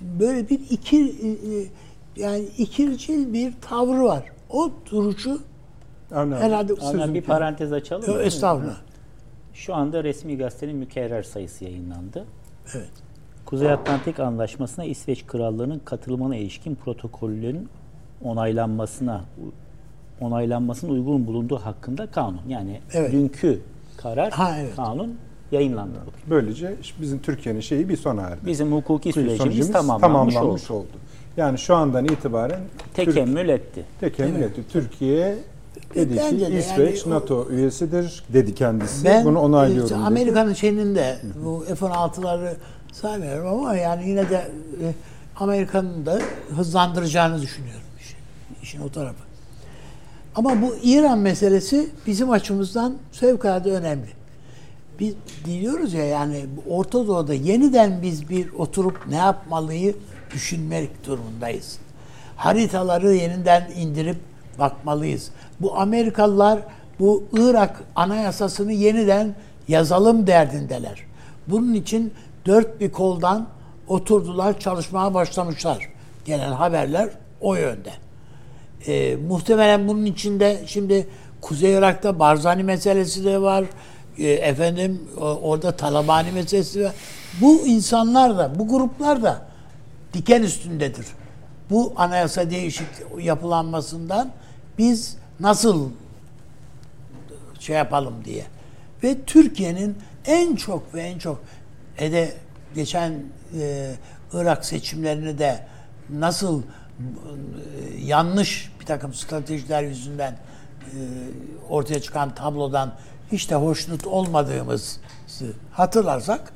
[0.00, 1.66] böyle bir iki e, e,
[2.16, 4.24] yani ikircil bir tavrı var.
[4.50, 5.42] O duruşu
[6.12, 8.14] Avni abi, Herhalde- Ama bir parantez açalım.
[8.16, 8.22] mı?
[8.22, 8.76] estağfurullah.
[9.54, 12.24] Şu anda resmi gazetenin mükerrer sayısı yayınlandı.
[12.74, 12.88] Evet.
[13.44, 17.68] Kuzey Atlantik Anlaşması'na İsveç Krallığı'nın katılımına ilişkin protokollerin
[18.24, 19.24] onaylanmasına
[20.20, 22.40] onaylanmasının uygun bulunduğu hakkında kanun.
[22.48, 23.12] Yani Evet.
[23.12, 23.60] dünkü
[23.96, 24.76] karar Ha, evet.
[24.76, 25.18] kanun
[25.52, 25.98] yayınlandı.
[26.06, 26.20] bugün.
[26.30, 28.46] Böylece bizim Türkiye'nin şeyi bir sona erdi.
[28.46, 30.78] Bizim hukuki sürecimiz tamamlanmış, tamamlanmış oldu.
[30.80, 30.88] oldu.
[31.36, 32.60] Yani şu andan itibaren
[32.94, 33.84] Tekemmül etti.
[34.00, 34.62] tekemmül etti.
[34.72, 35.34] Türkiye
[35.94, 39.04] dedi ki Bence de İsveç yani o- NATO üyesidir dedi kendisi.
[39.04, 39.84] Ben Bunu onaylıyorum.
[39.84, 39.96] işte.
[39.96, 42.54] Amerika'nın şeyinin de bu F-16'ları
[42.92, 44.36] saymıyorum ama yani yine de
[44.82, 44.94] e,
[45.36, 46.18] Amerika'nın da
[46.56, 48.16] hızlandıracağını düşünüyorum işin,
[48.62, 49.28] işin o tarafı.
[50.34, 54.08] Ama bu İran meselesi bizim açımızdan fevkalade önemli.
[55.00, 55.14] Biz
[55.44, 59.94] diyoruz ya yani Orta Doğu'da yeniden biz bir oturup ne yapmalıyı
[60.34, 61.78] düşünmek durumundayız.
[62.36, 64.16] Haritaları yeniden indirip
[64.58, 65.30] bakmalıyız.
[65.60, 66.58] Bu Amerikalılar
[67.00, 69.34] bu Irak anayasasını yeniden
[69.68, 70.98] yazalım derdindeler.
[71.46, 72.14] Bunun için
[72.46, 73.46] dört bir koldan
[73.88, 75.88] oturdular, çalışmaya başlamışlar.
[76.24, 77.90] Gelen haberler o yönde.
[78.86, 81.08] E, muhtemelen bunun içinde şimdi
[81.40, 83.64] Kuzey Irak'ta Barzani meselesi de var.
[84.18, 85.08] E, efendim
[85.42, 86.92] orada Talabani meselesi var.
[87.40, 89.42] Bu insanlar da, bu gruplar da
[90.14, 91.06] diken üstündedir.
[91.70, 92.86] Bu anayasa değişik
[93.18, 94.30] yapılanmasından
[94.78, 95.90] biz nasıl
[97.60, 98.44] şey yapalım diye.
[99.02, 101.40] Ve Türkiye'nin en çok ve en çok
[101.98, 102.34] ede
[102.74, 103.22] geçen
[103.60, 103.94] e,
[104.32, 105.66] Irak seçimlerini de
[106.10, 106.66] nasıl e,
[108.04, 110.98] yanlış bir takım stratejiler yüzünden e,
[111.68, 112.94] ortaya çıkan tablodan
[113.32, 115.00] hiç de hoşnut olmadığımızı
[115.72, 116.52] hatırlarsak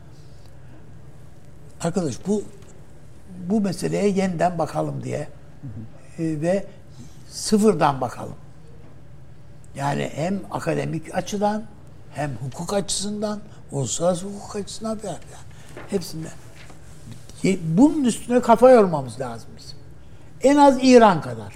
[1.81, 2.43] arkadaş bu
[3.51, 5.29] bu meseleye yeniden bakalım diye
[6.19, 6.67] e, ve
[7.33, 8.35] sıfırdan bakalım.
[9.75, 11.63] Yani hem akademik açıdan
[12.11, 13.41] hem hukuk açısından,
[13.73, 15.41] uluslararası hukuk açısından falan filan.
[15.89, 16.29] Hepsinde.
[17.63, 19.79] Bunun üstüne kafa yormamız lazım bizim.
[20.43, 21.55] En az İran kadar.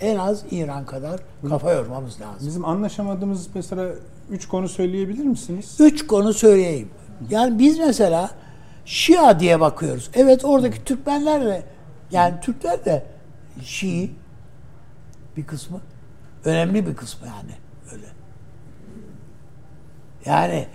[0.00, 2.46] En az İran kadar kafa yormamız lazım.
[2.46, 3.88] Bizim anlaşamadığımız mesela
[4.30, 5.76] üç konu söyleyebilir misiniz?
[5.80, 6.88] Üç konu söyleyeyim.
[7.30, 8.30] Yani biz mesela
[8.84, 10.10] Şia diye bakıyoruz.
[10.14, 11.62] Evet oradaki Türkmenler de
[12.10, 13.06] yani Türkler de
[13.62, 14.10] Şii
[15.36, 15.80] bir kısmı.
[16.44, 17.52] Önemli bir kısmı yani
[17.92, 18.06] öyle.
[20.24, 20.66] Yani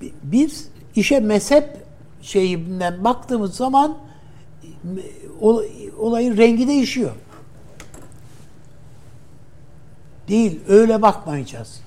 [0.00, 1.76] bi- biz işe mezhep
[2.22, 3.98] şeyinden baktığımız zaman
[5.40, 5.64] ol-
[5.98, 7.12] olayın rengi değişiyor.
[10.28, 11.80] Değil, öyle bakmayacağız.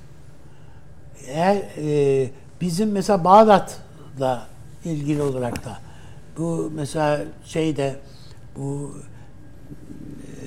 [1.28, 2.30] Eğer e,
[2.62, 4.48] bizim mesela Bağdat'la
[4.86, 5.78] ilgili olarak da
[6.38, 7.96] bu mesela şeyde
[8.56, 8.96] bu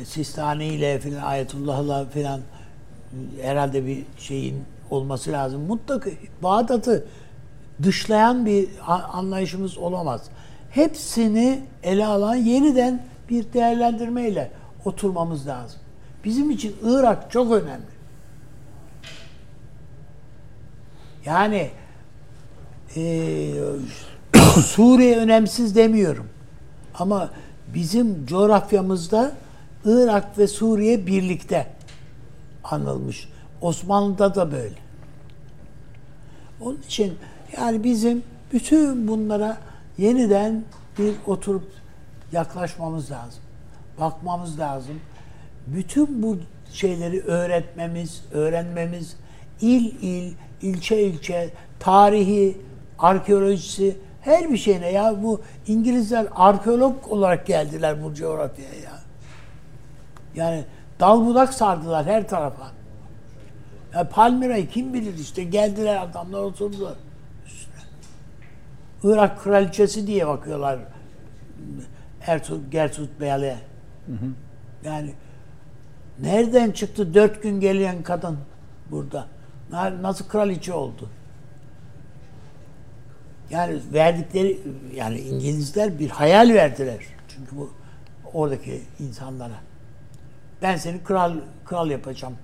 [0.04, 5.62] Sistani ile filan Ayetullah'la filan e, herhalde bir şeyin olması lazım.
[5.62, 6.10] Mutlaka
[6.42, 7.04] Bağdat'ı
[7.82, 8.68] dışlayan bir
[9.12, 10.22] anlayışımız olamaz.
[10.70, 14.50] Hepsini ele alan yeniden bir değerlendirmeyle
[14.84, 15.80] oturmamız lazım.
[16.24, 18.00] Bizim için Irak çok önemli.
[21.24, 21.70] Yani
[22.96, 23.54] eee,
[24.64, 26.28] Suriye önemsiz demiyorum.
[26.94, 27.30] Ama
[27.74, 29.32] bizim coğrafyamızda
[29.84, 31.66] Irak ve Suriye birlikte
[32.64, 33.28] anılmış.
[33.60, 34.74] Osmanlı'da da böyle.
[36.60, 37.14] Onun için
[37.56, 39.56] yani bizim bütün bunlara
[39.98, 40.64] yeniden
[40.98, 41.68] bir oturup
[42.32, 43.42] yaklaşmamız lazım.
[44.00, 45.00] Bakmamız lazım.
[45.66, 46.38] Bütün bu
[46.72, 49.16] şeyleri öğretmemiz, öğrenmemiz,
[49.60, 50.32] il il,
[50.62, 51.50] ilçe ilçe,
[51.80, 52.60] tarihi,
[52.98, 58.89] arkeolojisi, her bir şeyine ya bu İngilizler arkeolog olarak geldiler bu coğrafyaya ya.
[60.34, 60.64] Yani
[61.00, 62.72] dal budak sardılar her tarafa.
[63.94, 66.94] Ya Palmira'yı kim bilir işte geldiler adamlar oturdular
[67.46, 67.74] üstüne.
[69.04, 70.78] Irak kraliçesi diye bakıyorlar
[72.26, 73.56] Ertuğrul, Gertrud Bey'e.
[74.84, 75.12] Yani
[76.18, 78.38] nereden çıktı dört gün gelen kadın
[78.90, 79.26] burada?
[79.70, 81.10] Na- Nasıl kraliçe oldu?
[83.50, 84.60] Yani verdikleri
[84.94, 87.70] yani İngilizler bir hayal verdiler Çünkü bu
[88.32, 89.54] oradaki insanlara.
[90.62, 91.34] Ben seni kral
[91.64, 92.34] kral yapacağım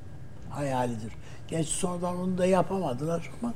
[0.50, 1.12] hayalidir.
[1.48, 3.54] Gerçi sonradan onu da yapamadılar ama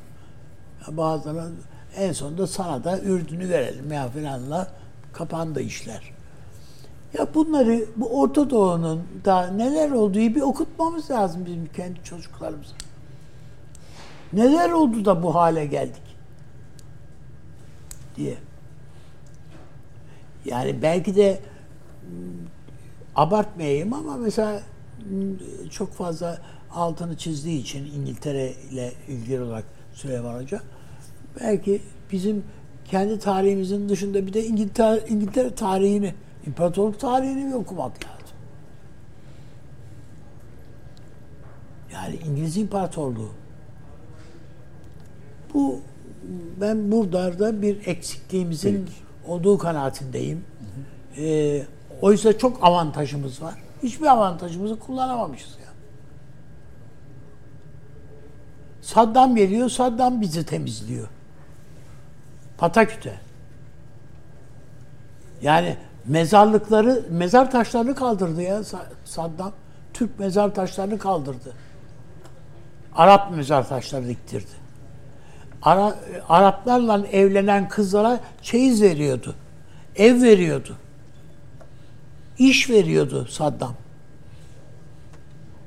[0.88, 1.50] bazıları
[1.96, 4.72] en sonunda sana da Ürdün'ü verelim ya filanla
[5.12, 6.12] kapandı işler.
[7.18, 12.74] Ya bunları bu Orta Doğu'nun da neler olduğu bir okutmamız lazım bizim kendi çocuklarımıza.
[14.32, 16.16] Neler oldu da bu hale geldik
[18.16, 18.38] diye.
[20.44, 21.40] Yani belki de
[23.16, 24.62] abartmayayım ama mesela
[25.70, 26.38] çok fazla
[26.70, 29.64] altını çizdiği için İngiltere ile ilgili olarak
[29.94, 30.60] Süleyman Hoca
[31.40, 31.82] belki
[32.12, 32.44] bizim
[32.84, 36.14] kendi tarihimizin dışında bir de İngiltere, İngiltere tarihini,
[36.46, 38.36] imparatorluk tarihini bir okumak lazım.
[41.92, 43.30] Yani İngiliz İmparatorluğu.
[45.54, 45.80] Bu
[46.60, 48.88] ben burada da bir eksikliğimizin
[49.26, 50.44] olduğu kanaatindeyim.
[51.16, 51.62] Ee,
[52.02, 53.54] oysa çok avantajımız var.
[53.82, 55.70] Hiçbir avantajımızı kullanamamışız ya.
[58.80, 61.08] Saddam geliyor, Saddam bizi temizliyor.
[62.58, 63.20] Pataküte.
[65.42, 69.52] Yani mezarlıkları, mezar taşlarını kaldırdı ya Sa- Saddam.
[69.94, 71.52] Türk mezar taşlarını kaldırdı.
[72.94, 74.50] Arap mezar taşları diktirdi.
[75.62, 75.94] Ara,
[76.28, 79.34] Araplarla evlenen kızlara çeyiz veriyordu.
[79.96, 80.76] Ev veriyordu.
[82.40, 83.74] İş veriyordu Saddam.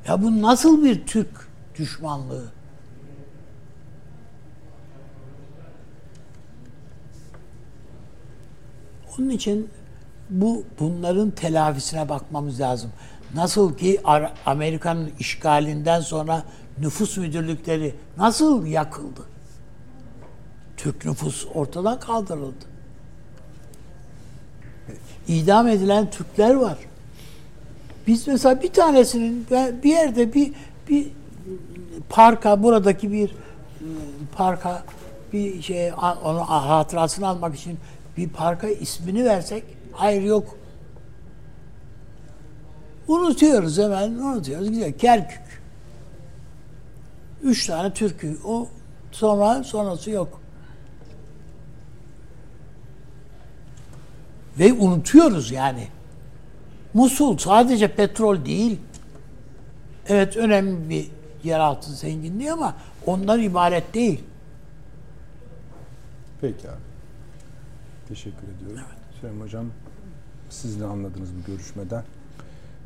[0.07, 1.29] Ya bu nasıl bir Türk
[1.77, 2.51] düşmanlığı?
[9.17, 9.69] Onun için
[10.29, 12.91] bu bunların telafisine bakmamız lazım.
[13.35, 14.01] Nasıl ki
[14.45, 16.43] Amerika'nın işgalinden sonra
[16.79, 19.21] nüfus müdürlükleri nasıl yakıldı?
[20.77, 22.72] Türk nüfus ortadan kaldırıldı.
[25.27, 26.77] İdam edilen Türkler var.
[28.07, 29.47] Biz mesela bir tanesinin
[29.83, 30.51] bir yerde bir
[30.89, 31.07] bir
[32.09, 33.33] parka buradaki bir e,
[34.35, 34.83] parka
[35.33, 35.91] bir şey
[36.23, 37.77] onun hatırasını almak için
[38.17, 40.57] bir parka ismini versek hayır yok.
[43.07, 44.69] Unutuyoruz hemen unutuyoruz.
[44.69, 44.91] Gidiyor.
[44.91, 45.61] Kerkük.
[47.43, 48.37] Üç tane türkü.
[48.45, 48.67] O
[49.11, 50.42] sonra sonrası yok.
[54.59, 55.87] Ve unutuyoruz yani.
[56.93, 58.79] Musul sadece petrol değil.
[60.07, 61.07] Evet önemli bir
[61.43, 62.75] yeraltı zenginliği ama
[63.05, 64.23] ondan ibaret değil.
[66.41, 66.77] Peki abi.
[68.07, 68.83] Teşekkür ediyorum.
[69.19, 69.65] Süleyman Hocam
[70.49, 72.03] siz ne anladınız bu görüşmeden?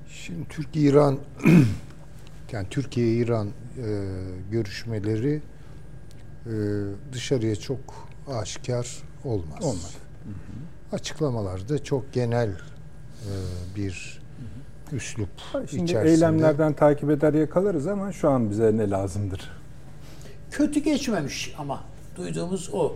[0.10, 1.20] Şimdi Türk-İran
[2.52, 3.52] yani Türkiye-İran e,
[4.52, 5.42] görüşmeleri
[6.46, 6.54] e,
[7.14, 9.64] dışarıya çok aşikar olmaz.
[9.64, 9.96] Olmaz.
[10.26, 12.56] Açıklamalar da çok genel e,
[13.76, 14.20] bir
[14.92, 15.30] üslup
[15.70, 16.10] Şimdi içerisinde.
[16.10, 19.52] eylemlerden takip eder yakalarız ama şu an bize ne lazımdır?
[20.52, 21.84] Kötü geçmemiş ama
[22.16, 22.96] duyduğumuz o.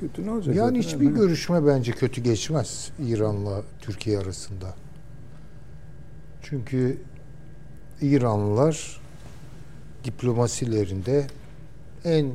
[0.00, 0.56] Kötü ne olacak?
[0.56, 4.74] Yani hiçbir görüşme bence kötü geçmez İran'la Türkiye arasında.
[6.42, 6.98] Çünkü
[8.00, 9.00] İranlılar
[10.04, 11.26] diplomasilerinde
[12.04, 12.32] en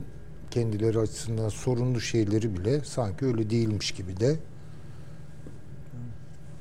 [0.53, 4.35] kendileri açısından sorunlu şeyleri bile sanki öyle değilmiş gibi de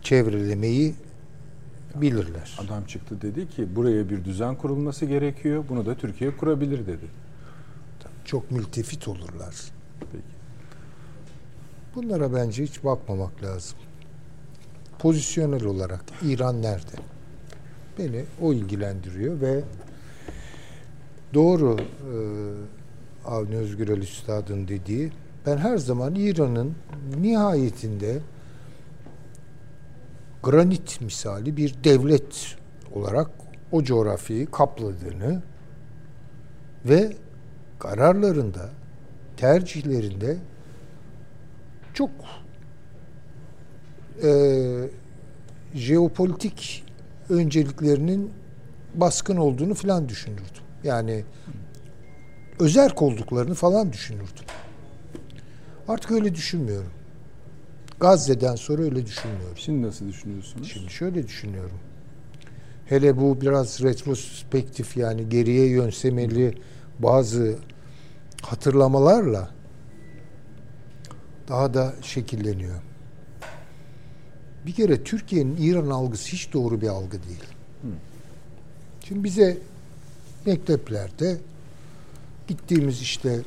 [0.02, 0.94] çevrelemeyi
[1.94, 2.58] bilirler.
[2.66, 5.64] Adam çıktı dedi ki buraya bir düzen kurulması gerekiyor.
[5.68, 7.06] Bunu da Türkiye kurabilir dedi.
[8.24, 9.54] Çok mültefit olurlar.
[10.00, 10.24] Peki.
[11.94, 13.78] Bunlara bence hiç bakmamak lazım.
[14.98, 16.96] Pozisyonel olarak İran nerede?
[17.98, 19.64] Beni o ilgilendiriyor ve
[21.34, 22.16] doğru e,
[23.26, 25.12] Avni Özgürel Üstad'ın dediği
[25.46, 26.74] ben her zaman İran'ın
[27.20, 28.18] nihayetinde
[30.42, 32.56] granit misali bir devlet
[32.94, 33.30] olarak
[33.72, 35.42] o coğrafyayı kapladığını
[36.84, 37.12] ve
[37.78, 38.70] kararlarında,
[39.36, 40.36] tercihlerinde
[41.94, 42.10] çok
[44.22, 44.30] e,
[45.74, 46.84] jeopolitik
[47.28, 48.32] önceliklerinin
[48.94, 50.62] baskın olduğunu falan düşünürdüm.
[50.84, 51.24] Yani
[52.62, 54.44] özerk olduklarını falan düşünürdüm.
[55.88, 56.90] Artık öyle düşünmüyorum.
[58.00, 59.56] Gazze'den sonra öyle düşünmüyorum.
[59.56, 60.70] Şimdi nasıl düşünüyorsunuz?
[60.72, 61.78] Şimdi şöyle düşünüyorum.
[62.86, 66.54] Hele bu biraz retrospektif yani geriye yönsemeli
[66.98, 67.56] bazı
[68.42, 69.50] hatırlamalarla
[71.48, 72.82] daha da şekilleniyor.
[74.66, 77.44] Bir kere Türkiye'nin İran algısı hiç doğru bir algı değil.
[79.04, 79.58] Şimdi bize
[80.46, 81.38] mekteplerde
[82.48, 83.40] gittiğimiz işte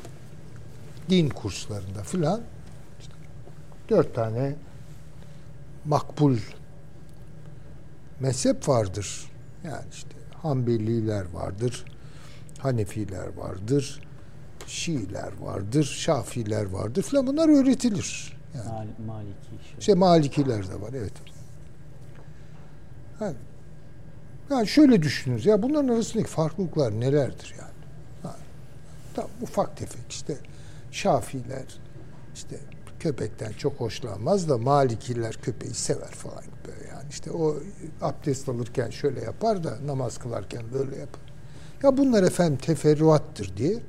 [1.09, 2.41] din kurslarında filan
[2.99, 3.13] işte
[3.89, 4.55] dört tane
[5.85, 6.38] makbul
[8.19, 9.31] mezhep vardır.
[9.63, 10.09] Yani işte
[10.41, 11.85] Hanbeliler vardır,
[12.59, 14.01] Hanefiler vardır,
[14.67, 18.38] Şiiler vardır, Şafiler vardır falan bunlar öğretilir.
[18.55, 19.76] Yani Mal, Maliki işte.
[19.80, 21.13] işte Malikiler de var evet.
[23.19, 23.35] Yani,
[24.49, 27.74] yani şöyle düşünürüz ya bunların arasındaki farklılıklar nelerdir yani?
[29.16, 30.38] Tamam, ufak tefek işte
[30.92, 31.80] Şafiler
[32.36, 32.60] işte
[33.00, 37.56] köpekten çok hoşlanmaz da Malikiler köpeği sever falan böyle yani işte o
[38.02, 41.22] abdest alırken şöyle yapar da namaz kılarken böyle yapar.
[41.84, 43.80] Ya bunlar efendim teferruattır diye.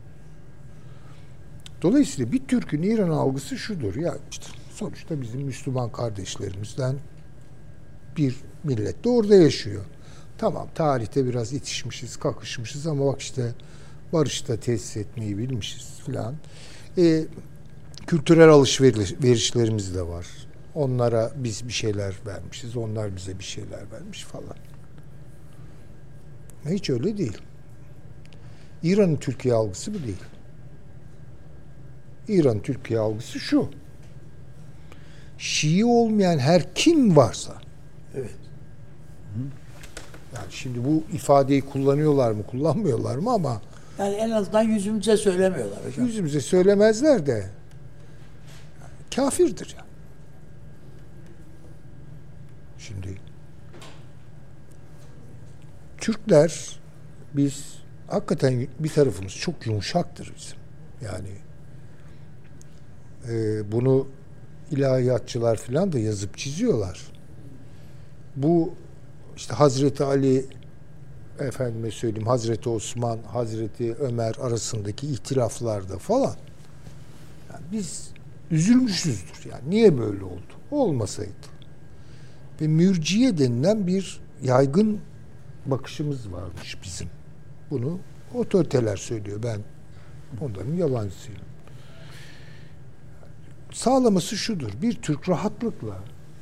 [1.83, 6.97] Dolayısıyla bir Türk'ün İran algısı şudur ya işte sonuçta bizim Müslüman kardeşlerimizden
[8.17, 9.85] bir millet de orada yaşıyor.
[10.39, 13.55] Tamam tarihte biraz itişmişiz, kakışmışız ama bak işte
[14.13, 16.35] barışta tesis etmeyi bilmişiz filan.
[16.99, 17.25] E,
[18.07, 20.27] kültürel alışverişlerimiz de var.
[20.75, 24.57] Onlara biz bir şeyler vermişiz, onlar bize bir şeyler vermiş falan.
[26.69, 27.39] Hiç öyle değil.
[28.83, 30.23] İran'ın Türkiye algısı bu değil.
[32.29, 33.71] İran Türkiye algısı şu.
[35.39, 37.55] Şii olmayan her kim varsa
[38.15, 38.31] Evet.
[40.37, 43.63] yani şimdi bu ifadeyi kullanıyorlar mı kullanmıyorlar mı ama
[43.99, 46.07] Yani en azından yüzümüze söylemiyorlar hocam.
[46.07, 47.47] yüzümüze söylemezler de
[49.17, 49.87] kafirdir yani.
[52.79, 53.19] Şimdi
[55.99, 56.79] Türkler
[57.35, 57.79] biz
[58.09, 60.59] hakikaten bir tarafımız çok yumuşaktır bizim.
[61.03, 61.29] Yani
[63.29, 64.09] e, bunu
[64.71, 67.01] ilahiyatçılar falan da yazıp çiziyorlar.
[68.37, 68.75] Bu
[69.37, 70.47] işte Hazreti Ali
[71.41, 76.37] efendime söyleyeyim Hazreti Osman, Hazreti Ömer arasındaki ihtilaflarda falan
[77.53, 78.11] yani biz
[78.51, 79.51] üzülmüşüzdür.
[79.51, 80.53] Yani niye böyle oldu?
[80.71, 81.31] Olmasaydı.
[82.61, 85.01] Ve mürciye denilen bir yaygın
[85.67, 87.09] bakışımız varmış bizim.
[87.71, 87.99] Bunu
[88.35, 89.43] otoriteler söylüyor.
[89.43, 89.61] Ben
[90.41, 91.41] onların yalancısıyım.
[93.73, 94.71] Sağlaması şudur.
[94.83, 95.97] Bir Türk rahatlıkla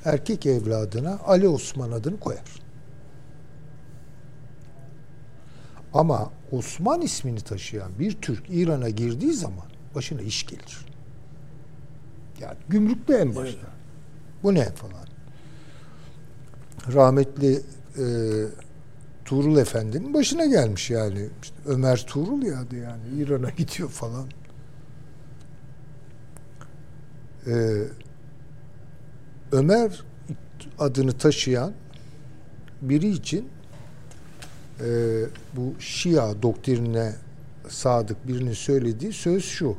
[0.04, 2.63] erkek evladına Ali Osman adını koyar.
[5.94, 10.86] Ama Osman ismini taşıyan bir Türk İran'a girdiği zaman başına iş gelir.
[12.40, 13.66] Yani gümrükte en başta.
[14.42, 15.06] Bu ne falan.
[16.94, 17.62] Rahmetli
[17.98, 18.04] e,
[19.24, 21.28] Tuğrul Efendi'nin başına gelmiş yani.
[21.42, 23.02] İşte Ömer Tuğrul ya adı yani.
[23.16, 24.28] İran'a gidiyor falan.
[27.46, 27.82] Ee,
[29.52, 30.04] Ömer
[30.78, 31.72] adını taşıyan
[32.82, 33.48] biri için
[34.80, 34.86] e,
[35.56, 37.12] bu Şia doktrinine
[37.68, 39.76] sadık birinin söylediği söz şu.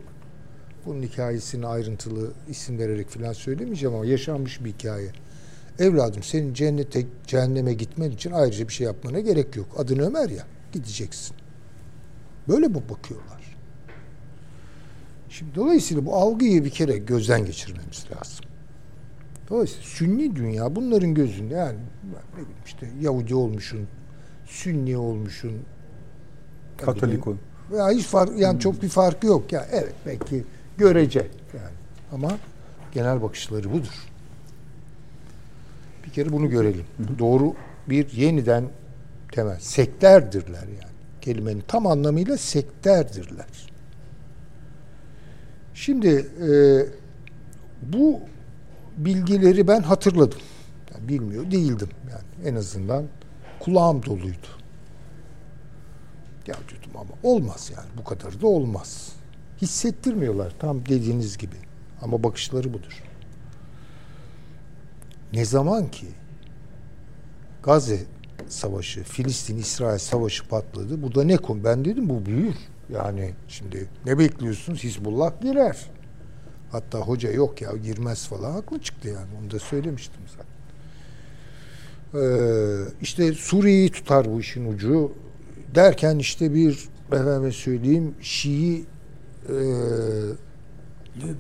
[0.85, 5.11] Bunun hikayesini ayrıntılı isim vererek falan söylemeyeceğim ama yaşanmış bir hikaye.
[5.80, 9.67] Evladım senin cennete, cehenneme gitmen için ayrıca bir şey yapmana gerek yok.
[9.77, 11.35] Adın Ömer ya, gideceksin.
[12.47, 13.55] Böyle mi bakıyorlar?
[15.30, 18.45] Şimdi dolayısıyla bu algıyı bir kere gözden geçirmemiz lazım.
[19.49, 23.88] Dolayısıyla Sünni dünya bunların gözünde yani ne bileyim işte Yahudi olmuşun,
[24.56, 25.53] Sünni olmuşun,
[26.77, 27.36] Katolik bileyim, ol.
[27.72, 29.68] veya hiç fark yani çok bir farkı yok ya.
[29.72, 30.44] Evet belki
[30.77, 31.19] görece
[31.53, 31.76] yani.
[32.14, 32.38] Ama
[32.91, 34.07] genel bakışları budur.
[36.06, 36.86] Bir kere bunu görelim.
[37.19, 37.53] Doğru
[37.90, 38.65] bir yeniden
[39.32, 39.60] temel.
[39.60, 40.95] Sekterdirler yani.
[41.22, 43.69] Kelimenin tam anlamıyla sekterdirler.
[45.73, 46.49] Şimdi e,
[47.82, 48.19] bu
[48.98, 50.40] bilgileri ben hatırladım.
[50.94, 52.49] Yani bilmiyor değildim yani.
[52.49, 53.06] En azından
[53.65, 54.47] kulağım doluydu.
[56.47, 59.11] Ya dedim ama olmaz yani bu kadar da olmaz.
[59.61, 61.55] Hissettirmiyorlar tam dediğiniz gibi.
[62.01, 63.03] Ama bakışları budur.
[65.33, 66.07] Ne zaman ki
[67.63, 68.03] Gazze
[68.47, 71.01] savaşı, Filistin-İsrail savaşı patladı.
[71.01, 71.63] Bu da ne konu?
[71.63, 72.55] Ben dedim bu büyür.
[72.89, 74.83] Yani şimdi ne bekliyorsunuz?
[74.83, 75.85] Hizbullah girer.
[76.71, 78.51] Hatta hoca yok ya girmez falan.
[78.51, 79.27] Haklı çıktı yani.
[79.41, 80.55] Onu da söylemiştim zaten.
[82.14, 82.18] Ee,
[83.02, 85.11] işte Suriye'yi tutar bu işin ucu
[85.76, 88.86] derken işte bir efendime söyleyeyim Şii
[89.49, 89.57] e,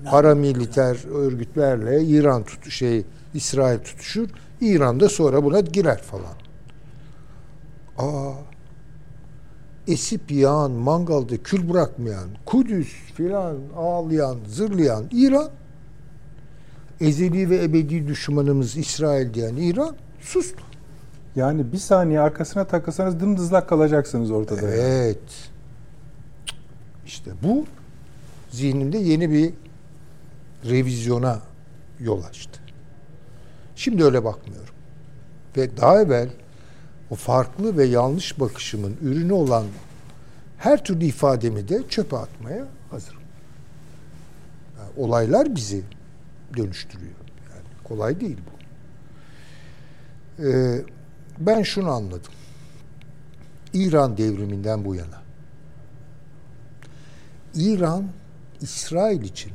[0.05, 4.29] paramiliter örgütlerle İran tut şey İsrail tutuşur.
[4.61, 6.35] İran da sonra buna girer falan.
[7.97, 8.33] Aa
[9.87, 15.49] esip yağan, mangalda kül bırakmayan, Kudüs filan ağlayan, zırlayan İran
[17.01, 20.63] ezeli ve ebedi düşmanımız İsrail diyen İran sustu.
[21.35, 24.61] Yani bir saniye arkasına takılsanız dımdızlak kalacaksınız ortada.
[24.61, 25.49] Evet.
[27.05, 27.65] İşte bu
[28.51, 29.53] zihnimde yeni bir
[30.65, 31.41] revizyona
[31.99, 32.59] yol açtı.
[33.75, 34.75] Şimdi öyle bakmıyorum.
[35.57, 36.29] Ve daha evvel
[37.09, 39.65] o farklı ve yanlış bakışımın ürünü olan
[40.57, 43.21] her türlü ifademi de çöpe atmaya hazırım.
[44.77, 45.83] Yani olaylar bizi
[46.57, 47.15] dönüştürüyor.
[47.49, 48.54] Yani kolay değil bu.
[50.39, 50.81] Ee,
[51.39, 52.31] ben şunu anladım.
[53.73, 55.21] İran devriminden bu yana.
[57.55, 58.05] İran,
[58.61, 59.51] İsrail için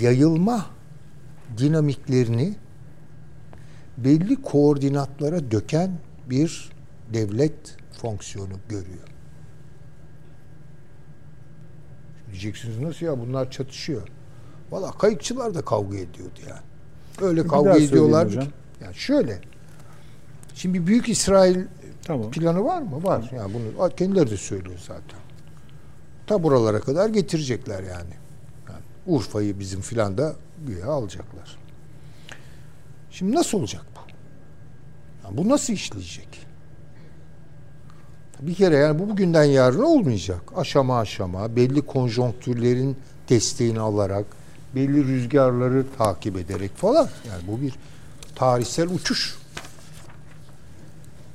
[0.00, 0.66] yayılma
[1.58, 2.54] dinamiklerini
[3.98, 5.90] belli koordinatlara döken
[6.30, 6.70] bir
[7.14, 9.08] devlet fonksiyonu görüyor.
[12.30, 14.08] Diyeceksiniz nasıl ya bunlar çatışıyor.
[14.70, 16.60] Valla kayıkçılar da kavga ediyordu yani.
[17.20, 18.30] Öyle kavga ediyorlardı.
[18.40, 18.52] ki-
[18.84, 19.40] Yani şöyle.
[20.54, 21.64] Şimdi Büyük İsrail
[22.04, 22.30] Tamam.
[22.30, 23.04] planı var mı?
[23.04, 23.30] Var.
[23.36, 25.18] Yani bunu kendileri de söylüyor zaten.
[26.26, 28.14] Ta buralara kadar getirecekler yani.
[28.68, 30.36] yani Urfa'yı bizim filan da
[30.66, 31.58] güya alacaklar.
[33.10, 34.00] Şimdi nasıl olacak bu?
[35.24, 36.28] Yani bu nasıl işleyecek?
[38.40, 40.40] Bir kere yani bu bugünden yarına olmayacak.
[40.56, 42.96] Aşama aşama belli konjonktürlerin
[43.28, 44.26] desteğini alarak
[44.74, 47.08] belli rüzgarları takip ederek falan.
[47.28, 47.74] Yani bu bir
[48.38, 49.36] tarihsel uçuş.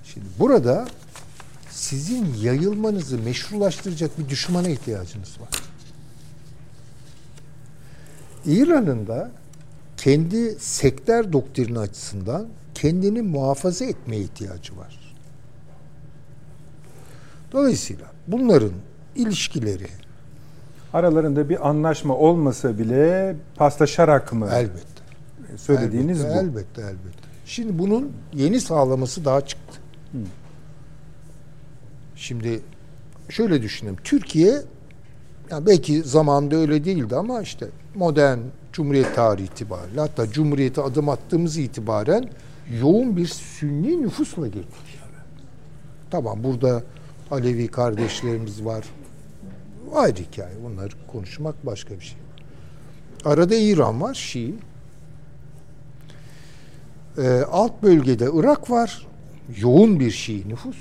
[0.03, 0.87] Şimdi burada
[1.69, 5.49] sizin yayılmanızı meşrulaştıracak bir düşmana ihtiyacınız var.
[8.45, 9.31] İran'ın da
[9.97, 15.15] kendi sektör doktrini açısından kendini muhafaza etmeye ihtiyacı var.
[17.51, 18.73] Dolayısıyla bunların
[19.15, 19.87] ilişkileri
[20.93, 24.92] Aralarında bir anlaşma olmasa bile paslaşarak mı elbette
[25.57, 26.39] söylediğiniz elbette, bu?
[26.39, 27.27] Elbette elbette.
[27.45, 29.79] Şimdi bunun yeni sağlaması daha çıktı.
[32.15, 32.61] Şimdi
[33.29, 33.97] şöyle düşünelim.
[34.03, 34.61] Türkiye
[35.51, 38.39] yani belki zamanında öyle değildi ama işte modern
[38.73, 42.29] Cumhuriyet tarihi itibariyle hatta Cumhuriyet'e adım attığımız itibaren
[42.81, 44.99] yoğun bir Sünni nüfusla geçtik.
[46.11, 46.83] Tamam burada
[47.31, 48.85] Alevi kardeşlerimiz var.
[49.95, 50.55] Ayrı hikaye.
[50.63, 52.17] Bunları konuşmak başka bir şey.
[53.25, 54.55] Arada İran var, Şii.
[57.17, 59.07] Ee, alt bölgede Irak var.
[59.57, 60.77] Yoğun bir Şii nüfus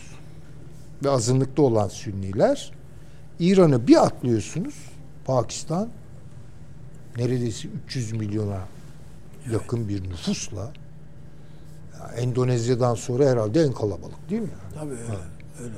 [1.05, 2.73] ve azınlıkta olan Sünniler.
[3.39, 4.75] İran'ı bir atlıyorsunuz.
[5.25, 5.89] Pakistan
[7.17, 8.61] neredeyse 300 milyona
[9.53, 10.73] yakın bir nüfusla
[12.01, 14.49] ya Endonezya'dan sonra herhalde en kalabalık değil mi?
[14.75, 15.19] Tabii öyle.
[15.63, 15.75] Öyle.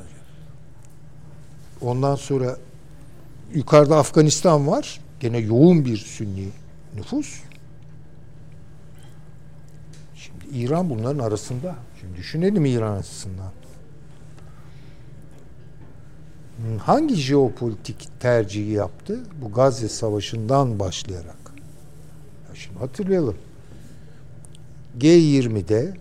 [1.80, 2.56] Ondan sonra
[3.54, 5.00] yukarıda Afganistan var.
[5.20, 6.48] Gene yoğun bir Sünni
[6.96, 7.40] nüfus.
[10.14, 11.74] Şimdi İran bunların arasında.
[12.00, 13.52] Şimdi düşünelim İran açısından.
[16.56, 19.20] Hmm, Hangi jeopolitik tercihi yaptı?
[19.42, 21.36] Bu Gazze Savaşı'ndan başlayarak.
[22.48, 23.36] Ya şimdi hatırlayalım.
[24.98, 25.94] G20'de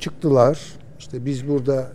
[0.00, 0.60] çıktılar.
[0.98, 1.92] İşte biz burada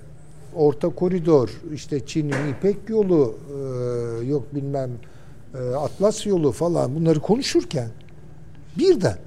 [0.55, 4.91] orta koridor, işte Çin'in İpek yolu, e, yok bilmem
[5.53, 7.89] e, Atlas yolu falan bunları konuşurken
[8.77, 9.17] birden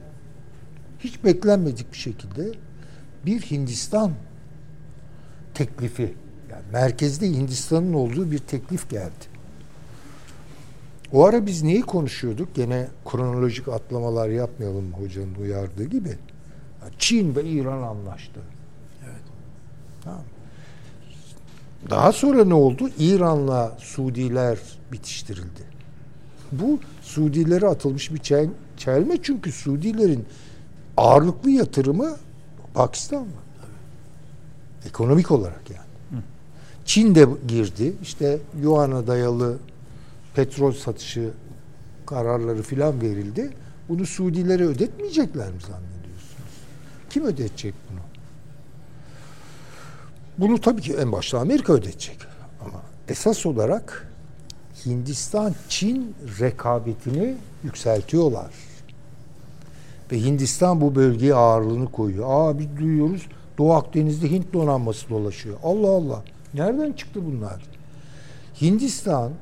[0.98, 2.52] hiç beklenmedik bir şekilde
[3.26, 4.12] bir Hindistan
[5.54, 6.14] teklifi
[6.50, 9.36] yani merkezde Hindistan'ın olduğu bir teklif geldi.
[11.12, 12.54] O ara biz neyi konuşuyorduk?
[12.54, 16.18] Gene kronolojik atlamalar yapmayalım hocanın uyardığı gibi.
[16.98, 18.40] Çin ve İran anlaştı.
[19.04, 19.22] Evet.
[20.04, 20.22] Tamam.
[21.90, 22.90] Daha sonra ne oldu?
[22.98, 24.58] İran'la Suudiler
[24.92, 25.62] bitiştirildi.
[26.52, 30.24] Bu Suudilere atılmış bir çel- çelme çünkü Suudilerin
[30.96, 32.16] ağırlıklı yatırımı
[32.76, 33.42] Pakistan'la.
[34.86, 36.22] Ekonomik olarak yani.
[36.84, 37.96] Çin de girdi.
[38.02, 39.58] İşte Yuan'a dayalı
[40.34, 41.30] petrol satışı
[42.06, 43.52] kararları filan verildi.
[43.88, 46.46] Bunu Suudilere ödetmeyecekler mi zannediyorsunuz?
[47.10, 48.00] Kim ödetecek bunu?
[50.38, 52.18] Bunu tabii ki en başta Amerika ödeyecek.
[52.60, 54.08] Ama esas olarak
[54.86, 57.34] Hindistan-Çin rekabetini
[57.64, 58.65] yükseltiyorlar.
[60.12, 62.26] Ve Hindistan bu bölgeye ağırlığını koyuyor.
[62.28, 63.26] Aa biz duyuyoruz
[63.58, 65.56] Doğu Akdeniz'de Hint donanması dolaşıyor.
[65.62, 66.22] Allah Allah.
[66.54, 67.62] Nereden çıktı bunlar?
[68.60, 69.32] Hindistan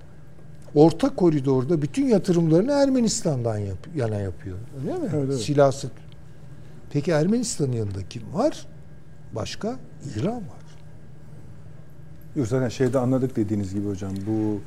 [0.74, 4.56] orta koridorda bütün yatırımlarını Ermenistan'dan yap, yana yapıyor.
[4.80, 5.08] Öyle mi?
[5.14, 5.40] Evet, evet.
[5.40, 5.90] Silahsız.
[6.90, 8.66] Peki Ermenistan'ın yanında kim var?
[9.32, 9.76] Başka?
[10.16, 10.64] İran var.
[12.36, 14.12] Yok zaten şeyde anladık dediğiniz gibi hocam.
[14.26, 14.60] Bu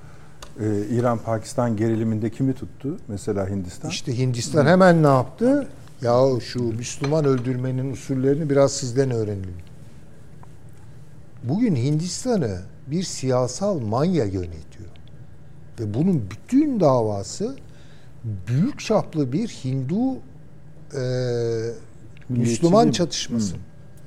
[0.64, 2.98] e, İran-Pakistan geriliminde kimi tuttu?
[3.08, 3.90] Mesela Hindistan.
[3.90, 5.68] İşte Hindistan hemen ne yaptı?
[6.02, 9.56] Ya şu Müslüman öldürmenin usullerini biraz sizden öğrenelim.
[11.44, 14.90] Bugün Hindistan'ı bir siyasal manya yönetiyor.
[15.80, 17.56] Ve bunun bütün davası
[18.24, 20.14] büyük çaplı bir Hindu
[20.98, 21.02] e,
[22.30, 23.56] Müslüman çatışması.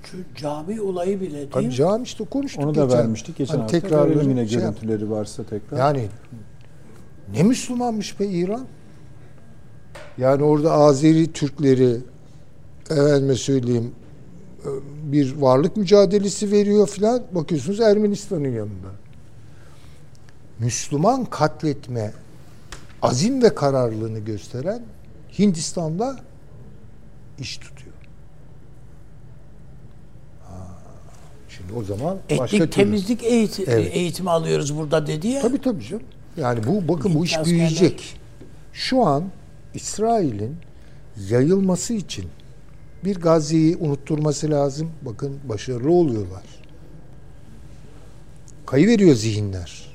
[0.04, 1.72] Şu cami olayı bile değil Tabii mi?
[1.74, 2.98] cami işte konuştuk Onu da geçen.
[2.98, 3.80] vermiştik geçen Hani hafta.
[3.80, 5.78] tekrar yine şey yap- görüntüleri varsa tekrar.
[5.78, 6.06] Yani
[7.34, 8.66] ne Müslümanmış be İran?
[10.18, 11.96] Yani orada Azeri Türkleri
[12.90, 13.92] efendime söyleyeyim
[15.02, 17.22] bir varlık mücadelesi veriyor filan.
[17.32, 18.88] Bakıyorsunuz Ermenistan'ın yanında.
[20.58, 22.12] Müslüman katletme
[23.02, 24.82] azim ve kararlılığını gösteren
[25.38, 26.16] Hindistan'da
[27.38, 27.92] iş tutuyor.
[30.48, 30.66] Ha,
[31.48, 33.90] Şimdi o zaman başka Etnik türlü- temizlik eğiti- Evet.
[33.96, 35.42] eğitimi alıyoruz burada dedi ya.
[35.42, 36.02] Tabii tabii canım.
[36.36, 38.16] Yani bu bakın bu iş Askerler- büyüyecek.
[38.72, 39.24] Şu an
[39.74, 40.56] İsrail'in
[41.30, 42.24] yayılması için
[43.04, 44.90] bir Gazze'yi unutturması lazım.
[45.02, 46.42] Bakın başarılı oluyorlar.
[48.66, 49.90] Kayıveriyor zihinler.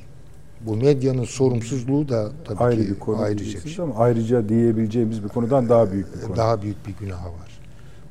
[0.61, 3.84] Bu medyanın sorumsuzluğu da tabii ayrı ki bir konu ayrıca bir şey.
[3.84, 6.35] ama ayrıca diyebileceğimiz bir konudan daha büyük bir konu.
[6.35, 7.60] Daha büyük bir günahı var.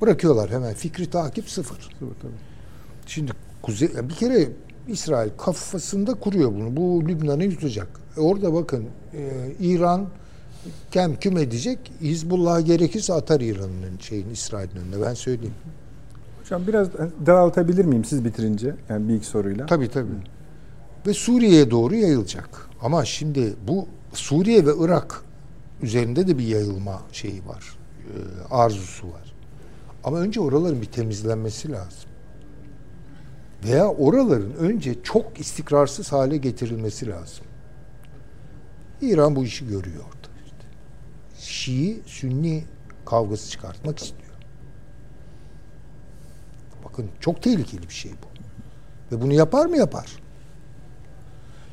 [0.01, 0.75] Bırakıyorlar hemen.
[0.75, 1.77] Fikri takip sıfır.
[2.01, 2.33] Tabii, tabii.
[3.07, 3.33] Şimdi
[3.63, 4.49] kuzey bir kere
[4.89, 6.77] İsrail kafasında kuruyor bunu.
[6.77, 7.89] Bu Lübnan'ı yutacak.
[8.17, 8.85] E orada bakın
[9.15, 10.07] e, İran
[10.91, 11.79] kem küm edecek.
[12.01, 15.07] Hizbullah'a gerekirse atar İran'ın şeyin İsrail'in önüne.
[15.07, 15.55] Ben söyleyeyim.
[16.43, 16.89] Hocam biraz
[17.27, 18.75] daraltabilir miyim siz bitirince?
[18.89, 19.67] Yani bir iki soruyla.
[19.67, 20.09] Tabii tabii.
[21.07, 22.69] Ve Suriye'ye doğru yayılacak.
[22.83, 25.23] Ama şimdi bu Suriye ve Irak
[25.83, 27.77] üzerinde de bir yayılma şeyi var.
[28.05, 28.15] e,
[28.55, 29.35] arzusu var.
[30.05, 32.11] Ama önce oraların bir temizlenmesi lazım.
[33.65, 37.45] Veya oraların önce çok istikrarsız hale getirilmesi lazım.
[39.01, 40.05] İran bu işi görüyor.
[41.45, 42.65] Şii, Sünni
[43.07, 44.33] kavgası çıkartmak istiyor.
[46.85, 48.27] Bakın çok tehlikeli bir şey bu.
[49.17, 49.77] Ve bunu yapar mı?
[49.77, 50.07] Yapar.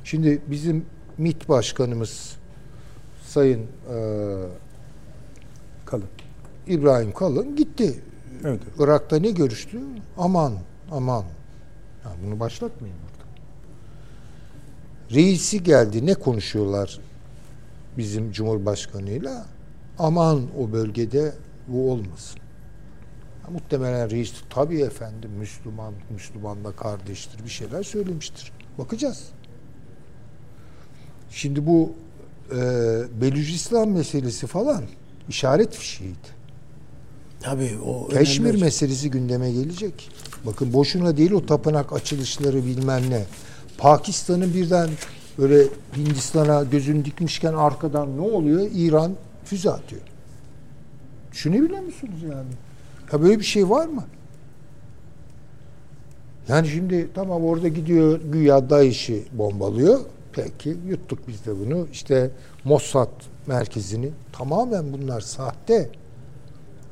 [0.04, 0.86] Şimdi bizim
[1.18, 2.36] MİT başkanımız
[3.28, 4.38] Sayın eee,
[5.86, 6.06] Kalın.
[6.68, 8.04] İbrahim Kalın gitti.
[8.46, 8.62] Evet.
[8.80, 9.80] Irak'ta ne görüştü?
[10.18, 10.54] Aman,
[10.92, 11.24] aman.
[12.06, 13.30] Ya bunu başlatmayın burada.
[15.16, 16.06] Reisi geldi.
[16.06, 17.00] Ne konuşuyorlar
[17.98, 19.46] bizim Cumhurbaşkanıyla?
[20.00, 21.34] Aman o bölgede
[21.68, 22.40] bu olmasın.
[23.52, 28.52] Muhtemelen reis tabii efendim Müslüman, Müslümanla kardeştir bir şeyler söylemiştir.
[28.78, 29.24] Bakacağız.
[31.30, 31.94] Şimdi bu
[32.52, 32.58] e,
[33.22, 34.84] Belucistan meselesi falan
[35.30, 36.42] işaret fişeğiydi.
[37.40, 38.64] Tabii o Keşmir önemli.
[38.64, 40.10] meselesi gündeme gelecek.
[40.46, 43.24] Bakın boşuna değil o tapınak açılışları bilmem ne.
[43.78, 44.90] Pakistan'ın birden
[45.38, 45.64] böyle
[45.98, 48.68] Hindistan'a gözünü dikmişken arkadan ne oluyor?
[48.74, 49.12] İran
[49.52, 50.02] füze atıyor.
[51.32, 52.52] Düşünebiliyor musunuz yani?
[53.14, 54.04] Ya böyle bir şey var mı?
[56.48, 60.00] Yani şimdi tamam orada gidiyor güya DAEŞ'i bombalıyor.
[60.34, 61.88] Peki yuttuk biz de bunu.
[61.92, 62.32] İşte
[62.64, 63.12] Mossad
[63.48, 65.90] merkezini tamamen bunlar sahte.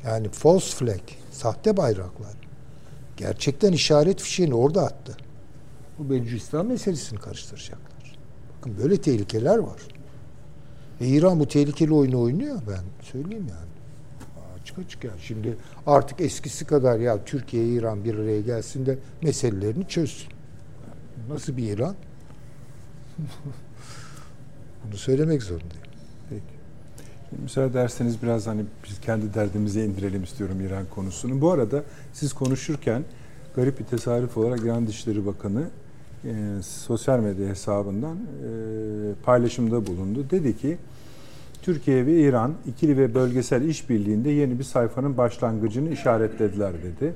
[0.05, 2.33] Yani false flag, sahte bayraklar.
[3.17, 5.17] Gerçekten işaret fişeğini orada attı.
[5.99, 8.17] Bu Belucistan meselesini karıştıracaklar.
[8.57, 9.98] Bakın böyle tehlikeler var.
[11.01, 13.69] Ve İran bu tehlikeli oyunu oynuyor ben söyleyeyim yani.
[14.61, 15.21] Açık açık yani.
[15.21, 15.57] Şimdi
[15.87, 20.29] artık eskisi kadar ya Türkiye İran bir araya gelsin de meselelerini çözsün.
[21.29, 21.95] Nasıl bir İran?
[24.85, 25.83] Bunu söylemek zorundayım.
[26.29, 26.43] Peki.
[27.43, 31.41] Müsaade ederseniz biraz hani biz kendi derdimize indirelim istiyorum İran konusunu.
[31.41, 33.03] Bu arada siz konuşurken
[33.55, 35.69] garip bir tesadüf olarak İran Dışişleri Bakanı
[36.25, 38.49] e, sosyal medya hesabından e,
[39.23, 40.25] paylaşımda bulundu.
[40.31, 40.77] Dedi ki
[41.61, 47.13] Türkiye ve İran ikili ve bölgesel işbirliğinde yeni bir sayfanın başlangıcını işaretlediler dedi.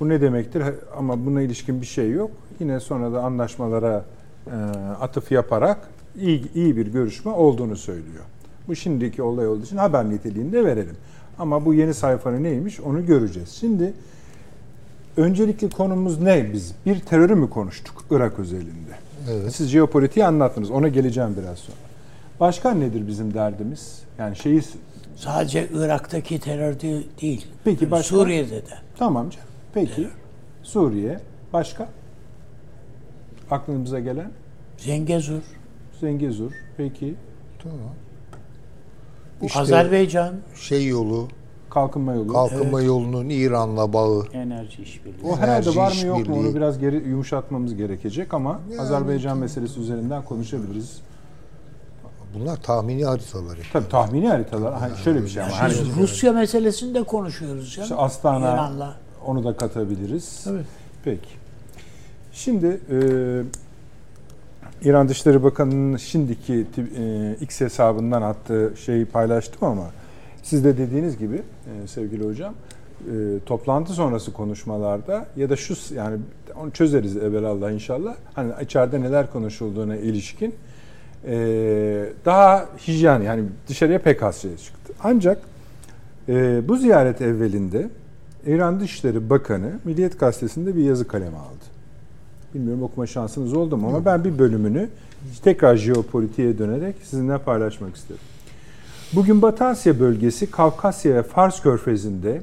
[0.00, 0.62] Bu ne demektir?
[0.96, 2.30] Ama buna ilişkin bir şey yok.
[2.60, 4.04] Yine sonra da anlaşmalara
[4.46, 4.54] e,
[5.00, 5.78] atıf yaparak
[6.16, 8.24] iyi, iyi bir görüşme olduğunu söylüyor.
[8.68, 10.96] Bu şimdiki olay olduğu için haber niteliğinde verelim.
[11.38, 13.48] Ama bu yeni sayfanın neymiş onu göreceğiz.
[13.48, 13.92] Şimdi
[15.16, 16.74] öncelikli konumuz ne biz?
[16.86, 18.92] Bir terörü mü konuştuk Irak özelinde?
[19.30, 19.54] Evet.
[19.54, 20.70] Siz jeopolitiği anlattınız.
[20.70, 21.76] Ona geleceğim biraz sonra.
[22.40, 24.02] Başka nedir bizim derdimiz?
[24.18, 24.62] Yani şeyi
[25.16, 27.46] Sadece Irak'taki terör de- değil.
[27.64, 28.16] Peki başka?
[28.16, 28.74] Suriye'de de.
[28.98, 29.46] Tamam canım.
[29.74, 30.08] Peki.
[30.62, 31.20] Suriye.
[31.52, 31.88] Başka?
[33.50, 34.30] Aklınıza gelen?
[34.78, 35.42] Zengezur,
[36.00, 36.52] Zengezur.
[36.76, 37.14] Peki.
[37.62, 37.78] Tamam.
[39.40, 41.28] bu İşte- Azerbaycan, Şey yolu,
[41.76, 42.32] Kalkınma yolu.
[42.32, 44.24] kalkınma yolunun İran'la bağı.
[44.32, 45.26] Enerji işbirliği.
[45.26, 49.38] O herhalde enerji var mı yok mu onu biraz geri yumuşatmamız gerekecek ama Yani- Azerbaycan
[49.38, 51.00] meselesi üzerinden konuşabiliriz.
[52.34, 53.58] Bunlar tahmini haritalar.
[53.58, 53.64] hep.
[53.72, 54.74] Tabii tahmini haritalar.
[54.74, 57.84] Hani şöyle bir şey ama hani Rusya meselesini de konuşuyoruz canım.
[57.84, 58.94] işte Astana İran'la.
[59.26, 60.40] onu da katabiliriz.
[60.44, 60.62] Tabii.
[61.04, 61.28] Peki.
[62.32, 62.98] Şimdi e,
[64.88, 66.66] İran Dışişleri Bakanı'nın şimdiki
[66.98, 69.84] e, X hesabından attığı şeyi paylaştım ama
[70.42, 72.54] siz de dediğiniz gibi e, sevgili hocam
[73.46, 76.18] toplantı sonrası konuşmalarda ya da şu yani
[76.56, 78.14] onu çözeriz evvelallah inşallah.
[78.34, 80.54] Hani içeride neler konuşulduğuna ilişkin
[81.26, 84.92] e, daha hijyen yani dışarıya pek az şey çıktı.
[85.02, 85.38] Ancak
[86.28, 87.88] e, bu ziyaret evvelinde
[88.46, 91.64] İran Dışişleri Bakanı Milliyet Gazetesi'nde bir yazı kaleme aldı.
[92.54, 94.88] Bilmiyorum okuma şansınız oldu mu ama ben bir bölümünü
[95.42, 98.31] tekrar jeopolitiğe dönerek sizinle paylaşmak istedim.
[99.14, 102.42] Bugün Batı Asya bölgesi Kafkasya ve Fars Körfezi'nde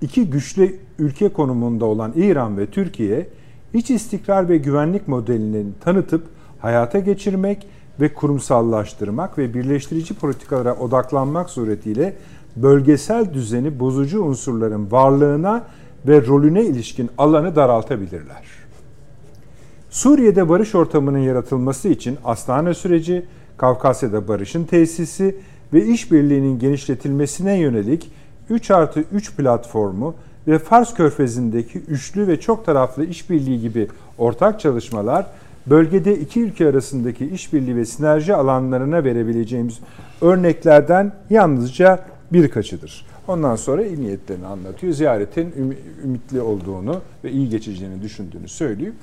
[0.00, 3.28] iki güçlü ülke konumunda olan İran ve Türkiye
[3.74, 6.26] iç istikrar ve güvenlik modelini tanıtıp
[6.58, 7.66] hayata geçirmek
[8.00, 12.16] ve kurumsallaştırmak ve birleştirici politikalara odaklanmak suretiyle
[12.56, 15.64] bölgesel düzeni bozucu unsurların varlığına
[16.06, 18.44] ve rolüne ilişkin alanı daraltabilirler.
[19.90, 25.36] Suriye'de barış ortamının yaratılması için Astana süreci, Kafkasya'da barışın tesisi
[25.72, 28.10] ve işbirliğinin genişletilmesine yönelik
[28.50, 30.14] 3 artı 3 platformu
[30.48, 33.88] ve Fars Körfezi'ndeki üçlü ve çok taraflı işbirliği gibi
[34.18, 35.26] ortak çalışmalar
[35.66, 39.78] bölgede iki ülke arasındaki işbirliği ve sinerji alanlarına verebileceğimiz
[40.20, 41.98] örneklerden yalnızca
[42.32, 43.06] birkaçıdır.
[43.28, 44.92] Ondan sonra iyi niyetlerini anlatıyor.
[44.92, 48.94] Ziyaretin ümitli olduğunu ve iyi geçeceğini düşündüğünü söyleyip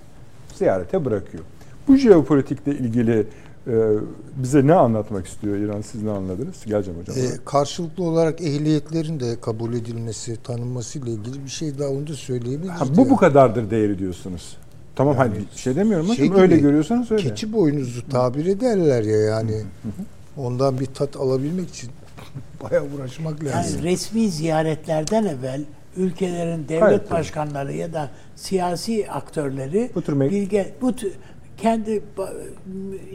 [0.55, 1.43] ziyarete bırakıyor.
[1.87, 3.27] Bu jeopolitikle ilgili
[4.35, 5.81] bize ne anlatmak istiyor İran?
[5.81, 6.65] Siz ne anladınız?
[6.65, 7.17] Geleceğim hocam.
[7.17, 12.13] E, karşılıklı olarak ehliyetlerin de kabul edilmesi, tanınması ile ilgili bir şey daha onu da
[12.13, 12.81] söyleyebiliriz.
[12.81, 14.57] Ha, bu bu kadardır değeri diyorsunuz.
[14.95, 17.23] Tamam yani, hani bir şey demiyorum şey öyle görüyorsanız öyle.
[17.23, 19.61] Keçi boynuzu tabir ederler ya yani.
[20.37, 21.89] Ondan bir tat alabilmek için
[22.63, 23.79] bayağı uğraşmak lazım.
[23.79, 25.65] Yani resmi ziyaretlerden evvel
[25.97, 31.13] ülkelerin devlet Hayır, başkanları ya da siyasi aktörleri bu tür bilge bu tür,
[31.57, 32.03] kendi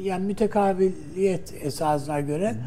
[0.02, 2.58] yani mütekabiliyet esasına göre hı hı.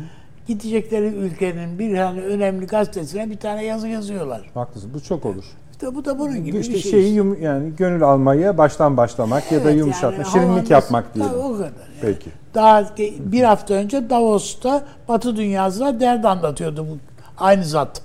[0.47, 4.51] gidecekleri ülkenin bir tane önemli gazetesine bir tane yazı yazıyorlar.
[4.53, 4.91] Haklısın.
[4.93, 5.45] Bu çok olur.
[5.71, 6.91] İşte bu da bunun gibi işte bir şey.
[6.91, 11.33] Şeyi yum, yani gönül almaya baştan başlamak evet, ya da yumuşatma, yani, şirinlik yapmak diyelim.
[11.33, 11.63] O kadar.
[11.63, 11.73] Yani.
[12.01, 12.29] Peki.
[12.53, 12.85] Daha
[13.19, 16.97] bir hafta önce Davos'ta Batı dünyasına dert anlatıyordu bu
[17.37, 18.01] aynı zat.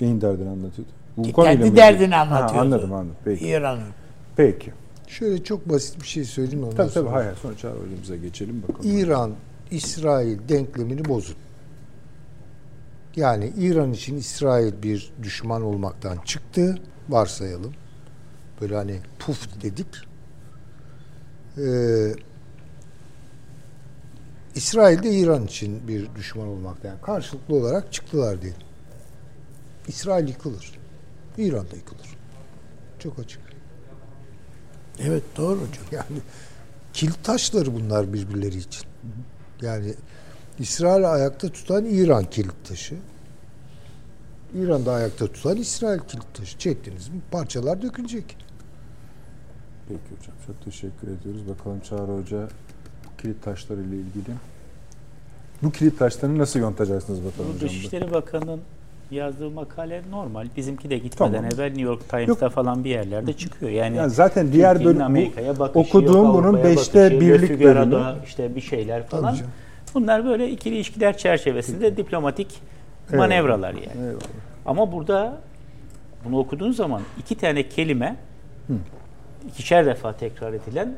[0.00, 0.90] Neyin derdini anlatıyordu?
[1.34, 2.54] Kendi derdini anlatıyordu.
[2.54, 3.16] Ha, anladım anladım.
[3.24, 3.48] Peki.
[3.48, 3.82] İran'ın.
[4.36, 4.72] Peki.
[5.12, 7.04] Şöyle çok basit bir şey söyleyeyim ondan tabii, sonra.
[7.04, 8.98] Tabii hayır sonra Çağrı hocamıza geçelim bakalım.
[8.98, 9.34] İran,
[9.70, 11.36] İsrail denklemini bozun.
[13.16, 16.78] Yani İran için İsrail bir düşman olmaktan çıktı.
[17.08, 17.72] Varsayalım.
[18.60, 19.86] Böyle hani puf dedik.
[21.58, 22.14] Ee,
[24.54, 28.62] İsrail de İran için bir düşman olmaktan yani karşılıklı olarak çıktılar diyelim.
[29.88, 30.72] İsrail yıkılır.
[31.38, 32.16] İran da yıkılır.
[32.98, 33.41] Çok açık.
[35.02, 35.84] Evet doğru hocam.
[35.92, 36.18] Yani
[36.92, 38.86] kilit taşları bunlar birbirleri için.
[39.62, 39.94] Yani
[40.58, 42.94] İsrail ayakta tutan İran kilit taşı.
[44.54, 46.58] İran'da ayakta tutan İsrail kilit taşı.
[46.58, 48.36] Çektiniz mi parçalar dökülecek.
[49.88, 51.48] Peki hocam çok teşekkür ediyoruz.
[51.48, 52.48] Bakalım Çağrı Hoca
[53.22, 54.36] kilit taşları ile ilgili.
[55.62, 58.60] Bu kilit taşlarını nasıl yontacaksınız bakalım Bu Dışişleri Bakanı'nın
[59.12, 60.46] yazdığı makale normal.
[60.56, 61.50] Bizimki de gitmeden tamam.
[61.54, 62.54] evvel New York Times'ta Yok.
[62.54, 63.72] falan bir yerlerde çıkıyor.
[63.72, 65.32] Yani, yani zaten diğer bölüm
[65.74, 68.14] okuduğum yok, bunun beşte birlik bölümü.
[68.26, 69.36] işte bir şeyler falan.
[69.94, 72.60] Bunlar böyle ikili ilişkiler çerçevesinde diplomatik
[73.12, 73.28] Eyvallah.
[73.28, 74.06] manevralar yani.
[74.06, 74.20] Eyvallah.
[74.66, 75.40] Ama burada
[76.24, 78.16] bunu okuduğun zaman iki tane kelime
[78.66, 78.72] Hı.
[79.48, 80.94] ikişer defa tekrar edilen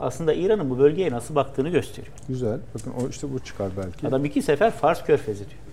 [0.00, 2.14] aslında İran'ın bu bölgeye nasıl baktığını gösteriyor.
[2.28, 2.58] Güzel.
[2.74, 4.08] Bakın o işte bu çıkar belki.
[4.08, 5.63] Adam iki sefer Fars Körfezi diyor.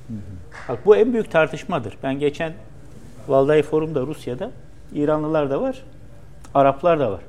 [0.70, 1.98] Bak bu en büyük tartışmadır.
[2.04, 2.54] Ben geçen
[3.28, 4.52] Valdai Forum'da Rusya'da
[4.94, 5.84] İranlılar da var,
[6.54, 7.22] Araplar da var.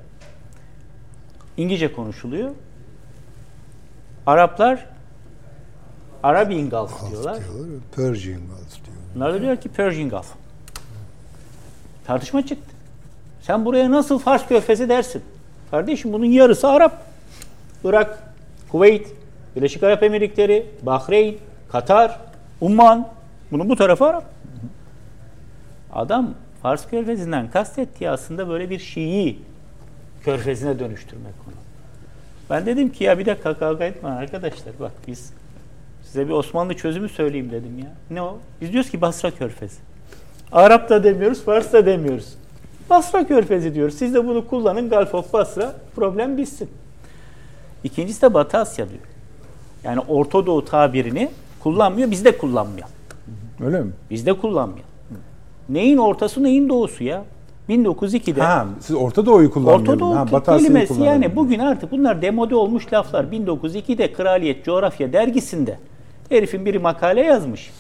[1.57, 2.51] İngilizce konuşuluyor.
[4.27, 4.87] Araplar
[6.23, 7.41] Arabian Gulf diyorlar.
[7.45, 7.69] diyorlar.
[7.97, 8.97] Persian Gulf diyor.
[9.15, 10.27] Bunlar da diyor ki Persian Gulf.
[12.07, 12.75] Tartışma çıktı.
[13.43, 15.23] Sen buraya nasıl Fars Körfezi dersin?
[15.71, 17.03] Kardeşim bunun yarısı Arap.
[17.85, 18.19] Irak,
[18.69, 19.09] Kuveyt,
[19.57, 21.37] Birleşik Arap Emirlikleri, Bahreyn,
[21.73, 22.21] Katar,
[22.63, 23.09] Umman.
[23.51, 24.25] Bunun bu tarafı Arap.
[25.93, 29.39] Adam Fars Körfezi'nden kastettiği aslında böyle bir Şii
[30.25, 31.55] körfezine dönüştürmek onu.
[32.51, 35.33] Ben dedim ki ya bir dakika kavga etme arkadaşlar bak biz
[36.03, 37.93] size bir Osmanlı çözümü söyleyeyim dedim ya.
[38.11, 38.39] Ne o?
[38.61, 39.81] Biz diyoruz ki Basra Körfezi.
[40.53, 42.35] Arap da demiyoruz, Fars da demiyoruz.
[42.91, 43.95] Basra Körfezi diyoruz.
[43.95, 45.75] Siz de bunu kullanın Gulf of Basra.
[45.97, 46.71] Problem bitsin.
[47.85, 49.01] İkincisi de Batı Asya diyor.
[49.85, 51.31] Yani Orta Doğu tabirini
[51.63, 52.11] kullanmıyor.
[52.11, 52.89] Biz de kullanmıyor.
[53.65, 53.93] Öyle mi?
[54.11, 54.85] Biz de kullanmıyor.
[55.69, 57.25] Neyin ortası neyin doğusu ya?
[57.69, 58.43] 1902'de.
[58.43, 60.03] Ha, siz Orta Doğu'yu kullanmıyorsunuz.
[60.03, 63.25] Orta Doğu ha, kelimesi yani bugün artık bunlar demode olmuş laflar.
[63.25, 65.79] 1902'de Kraliyet Coğrafya dergisinde
[66.29, 67.71] herifin biri makale yazmış.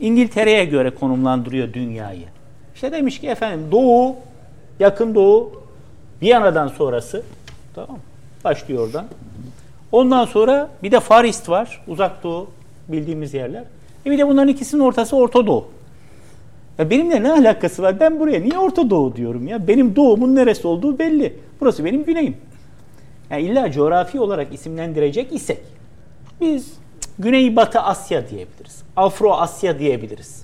[0.00, 2.24] İngiltere'ye göre konumlandırıyor dünyayı.
[2.74, 4.16] İşte demiş ki efendim Doğu,
[4.80, 5.52] Yakın Doğu,
[6.22, 7.22] Viyana'dan sonrası
[7.74, 7.98] tamam?
[8.44, 9.04] Başlıyor oradan.
[9.92, 11.82] Ondan sonra bir de Farist var.
[11.88, 12.46] Uzak Doğu
[12.92, 13.64] bildiğimiz yerler.
[14.06, 15.64] E bir de bunların ikisinin ortası Orta Doğu.
[16.78, 18.00] Ya benimle ne alakası var?
[18.00, 19.68] Ben buraya niye Orta Doğu diyorum ya?
[19.68, 21.36] Benim doğumun neresi olduğu belli.
[21.60, 22.36] Burası benim güneyim.
[23.30, 25.58] Yani illa coğrafi olarak isimlendirecek isek
[26.40, 26.72] biz
[27.18, 28.82] Güney Batı Asya diyebiliriz.
[28.96, 30.42] Afro Asya diyebiliriz.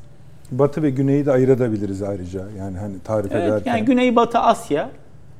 [0.51, 2.41] Batı ve Güney'i de ayırabiliriz ayrıca.
[2.59, 3.77] Yani hani tarif Evet, ederken.
[3.77, 4.91] yani Güney Batı Asya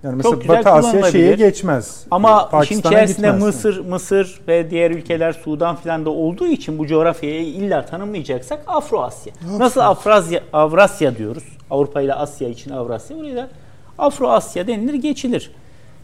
[0.03, 2.07] yani mesela çok güzel Batı Asya şeye geçmez.
[2.11, 3.43] ama işin Pakistan'a içerisinde gitmez.
[3.43, 9.03] Mısır, Mısır ve diğer ülkeler Sudan filan da olduğu için bu coğrafyayı illa tanımlayacaksak Afro
[9.03, 9.33] Asya.
[9.59, 11.45] Nasıl Afrasya, Avrasya diyoruz.
[11.71, 13.17] Avrupa ile Asya için Avrasya.
[13.17, 13.49] Buraya da
[13.99, 15.51] Afro Asya denilir geçilir.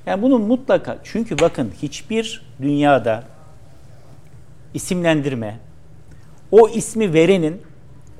[0.06, 3.24] Yani bunun mutlaka çünkü bakın hiçbir dünyada
[4.74, 5.58] isimlendirme
[6.52, 7.62] o ismi verenin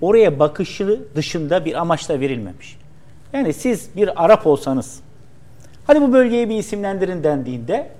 [0.00, 2.76] oraya bakışı dışında bir amaçla verilmemiş.
[3.32, 5.00] Yani siz bir Arap olsanız
[5.86, 7.90] hadi bu bölgeyi bir isimlendirin dendiğinde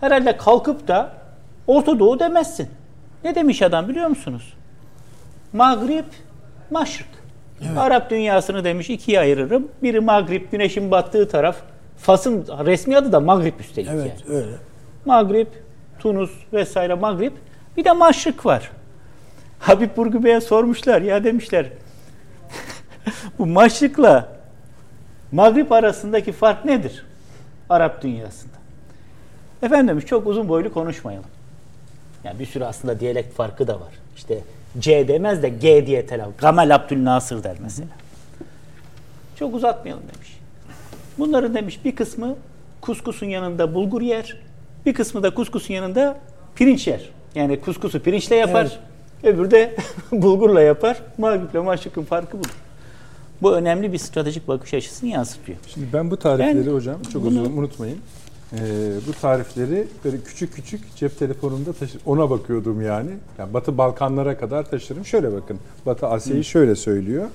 [0.00, 1.12] herhalde kalkıp da
[1.66, 2.68] Orta Doğu demezsin.
[3.24, 4.54] Ne demiş adam biliyor musunuz?
[5.52, 6.04] Mağrib,
[6.70, 7.08] Maşrık.
[7.76, 9.68] Arap dünyasını demiş ikiye ayırırım.
[9.82, 11.56] Biri Mağrib, güneşin battığı taraf.
[11.96, 14.36] Fas'ın resmi adı da Mağrib üstelik Evet yani.
[14.36, 14.52] öyle.
[15.04, 15.46] Mağrib,
[15.98, 17.32] Tunus vesaire Mağrib.
[17.76, 18.70] Bir de Maşrık var.
[19.58, 21.66] Habib Burgu Bey'e sormuşlar ya demişler.
[23.38, 24.28] bu Maşrık'la
[25.32, 27.04] Mağrib arasındaki fark nedir?
[27.70, 28.52] Arap dünyasında.
[29.62, 31.28] Efendim çok uzun boylu konuşmayalım.
[32.24, 33.92] Yani bir sürü aslında diyalekt farkı da var.
[34.16, 34.38] İşte
[34.78, 36.36] C demez de G diye telaffuz.
[36.36, 37.88] Gamal Abdülnasır der mesela.
[39.38, 40.38] Çok uzatmayalım demiş.
[41.18, 42.36] Bunların demiş bir kısmı
[42.80, 44.36] kuskusun yanında bulgur yer,
[44.86, 46.18] bir kısmı da kuskusun yanında
[46.54, 47.10] pirinç yer.
[47.34, 48.78] Yani kuskusu pirinçle yapar,
[49.22, 49.76] öbürü de
[50.12, 50.96] bulgurla yapar.
[51.18, 52.50] Mağluple maşıkın farkı budur.
[53.42, 55.58] Bu önemli bir stratejik bakış açısını yansıtıyor.
[55.66, 57.98] Şimdi ben bu tarifleri Ben hocam çok bunu- uzun unutmayın.
[58.52, 58.58] Ee,
[59.08, 63.10] bu tarifleri böyle küçük küçük cep telefonumda taşı ona bakıyordum yani.
[63.38, 63.54] yani.
[63.54, 65.04] Batı Balkanlara kadar taşırım.
[65.04, 65.58] Şöyle bakın.
[65.86, 67.26] Batı Asya'yı şöyle söylüyor.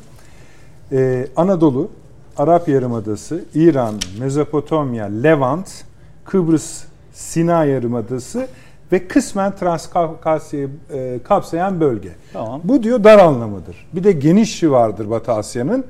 [0.92, 1.90] Ee, Anadolu,
[2.38, 5.84] Arap Yarımadası, İran, Mezopotamya, Levant,
[6.26, 8.48] Kıbrıs, Sina Yarımadası
[8.92, 12.10] ve kısmen Transkafkasya'yı e, kapsayan bölge.
[12.34, 12.62] Tamam.
[12.64, 13.88] Bu diyor dar anlamıdır.
[13.94, 15.86] Bir de genişi vardır Batı Asya'nın.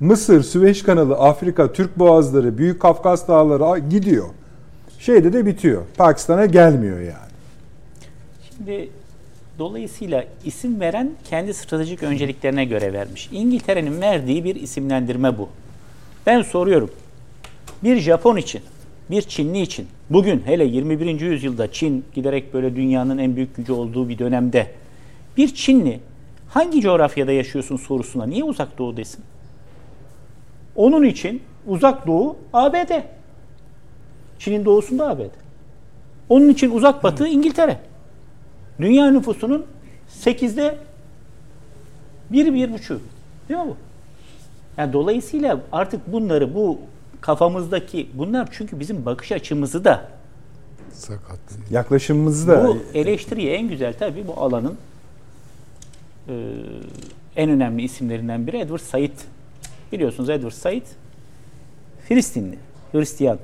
[0.00, 4.26] Mısır, Süveyş kanalı, Afrika, Türk boğazları, Büyük Kafkas dağları gidiyor.
[4.98, 5.82] Şeyde de bitiyor.
[5.96, 7.32] Pakistan'a gelmiyor yani.
[8.50, 8.90] Şimdi
[9.58, 13.28] dolayısıyla isim veren kendi stratejik önceliklerine göre vermiş.
[13.32, 15.48] İngiltere'nin verdiği bir isimlendirme bu.
[16.26, 16.90] Ben soruyorum.
[17.84, 18.62] Bir Japon için,
[19.12, 21.20] bir Çinli için bugün hele 21.
[21.20, 24.70] yüzyılda Çin giderek böyle dünyanın en büyük gücü olduğu bir dönemde
[25.36, 26.00] bir Çinli
[26.48, 29.24] hangi coğrafyada yaşıyorsun sorusuna niye uzak doğu desin?
[30.76, 32.92] Onun için uzak doğu ABD.
[34.38, 35.34] Çin'in doğusunda ABD.
[36.28, 37.80] Onun için uzak batı İngiltere.
[38.80, 39.66] Dünya nüfusunun
[40.24, 40.78] 8'de
[42.30, 43.00] 1 bir buçuğu.
[43.48, 43.76] Değil mi bu?
[44.76, 46.78] Yani dolayısıyla artık bunları bu
[47.22, 50.08] kafamızdaki bunlar çünkü bizim bakış açımızı da
[50.92, 51.38] Sakat.
[51.70, 54.76] Yaklaşımımızı da bu eleştiriyi en güzel tabii bu alanın
[56.28, 56.32] e,
[57.36, 59.12] en önemli isimlerinden biri Edward Said.
[59.92, 60.82] Biliyorsunuz Edward Said
[62.08, 62.58] Filistinli,
[62.92, 63.38] Hristiyan.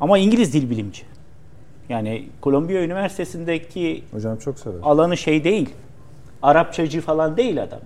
[0.00, 1.02] Ama İngiliz dil bilimci.
[1.88, 4.76] Yani Kolombiya Üniversitesi'ndeki hocam çok sever.
[4.82, 5.70] alanı şey değil.
[6.42, 7.80] Arapçacı falan değil adam.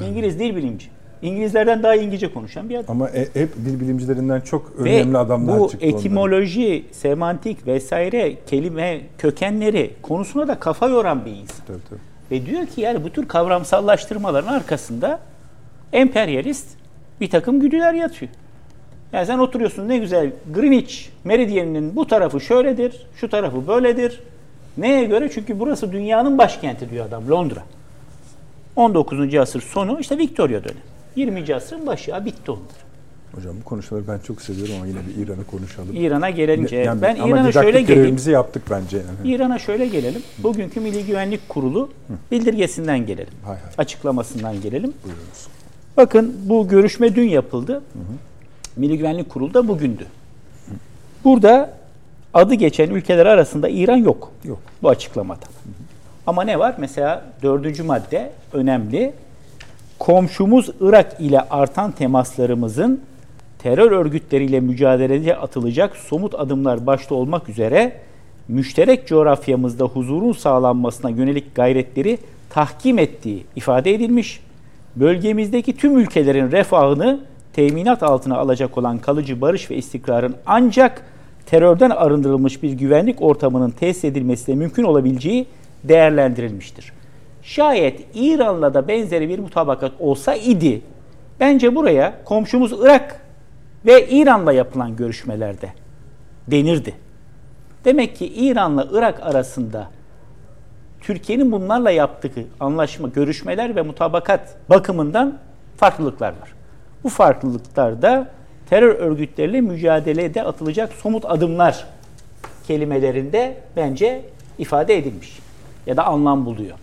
[0.00, 0.10] yani.
[0.10, 0.86] İngiliz dil bilimci.
[1.22, 2.96] İngilizlerden daha İngilizce konuşan bir adam.
[2.96, 5.98] Ama e- hep dil bilimcilerinden çok Ve önemli adamlar bu çıktı onların.
[6.00, 11.66] etimoloji, semantik vesaire kelime kökenleri konusuna da kafa yoran bir insan.
[11.66, 12.00] Tabii, tabii.
[12.30, 15.18] Ve diyor ki yani bu tür kavramsallaştırmaların arkasında
[15.92, 16.66] emperyalist
[17.20, 18.30] bir takım güdüler yatıyor.
[19.12, 24.20] Yani sen oturuyorsun ne güzel Greenwich meridyeninin bu tarafı şöyledir, şu tarafı böyledir.
[24.78, 25.30] Neye göre?
[25.34, 27.62] Çünkü burası dünyanın başkenti diyor adam Londra.
[28.76, 29.34] 19.
[29.34, 30.80] asır sonu işte Victoria dönemi.
[31.16, 31.54] 20.
[31.54, 32.12] asrın başı.
[32.12, 32.88] Ha, bitti onlar.
[33.34, 35.96] Hocam bu konuşmaları ben çok seviyorum ama yine bir İran'ı konuşalım.
[35.96, 38.96] İran'a gelince Yani ben İran'a şöyle görevimizi yaptık bence.
[38.96, 39.34] Yani.
[39.34, 40.22] İran'a şöyle gelelim.
[40.38, 41.90] Bugünkü Milli Güvenlik Kurulu
[42.30, 43.32] bildirgesinden gelelim.
[43.44, 43.70] Hay hay.
[43.78, 44.92] Açıklamasından gelelim.
[45.04, 45.46] Buyurunuz.
[45.96, 47.82] Bakın bu görüşme dün yapıldı.
[48.76, 50.06] Milli Güvenlik Kurulu da bugündü.
[51.24, 51.74] Burada
[52.34, 54.32] adı geçen ülkeler arasında İran yok.
[54.44, 54.58] Yok.
[54.82, 55.44] Bu açıklamada.
[56.26, 56.74] Ama ne var?
[56.78, 59.12] Mesela dördüncü madde önemli.
[59.98, 63.00] Komşumuz Irak ile artan temaslarımızın
[63.58, 67.92] terör örgütleriyle mücadelede atılacak somut adımlar başta olmak üzere
[68.48, 72.18] müşterek coğrafyamızda huzurun sağlanmasına yönelik gayretleri
[72.50, 74.40] tahkim ettiği ifade edilmiş.
[74.96, 77.20] bölgemizdeki tüm ülkelerin refahını
[77.52, 81.04] teminat altına alacak olan kalıcı barış ve istikrarın ancak
[81.46, 85.46] terörden arındırılmış bir güvenlik ortamının tesis edilmesiyle mümkün olabileceği
[85.84, 86.92] değerlendirilmiştir.
[87.48, 90.82] Şayet İran'la da benzeri bir mutabakat olsa idi,
[91.40, 93.20] bence buraya komşumuz Irak
[93.86, 95.72] ve İran'la yapılan görüşmelerde
[96.48, 96.94] denirdi.
[97.84, 99.90] Demek ki İran'la Irak arasında
[101.00, 102.30] Türkiye'nin bunlarla yaptığı
[102.60, 105.38] anlaşma, görüşmeler ve mutabakat bakımından
[105.76, 106.54] farklılıklar var.
[107.04, 108.28] Bu farklılıklarda
[108.70, 111.86] terör örgütleriyle mücadelede atılacak somut adımlar
[112.66, 114.24] kelimelerinde bence
[114.58, 115.38] ifade edilmiş
[115.86, 116.76] ya da anlam buluyor.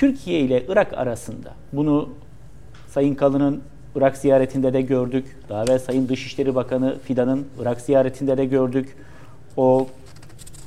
[0.00, 2.08] Türkiye ile Irak arasında bunu
[2.88, 3.62] Sayın Kalın'ın
[3.96, 5.36] Irak ziyaretinde de gördük.
[5.48, 8.96] Daha evvel Sayın Dışişleri Bakanı Fidan'ın Irak ziyaretinde de gördük.
[9.56, 9.86] O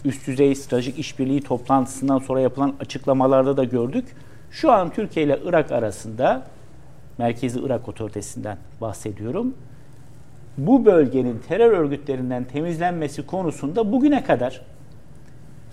[0.06, 4.06] üst düzey stratejik işbirliği toplantısından sonra yapılan açıklamalarda da gördük.
[4.52, 6.48] Şu an Türkiye ile Irak arasında
[7.18, 9.54] Merkezi Irak Otoritesi'nden bahsediyorum.
[10.58, 14.62] Bu bölgenin terör örgütlerinden temizlenmesi konusunda bugüne kadar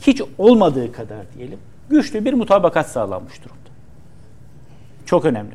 [0.00, 1.58] hiç olmadığı kadar diyelim
[1.90, 3.70] güçlü bir mutabakat sağlanmış durumda.
[5.06, 5.54] Çok önemli.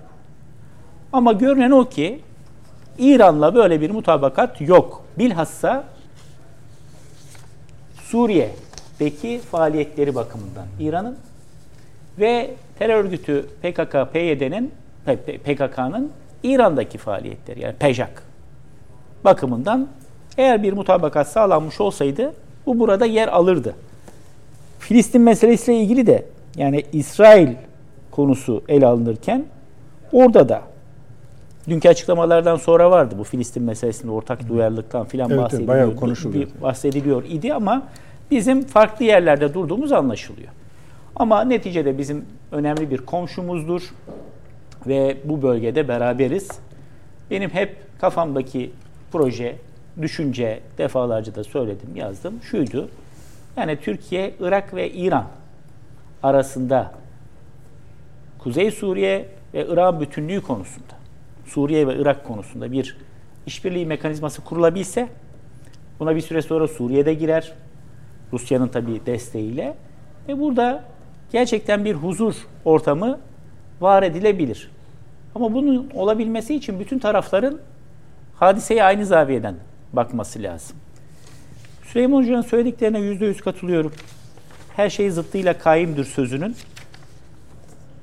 [1.14, 2.22] Ama görünen o ki
[2.98, 5.04] İran'la böyle bir mutabakat yok.
[5.18, 5.84] Bilhassa
[8.04, 11.18] Suriye'deki faaliyetleri bakımından İran'ın
[12.20, 14.74] ve terör örgütü PKK, PYD'nin
[15.44, 16.12] PKK'nın
[16.44, 18.24] İran'daki faaliyetleri yani PEJAK
[19.26, 19.88] bakımından
[20.38, 22.34] eğer bir mutabakat sağlanmış olsaydı
[22.66, 23.76] bu burada yer alırdı.
[24.86, 26.26] Filistin meselesiyle ilgili de
[26.58, 27.50] yani İsrail
[28.12, 29.46] konusu ele alınırken
[30.12, 30.62] orada da
[31.70, 35.68] dünkü açıklamalardan sonra vardı bu Filistin meselesinde ortak duyarlılıktan filan evet, bahsediliyor.
[35.68, 36.48] bayağı konuşuluyor.
[36.62, 37.88] bahsediliyor idi ama
[38.32, 40.50] bizim farklı yerlerde durduğumuz anlaşılıyor.
[41.16, 43.82] Ama neticede bizim önemli bir komşumuzdur
[44.88, 46.48] ve bu bölgede beraberiz.
[47.32, 48.72] Benim hep kafamdaki
[49.12, 49.56] proje,
[50.02, 52.34] düşünce defalarca da söyledim, yazdım.
[52.44, 52.90] Şuydu.
[53.58, 55.28] Yani Türkiye, Irak ve İran
[56.24, 56.92] arasında
[58.40, 60.94] Kuzey Suriye ve Irak bütünlüğü konusunda,
[61.46, 62.98] Suriye ve Irak konusunda bir
[63.46, 65.10] işbirliği mekanizması kurulabilse,
[66.00, 67.54] buna bir süre sonra Suriye'de girer,
[68.34, 69.76] Rusya'nın tabii desteğiyle
[70.28, 70.84] ve burada
[71.32, 73.20] gerçekten bir huzur ortamı
[73.82, 74.72] var edilebilir.
[75.36, 77.60] Ama bunun olabilmesi için bütün tarafların
[78.36, 79.56] hadiseye aynı zaviyeden
[79.94, 80.78] bakması lazım.
[81.86, 83.92] Süleyman Hoca'nın söylediklerine yüzde yüz katılıyorum.
[84.76, 86.56] Her şey zıttıyla kaimdir sözünün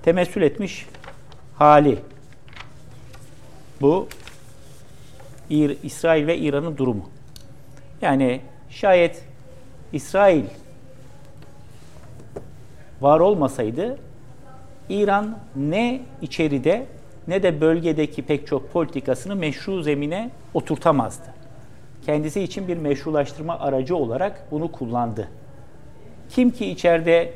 [0.02, 0.86] temessül etmiş
[1.54, 1.98] hali.
[3.80, 4.08] Bu
[5.82, 7.10] İsrail ve İran'ın durumu.
[8.02, 8.40] Yani
[8.70, 9.24] şayet
[9.92, 10.44] İsrail
[13.00, 13.98] var olmasaydı
[14.88, 16.86] İran ne içeride
[17.28, 21.41] ne de bölgedeki pek çok politikasını meşru zemine oturtamazdı.
[22.06, 25.28] Kendisi için bir meşrulaştırma aracı olarak bunu kullandı.
[26.30, 27.32] Kim ki içeride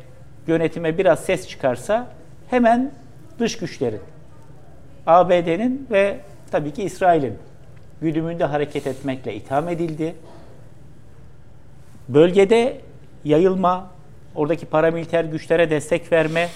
[0.46, 2.06] yönetime biraz ses çıkarsa
[2.50, 2.92] hemen
[3.38, 4.00] dış güçlerin,
[5.06, 6.18] ABD'nin ve
[6.50, 7.38] tabii ki İsrail'in
[8.00, 10.14] güdümünde hareket etmekle itham edildi.
[12.08, 12.80] Bölgede
[13.24, 13.90] yayılma,
[14.34, 16.48] oradaki paramiliter güçlere destek verme,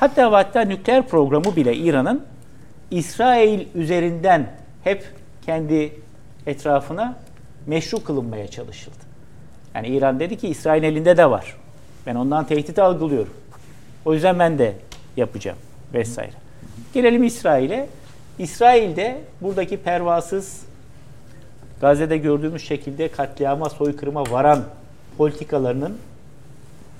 [0.00, 2.26] hatta hatta nükleer programı bile İran'ın
[2.90, 4.46] İsrail üzerinden
[4.84, 5.04] hep
[5.46, 5.92] kendi
[6.46, 7.16] etrafına
[7.66, 8.96] meşru kılınmaya çalışıldı.
[9.74, 11.56] Yani İran dedi ki İsrail elinde de var.
[12.06, 13.32] Ben ondan tehdit algılıyorum.
[14.04, 14.74] O yüzden ben de
[15.16, 15.58] yapacağım
[15.94, 16.32] vesaire.
[16.94, 17.88] Gelelim İsrail'e.
[18.38, 20.62] İsrail'de buradaki pervasız
[21.80, 24.64] Gazze'de gördüğümüz şekilde katliama, soykırıma varan
[25.18, 25.98] politikalarının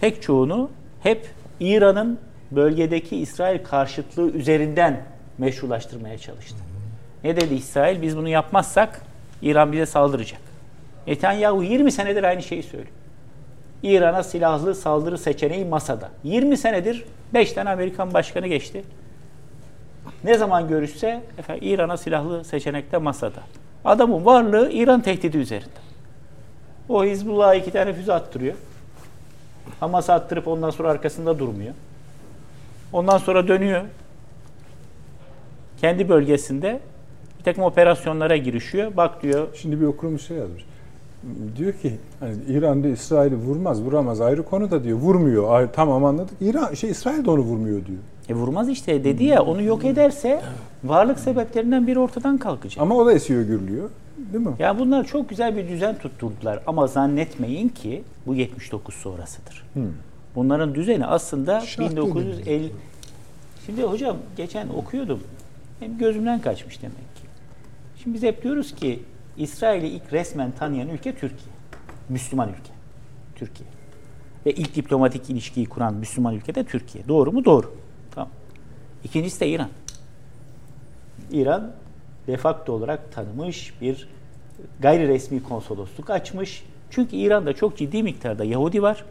[0.00, 0.70] pek çoğunu
[1.02, 1.30] hep
[1.60, 2.18] İran'ın
[2.50, 5.02] bölgedeki İsrail karşıtlığı üzerinden
[5.38, 6.56] meşrulaştırmaya çalıştı.
[7.24, 8.02] Ne dedi İsrail?
[8.02, 9.02] Biz bunu yapmazsak
[9.42, 10.45] İran bize saldıracak.
[11.06, 12.92] Netanyahu 20 senedir aynı şeyi söylüyor.
[13.82, 16.10] İran'a silahlı saldırı seçeneği masada.
[16.24, 17.04] 20 senedir
[17.34, 18.84] 5 tane Amerikan başkanı geçti.
[20.24, 23.40] Ne zaman görüşse efendim İran'a silahlı seçenekte masada.
[23.84, 25.86] Adamın varlığı İran tehdidi üzerinde.
[26.88, 28.54] O Hizbullah'a iki tane füze attırıyor.
[29.80, 31.74] Hamas'a attırıp ondan sonra arkasında durmuyor.
[32.92, 33.82] Ondan sonra dönüyor.
[35.80, 36.80] Kendi bölgesinde
[37.38, 38.96] bir takım operasyonlara girişiyor.
[38.96, 39.48] Bak diyor.
[39.54, 40.64] Şimdi bir okurumuz şey yazmış.
[41.56, 44.98] Diyor ki hani İran diyor İsrail'i vurmaz, vuramaz ayrı konu da diyor.
[44.98, 45.50] Vurmuyor.
[45.50, 46.34] Ayrı, tamam anladık.
[46.40, 47.98] İran şey İsrail de onu vurmuyor diyor.
[48.28, 50.40] E vurmaz işte dedi ya onu yok ederse
[50.84, 52.82] varlık sebeplerinden biri ortadan kalkacak.
[52.82, 53.90] Ama o da esiyor gürlüyor.
[54.32, 54.52] Değil mi?
[54.58, 59.66] Ya bunlar çok güzel bir düzen tutturdular ama zannetmeyin ki bu 79 sonrasıdır.
[59.72, 59.84] Hmm.
[60.34, 62.72] Bunların düzeni aslında Şart 1950
[63.66, 65.20] Şimdi hocam geçen okuyordum.
[65.80, 67.22] Benim gözümden kaçmış demek ki.
[68.02, 69.02] Şimdi biz hep diyoruz ki
[69.38, 71.56] İsrail'i ilk resmen tanıyan ülke Türkiye.
[72.08, 72.72] Müslüman ülke.
[73.34, 73.68] Türkiye.
[74.46, 77.08] Ve ilk diplomatik ilişkiyi kuran Müslüman ülke de Türkiye.
[77.08, 77.44] Doğru mu?
[77.44, 77.74] Doğru.
[78.14, 78.30] Tamam.
[79.04, 79.68] İkincisi de İran.
[81.30, 81.72] İran
[82.26, 84.08] defakto olarak tanımış bir
[84.80, 86.64] gayri resmi konsolosluk açmış.
[86.90, 89.04] Çünkü İran'da çok ciddi miktarda Yahudi var.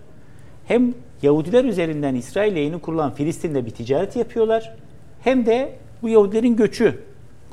[0.68, 4.76] Hem Yahudiler üzerinden İsrail'le yeni kurulan Filistin'de bir ticaret yapıyorlar.
[5.22, 7.04] Hem de bu Yahudilerin göçü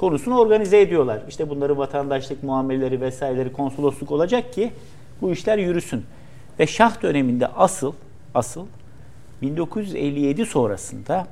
[0.03, 1.21] konusunu organize ediyorlar.
[1.29, 4.73] İşte bunların vatandaşlık muameleleri vesaireleri konsolosluk olacak ki
[5.21, 6.05] bu işler yürüsün.
[6.59, 7.93] Ve Şah döneminde asıl
[8.35, 8.67] asıl
[9.43, 11.27] 1957 sonrasında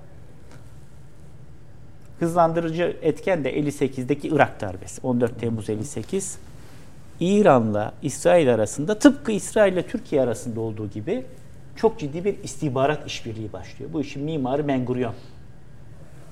[2.20, 5.00] hızlandırıcı etken de 58'deki Irak darbesi.
[5.06, 6.38] 14 Temmuz 58.
[7.20, 11.24] İran'la İsrail arasında tıpkı İsrail ile Türkiye arasında olduğu gibi
[11.76, 13.90] çok ciddi bir istihbarat işbirliği başlıyor.
[13.92, 15.14] Bu işin mimarı Ben Gurion.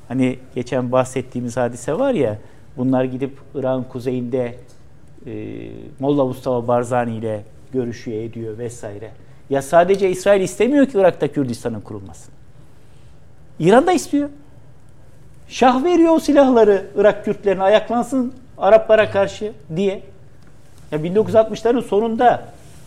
[0.08, 2.38] Hani geçen bahsettiğimiz hadise var ya,
[2.76, 4.54] bunlar gidip İran kuzeyinde
[5.26, 5.32] e,
[6.00, 9.10] Molla Mustafa Barzani ile görüşüyor, ediyor vesaire.
[9.50, 12.34] Ya sadece İsrail istemiyor ki Irak'ta Kürdistan'ın kurulmasını.
[13.58, 14.28] İran da istiyor.
[15.48, 20.02] Şah veriyor o silahları Irak Kürtlerine ayaklansın Araplara karşı diye.
[20.92, 22.44] Ya 1960'ların sonunda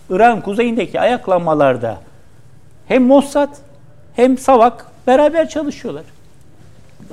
[0.10, 1.98] İran kuzeyindeki ayaklanmalarda
[2.88, 3.56] hem Mossad
[4.16, 6.04] hem Savak beraber çalışıyorlar.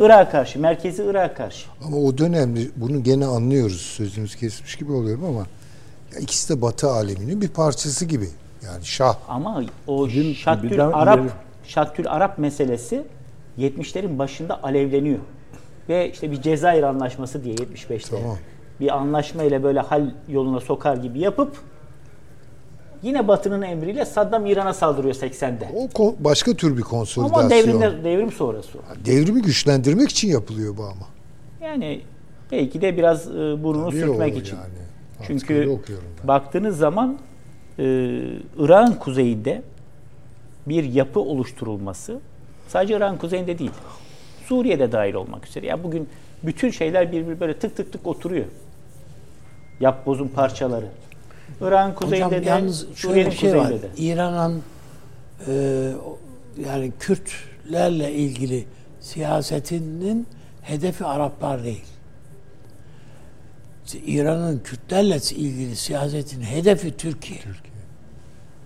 [0.00, 1.66] Irak'a karşı, merkezi Irak'a karşı.
[1.84, 3.80] Ama o dönemde bunu gene anlıyoruz.
[3.80, 5.46] Sözünüz kesmiş gibi oluyorum ama
[6.14, 8.28] ya ikisi de Batı aleminin bir parçası gibi.
[8.64, 11.28] Yani Şah Ama o Bizim Şattül Arap ileri-
[11.64, 13.02] Şattül Arap meselesi
[13.58, 15.18] 70'lerin başında alevleniyor.
[15.88, 18.36] Ve işte bir Cezayir anlaşması diye 75'te Tamam.
[18.80, 21.56] bir anlaşma ile böyle hal yoluna sokar gibi yapıp
[23.02, 25.68] yine Batı'nın emriyle Saddam İran'a saldırıyor 80'de.
[25.98, 27.40] o başka tür bir konsolidasyon.
[27.40, 29.04] Ama devrimde, devrim sonrası o.
[29.06, 31.06] Devrimi güçlendirmek için yapılıyor bu ama.
[31.62, 32.00] Yani
[32.52, 34.56] belki de biraz e, burnunu Tabii sürtmek için.
[34.56, 34.68] yani.
[35.20, 35.78] Artık Çünkü
[36.24, 37.18] baktığınız zaman
[37.78, 37.84] e,
[38.58, 39.62] Irak'ın kuzeyinde
[40.66, 42.20] bir yapı oluşturulması
[42.68, 43.70] sadece Irak'ın kuzeyinde değil.
[44.46, 45.66] Suriye'de dahil olmak üzere.
[45.66, 46.08] Yani bugün
[46.42, 48.46] bütün şeyler birbiri böyle tık tık tık oturuyor.
[49.80, 50.86] Yap bozun parçaları.
[51.60, 53.72] Irak'ın kuzeyinde Hocam de, yalnız şöyle bir şey var.
[53.96, 54.62] İran'ın
[55.48, 55.52] e,
[56.66, 58.64] yani Kürtlerle ilgili
[59.00, 60.26] siyasetinin
[60.62, 61.84] hedefi Araplar değil.
[64.06, 67.40] İran'ın Kürtlerle ilgili siyasetin hedefi Türkiye.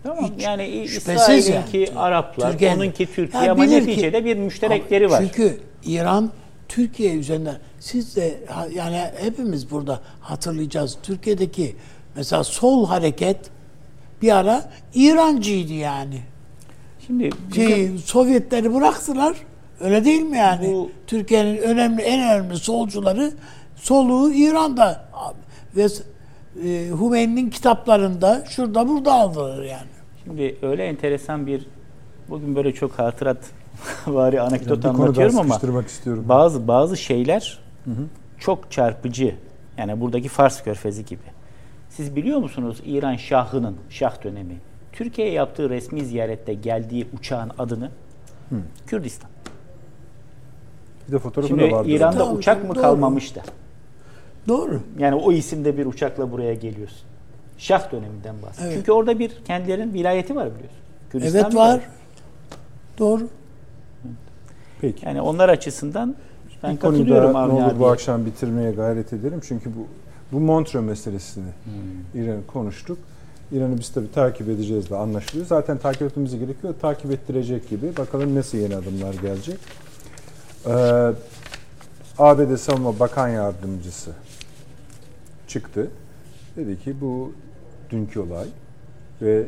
[0.02, 0.24] Tamam.
[0.36, 1.98] Hiç yani İsrail'inki yani.
[1.98, 5.22] Araplar, Türkiye- onunki Türkiye Yani ama bilir ki- neticede bir müşterekleri var.
[5.22, 6.30] Çünkü İran
[6.68, 8.34] Türkiye üzerinden siz de
[8.74, 10.98] yani hepimiz burada hatırlayacağız.
[11.02, 11.76] Türkiye'deki
[12.16, 13.39] mesela sol hareket
[14.22, 16.20] bir ara İrancıydı yani.
[17.06, 19.36] Şimdi Şey, Sovyetleri bıraktılar.
[19.80, 20.72] Öyle değil mi yani?
[20.72, 23.32] Bu- Türkiye'nin önemli en önemli solcuları
[23.76, 25.05] soluğu İran'da
[25.76, 29.86] ve e, Hümeyni'nin kitaplarında şurada burada aldılar yani.
[30.24, 31.66] Şimdi öyle enteresan bir
[32.28, 33.39] bugün böyle çok hatırat
[34.06, 36.24] vari anekdot daha anlatıyorum ama istiyorum.
[36.28, 37.59] bazı bazı şeyler
[38.39, 39.34] çok çarpıcı.
[39.78, 41.22] Yani buradaki Fars Körfezi gibi.
[41.97, 44.55] Siz biliyor musunuz İran Şahı'nın Şah dönemi
[44.93, 47.90] Türkiye'ye yaptığı resmi ziyarette geldiği uçağın adını
[48.86, 49.31] Kürdistan.
[51.09, 51.89] Bir de fotoğrafı Şimdi da vardı.
[51.89, 52.82] İran'da Tamam, uçak mı doğru.
[52.82, 53.40] kalmamış da.
[54.48, 54.81] Doğru.
[54.98, 57.02] Yani o isimde bir uçakla buraya geliyorsun.
[57.59, 58.66] Şah döneminden bahsediyor.
[58.69, 58.77] Evet.
[58.78, 60.78] Çünkü orada bir kendilerinin vilayeti var biliyorsun.
[61.10, 61.66] Kürdistan Evet var.
[61.66, 61.86] vilayeti.
[62.98, 63.28] Doğru.
[64.81, 65.06] Peki.
[65.06, 66.16] Yani onlar açısından
[66.62, 67.90] ben bir konuyu katılıyorum daha ne olur bu abiye.
[67.90, 69.40] akşam bitirmeye gayret edelim.
[69.48, 69.86] Çünkü bu
[70.32, 72.22] bu Montreux meselesini Hmm.
[72.22, 72.98] İran'ı konuştuk.
[73.52, 75.46] İran'ı biz tabii takip edeceğiz de anlaşılıyor.
[75.46, 76.74] Zaten takip etmemiz gerekiyor.
[76.80, 77.96] Takip ettirecek gibi.
[77.96, 79.59] Bakalım nasıl yeni adımlar gelecek.
[80.66, 81.12] Ee,
[82.18, 84.10] ABD Savunma Bakan Yardımcısı
[85.48, 85.90] çıktı.
[86.56, 87.32] Dedi ki bu
[87.90, 88.46] dünkü olay
[89.22, 89.46] ve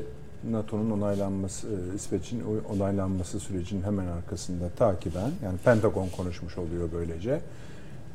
[0.51, 2.43] NATO'nun onaylanması, e, İsveç'in
[2.77, 7.40] onaylanması sürecinin hemen arkasında takiben, yani Pentagon konuşmuş oluyor böylece.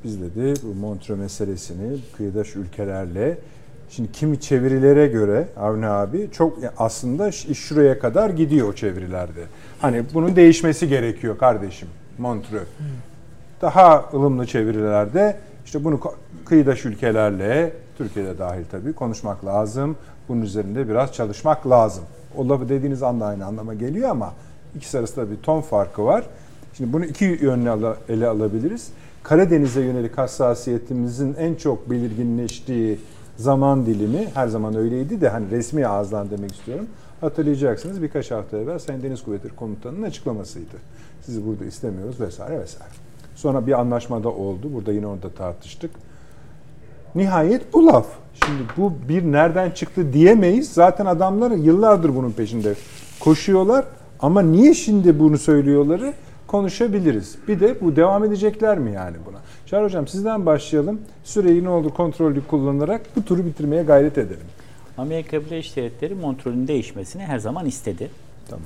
[0.03, 3.37] Biz dedi bu Montreux meselesini kıyıdaş ülkelerle,
[3.89, 9.43] şimdi kimi çevirilere göre Avni abi çok aslında iş şuraya kadar gidiyor o çevirilerde.
[9.79, 12.67] Hani bunun değişmesi gerekiyor kardeşim Montreux
[13.61, 15.99] daha ılımlı çevirilerde işte bunu
[16.45, 19.95] kıyıdaş ülkelerle, Türkiye'de dahil tabii konuşmak lazım.
[20.29, 22.03] Bunun üzerinde biraz çalışmak lazım.
[22.37, 24.33] O lafı dediğiniz anda aynı anlama geliyor ama
[24.75, 26.23] ikisi arasında bir ton farkı var.
[26.73, 28.87] Şimdi bunu iki yönlü ele alabiliriz.
[29.29, 32.99] Karadeniz'e yönelik hassasiyetimizin en çok belirginleştiği
[33.37, 36.85] zaman dilimi her zaman öyleydi de hani resmi ağızdan demek istiyorum.
[37.21, 40.75] Hatırlayacaksınız birkaç hafta evvel Sayın Deniz Kuvvetleri Komutanı'nın açıklamasıydı.
[41.21, 42.91] Sizi burada istemiyoruz vesaire vesaire.
[43.35, 44.73] Sonra bir anlaşmada oldu.
[44.73, 45.91] Burada yine orada tartıştık.
[47.15, 48.07] Nihayet bu laf.
[48.45, 50.73] Şimdi bu bir nereden çıktı diyemeyiz.
[50.73, 52.73] Zaten adamlar yıllardır bunun peşinde
[53.19, 53.85] koşuyorlar.
[54.19, 56.13] Ama niye şimdi bunu söylüyorları
[56.49, 57.35] konuşabiliriz.
[57.47, 59.37] Bir de bu devam edecekler mi yani buna?
[59.65, 61.01] Çağrı Hocam sizden başlayalım.
[61.23, 64.45] Süreyi ne olur kontrollü kullanarak bu turu bitirmeye gayret edelim.
[64.97, 68.09] Amerika Birleşik Devletleri Montreux'ün değişmesini her zaman istedi.
[68.49, 68.65] Tamam.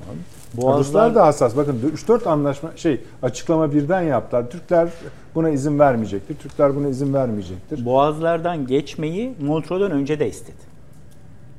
[0.56, 1.56] Boğazlar- Ruslar da hassas.
[1.56, 4.50] Bakın 3-4 anlaşma şey açıklama birden yaptılar.
[4.50, 4.88] Türkler
[5.34, 6.34] buna izin vermeyecektir.
[6.36, 7.84] Türkler buna izin vermeyecektir.
[7.84, 10.74] Boğazlardan geçmeyi Montreux'dan önce de istedi.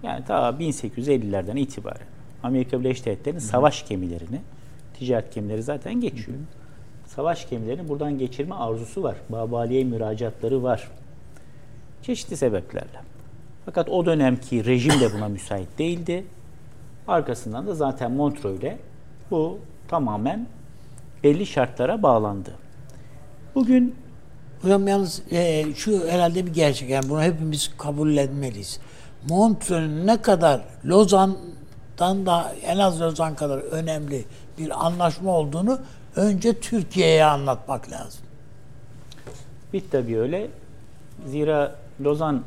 [0.04, 2.08] Yani ta 1850'lerden itibaren
[2.44, 4.42] Amerika Birleşik Devletleri'nin savaş gemilerini,
[5.00, 6.38] ticaret gemileri zaten geçiyor.
[7.06, 9.16] Savaş gemilerini buradan geçirme arzusu var.
[9.30, 10.92] Babali'ye müracaatları var.
[12.02, 13.00] Çeşitli sebeplerle.
[13.66, 16.26] Fakat o dönemki rejim de buna müsait değildi.
[17.08, 18.78] Arkasından da zaten Montreux ile
[19.32, 20.48] bu tamamen
[21.24, 22.52] belli şartlara bağlandı.
[23.56, 23.96] Bugün
[24.66, 26.90] Hocam yalnız e, şu herhalde bir gerçek.
[26.90, 28.80] Yani bunu hepimiz kabullenmeliyiz.
[29.30, 34.26] Montreux'ün ne kadar Lozan'dan da en az Lozan kadar önemli
[34.58, 35.80] bir anlaşma olduğunu
[36.16, 38.22] önce Türkiye'ye anlatmak lazım.
[39.74, 40.48] Bit tabii öyle.
[41.26, 42.42] Zira Lozan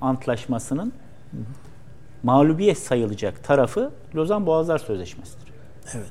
[0.00, 0.92] Antlaşması'nın
[2.22, 5.52] mağlubiyet sayılacak tarafı Lozan Boğazlar Sözleşmesi'dir.
[5.94, 6.10] Evet.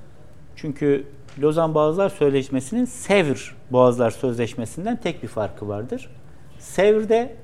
[0.56, 1.08] Çünkü
[1.40, 6.10] Lozan Boğazlar Sözleşmesi'nin Sevr Boğazlar Sözleşmesi'nden tek bir farkı vardır.
[6.60, 7.36] Sevr'de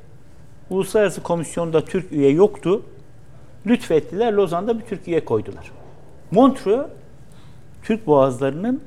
[0.70, 2.82] Uluslararası Komisyon'da Türk üye yoktu.
[3.68, 5.72] Lütfettiler, Lozan'da bir Türk üye koydular.
[6.32, 6.86] Montreux,
[7.86, 8.82] Türk boğazlarının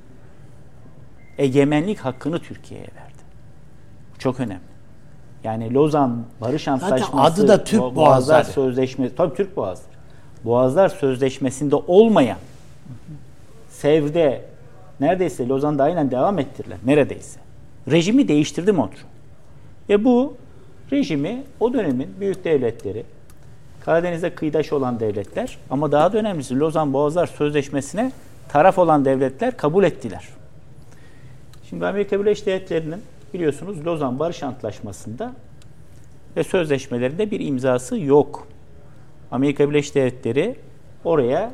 [1.38, 3.22] egemenlik hakkını Türkiye'ye verdi.
[4.18, 4.60] Çok önemli.
[5.44, 8.44] Yani Lozan Barış Antlaşması, adı da Türk Bo- Boğazları.
[8.44, 9.98] Sözleşmesi, tabii Türk Boğazları.
[10.44, 12.38] Boğazlar Sözleşmesi'nde olmayan
[13.70, 14.44] Sevr'de
[15.00, 16.78] neredeyse Lozan'da aynen devam ettirdiler.
[16.86, 17.40] Neredeyse.
[17.90, 19.04] Rejimi değiştirdi Montreux.
[19.88, 20.36] Ve bu
[20.92, 23.04] rejimi o dönemin büyük devletleri,
[23.80, 28.12] Karadeniz'de kıyıdaş olan devletler ama daha da önemlisi Lozan Boğazlar Sözleşmesi'ne
[28.48, 30.28] taraf olan devletler kabul ettiler.
[31.68, 33.02] Şimdi Amerika Birleşik Devletleri'nin
[33.34, 35.32] biliyorsunuz Lozan Barış Antlaşması'nda
[36.36, 38.48] ve sözleşmelerinde bir imzası yok.
[39.30, 40.56] Amerika Birleşik Devletleri
[41.04, 41.52] oraya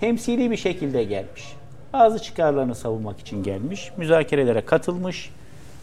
[0.00, 1.56] temsili bir şekilde gelmiş.
[1.92, 3.92] Bazı çıkarlarını savunmak için gelmiş.
[3.96, 5.30] Müzakerelere katılmış.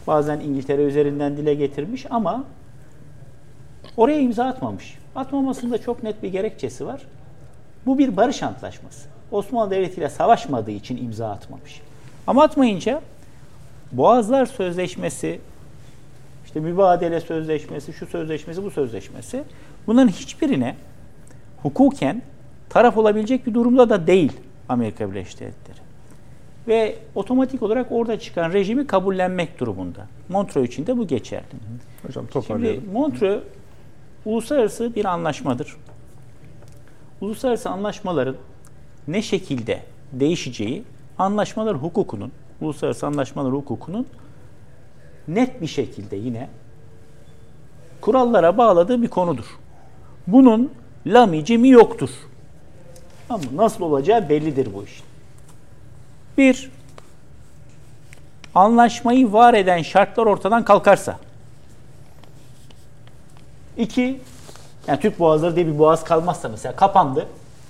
[0.06, 2.44] Bazen İngiltere üzerinden dile getirmiş ama
[3.96, 4.98] oraya imza atmamış.
[5.14, 7.02] Atmamasında çok net bir gerekçesi var.
[7.86, 9.15] Bu bir barış antlaşması.
[9.30, 11.80] Osmanlı Devleti ile savaşmadığı için imza atmamış.
[12.26, 13.02] Ama atmayınca
[13.92, 15.40] Boğazlar Sözleşmesi,
[16.46, 19.44] işte mübadele sözleşmesi, şu sözleşmesi, bu sözleşmesi
[19.86, 20.76] bunların hiçbirine
[21.62, 22.22] hukuken
[22.68, 24.32] taraf olabilecek bir durumda da değil
[24.68, 25.78] Amerika Birleşik Devletleri.
[26.68, 30.06] Ve otomatik olarak orada çıkan rejimi kabullenmek durumunda.
[30.28, 31.44] Montreux için de bu geçerli.
[32.06, 32.92] Hocam Şimdi toparlayalım.
[32.92, 33.42] Montreux
[34.24, 35.76] uluslararası bir anlaşmadır.
[37.20, 38.36] Uluslararası anlaşmaların
[39.08, 40.84] ne şekilde değişeceği
[41.18, 44.06] anlaşmalar hukukunun, uluslararası anlaşmalar hukukunun
[45.28, 46.48] net bir şekilde yine
[48.00, 49.58] kurallara bağladığı bir konudur.
[50.26, 50.72] Bunun
[51.06, 52.10] lami mi yoktur.
[53.30, 55.02] Ama nasıl olacağı bellidir bu iş.
[56.38, 56.70] Bir,
[58.54, 61.18] anlaşmayı var eden şartlar ortadan kalkarsa.
[63.76, 64.20] İki,
[64.86, 67.26] yani Türk boğazları diye bir boğaz kalmazsa mesela kapandı.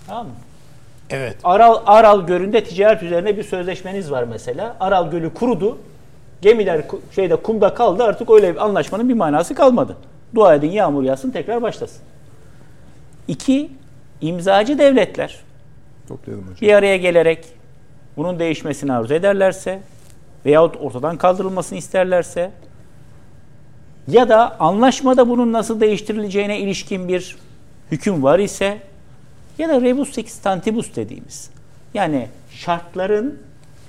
[0.07, 0.33] Tamam mı?
[1.11, 1.37] Evet.
[1.45, 4.77] Aral, Aral Gölü'nde ticaret üzerine bir sözleşmeniz var mesela.
[4.81, 5.79] Aral Gölü kurudu.
[6.43, 6.83] Gemiler
[7.15, 8.05] şeyde kumda kaldı.
[8.05, 9.97] Artık öyle bir anlaşmanın bir manası kalmadı.
[10.35, 12.03] Dua edin yağmur yağsın tekrar başlasın.
[13.29, 13.71] İki,
[14.21, 15.41] imzacı devletler
[16.09, 16.57] Toplayalım hocam.
[16.61, 17.45] bir araya gelerek
[18.17, 19.81] bunun değişmesini arzu ederlerse
[20.47, 22.51] veyahut ortadan kaldırılmasını isterlerse
[24.09, 27.37] ya da anlaşmada bunun nasıl değiştirileceğine ilişkin bir
[27.91, 28.79] hüküm var ise
[29.59, 31.51] ya da rebus sextantibus dediğimiz
[31.95, 33.39] yani şartların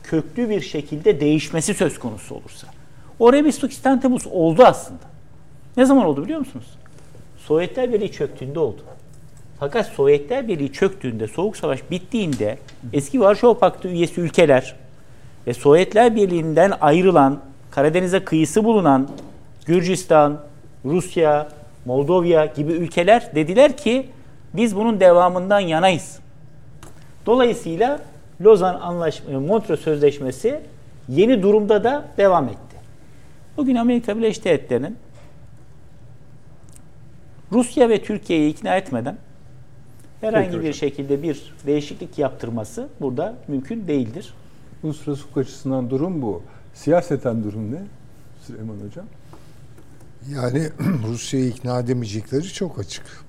[0.03, 2.67] köklü bir şekilde değişmesi söz konusu olursa.
[3.19, 5.03] O rebus sextantibus oldu aslında.
[5.77, 6.65] Ne zaman oldu biliyor musunuz?
[7.37, 8.81] Sovyetler Birliği çöktüğünde oldu.
[9.59, 12.57] Fakat Sovyetler Birliği çöktüğünde, Soğuk Savaş bittiğinde
[12.93, 14.75] eski Varşova Paktı üyesi ülkeler
[15.47, 17.39] ve Sovyetler Birliği'nden ayrılan,
[17.71, 19.09] Karadeniz'e kıyısı bulunan
[19.65, 20.41] Gürcistan,
[20.85, 21.49] Rusya,
[21.85, 24.09] Moldova gibi ülkeler dediler ki
[24.53, 26.19] biz bunun devamından yanayız.
[27.25, 27.99] Dolayısıyla
[28.41, 30.61] Lozan Anlaşması, Montreux Sözleşmesi
[31.09, 32.77] yeni durumda da devam etti.
[33.57, 34.97] Bugün Amerika Birleşik Devletleri'nin
[37.51, 39.17] Rusya ve Türkiye'yi ikna etmeden
[40.21, 44.33] herhangi Peki bir şekilde bir değişiklik yaptırması burada mümkün değildir.
[44.83, 46.43] Uluslararası hukuk açısından durum bu.
[46.73, 47.79] Siyaseten durum ne
[48.41, 49.05] Süleyman Hocam?
[50.29, 50.69] Yani
[51.07, 53.26] Rusya'yı ikna edemeyecekleri çok açık.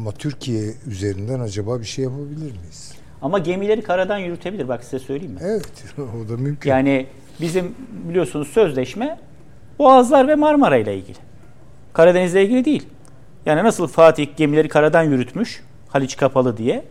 [0.00, 2.92] Ama Türkiye üzerinden acaba bir şey yapabilir miyiz?
[3.22, 5.40] Ama gemileri karadan yürütebilir bak size söyleyeyim mi?
[5.44, 6.70] Evet, o da mümkün.
[6.70, 7.06] Yani
[7.40, 7.74] bizim
[8.08, 9.18] biliyorsunuz sözleşme
[9.78, 11.16] Boğazlar ve Marmara ile ilgili.
[11.92, 12.86] Karadeniz'le ilgili değil.
[13.46, 16.84] Yani nasıl Fatih gemileri karadan yürütmüş Haliç kapalı diye.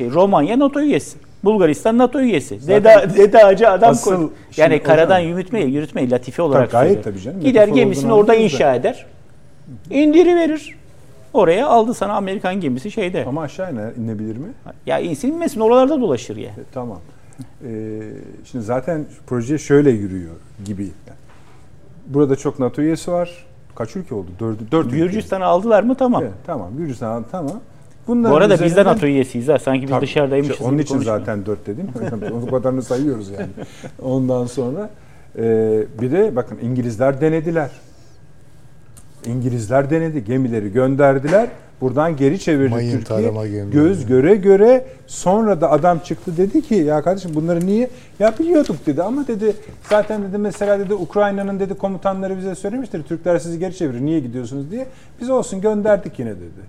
[0.00, 1.18] E, Romanya NATO üyesi.
[1.44, 2.68] Bulgaristan NATO üyesi.
[2.68, 4.30] Dede, dede ağacı adam koy.
[4.56, 7.12] Yani karadan hocam- yürütmeyi, yürütmeyi latife olarak gayet söylüyorum.
[7.12, 9.06] tabii canım, Gider gemisini orada inşa eder.
[9.90, 10.81] İndiri verir.
[11.34, 13.24] Oraya aldı sana Amerikan gemisi şeyde.
[13.24, 14.48] Ama aşağı iner, inebilir mi?
[14.86, 16.50] Ya insin inmesin oralarda dolaşır ya.
[16.50, 16.98] E, tamam.
[17.64, 18.00] Ee,
[18.44, 20.34] şimdi zaten proje şöyle yürüyor
[20.64, 20.90] gibi.
[22.06, 23.30] Burada çok NATO üyesi var.
[23.74, 24.30] Kaç ülke oldu?
[24.72, 24.96] Dört ülke.
[24.96, 26.22] Gürcistan'ı aldılar mı tamam.
[26.22, 26.76] Evet, tamam.
[26.76, 27.60] Gürcistan tamam.
[28.08, 29.58] Bu Bunların arada biz de NATO üyesiyiz ha.
[29.58, 30.02] Sanki biz Tabii.
[30.02, 30.52] dışarıdaymışız.
[30.52, 31.18] İşte onun için konuşma.
[31.18, 31.88] zaten dört dedim.
[32.46, 33.48] o kadarını sayıyoruz yani.
[34.02, 34.90] Ondan sonra
[35.38, 35.42] e,
[36.00, 37.70] bir de bakın İngilizler denediler.
[39.26, 40.24] İngilizler denedi.
[40.24, 41.48] Gemileri gönderdiler.
[41.80, 43.64] Buradan geri çevirdi Mayın Türkiye.
[43.64, 47.90] Göz göre göre sonra da adam çıktı dedi ki ya kardeşim bunları niye?
[48.18, 49.56] Ya biliyorduk dedi ama dedi
[49.90, 53.02] zaten dedi mesela dedi Ukrayna'nın dedi komutanları bize söylemiştir.
[53.02, 54.00] Türkler sizi geri çevirir.
[54.00, 54.86] Niye gidiyorsunuz diye.
[55.20, 56.62] Biz olsun gönderdik yine dedi.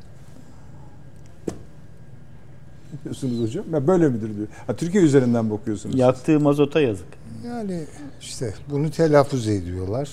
[2.93, 3.65] Ne diyorsunuz hocam?
[3.73, 4.47] Ya böyle midir diyor.
[4.67, 5.99] Ha, Türkiye üzerinden bakıyorsunuz.
[5.99, 7.07] Yaktığı mazota yazık.
[7.47, 7.83] Yani
[8.21, 10.09] işte bunu telaffuz ediyorlar.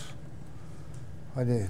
[1.34, 1.62] Hani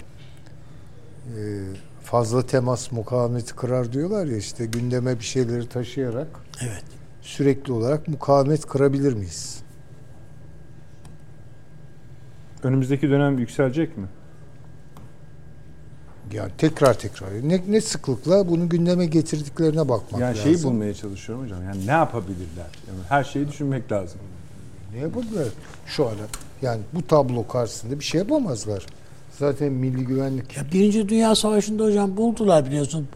[2.03, 6.27] fazla temas mukavemeti kırar diyorlar ya işte gündeme bir şeyleri taşıyarak
[6.61, 6.83] Evet.
[7.21, 9.59] sürekli olarak mukavemet kırabilir miyiz?
[12.63, 14.07] Önümüzdeki dönem yükselecek mi?
[16.33, 20.43] Yani tekrar tekrar ne, ne sıklıkla bunu gündeme getirdiklerine bakmak Yani lazım.
[20.53, 21.63] şeyi bulmaya çalışıyorum hocam.
[21.63, 22.67] Yani ne yapabilirler?
[22.87, 24.19] Yani her şeyi düşünmek lazım.
[24.93, 25.47] Ne yapabilirler
[25.85, 26.13] şu an?
[26.61, 28.85] Yani bu tablo karşısında bir şey yapamazlar.
[29.41, 33.07] Zaten milli güvenlik Ya Birinci Dünya Savaşı'nda hocam buldular biliyorsun.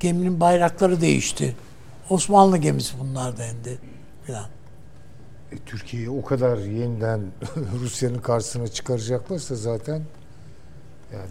[0.00, 1.56] Geminin bayrakları değişti.
[2.10, 3.78] Osmanlı gemisi bunlar dendi.
[4.26, 4.44] Falan.
[5.52, 7.20] E, Türkiye'yi o kadar yeniden
[7.82, 10.02] Rusya'nın karşısına çıkaracaklarsa zaten
[11.12, 11.26] yani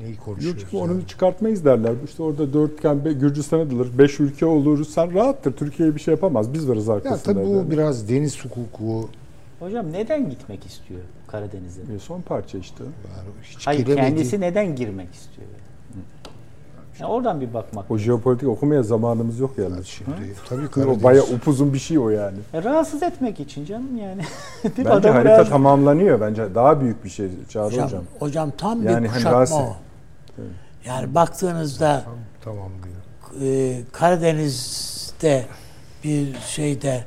[0.00, 0.60] neyi Yok konuşuyoruz?
[0.62, 0.92] çünkü yani?
[0.92, 1.94] onu çıkartmayız derler.
[2.04, 3.98] İşte orada dörtgen Gürcistan'a dılır.
[3.98, 4.84] Beş ülke olur.
[4.84, 5.52] Sen rahattır.
[5.52, 6.52] Türkiye bir şey yapamaz.
[6.54, 7.34] Biz varız Ya arkasında.
[7.34, 7.70] tabii bu derler.
[7.70, 9.08] biraz deniz hukuku
[9.64, 11.80] Hocam neden gitmek istiyor Karadeniz'e?
[11.82, 12.84] E, son parça işte.
[12.84, 14.06] yani hiç Hayır giremedi.
[14.06, 15.46] kendisi neden girmek istiyor?
[17.00, 17.90] Ya oradan bir bakmak.
[17.90, 19.86] O jeopolitik okumaya zamanımız yok yalnız.
[19.86, 20.10] Şimdi
[20.48, 21.02] tabii O Karadeniz.
[21.02, 22.38] bayağı upuzun bir şey o yani.
[22.54, 24.22] E, rahatsız etmek için canım yani.
[24.62, 24.72] Değil?
[24.78, 26.20] Bence Adamı harita rahatsız- tamamlanıyor.
[26.20, 28.04] Bence daha büyük bir şey Çağrı Hocam, hocam.
[28.18, 29.76] hocam, tam Yani bir hani kuşatma rahatsız- o.
[30.86, 32.04] Yani baktığınızda
[32.44, 33.48] Tamam diyor.
[33.52, 35.44] e, Karadeniz'de
[36.04, 37.04] bir şeyde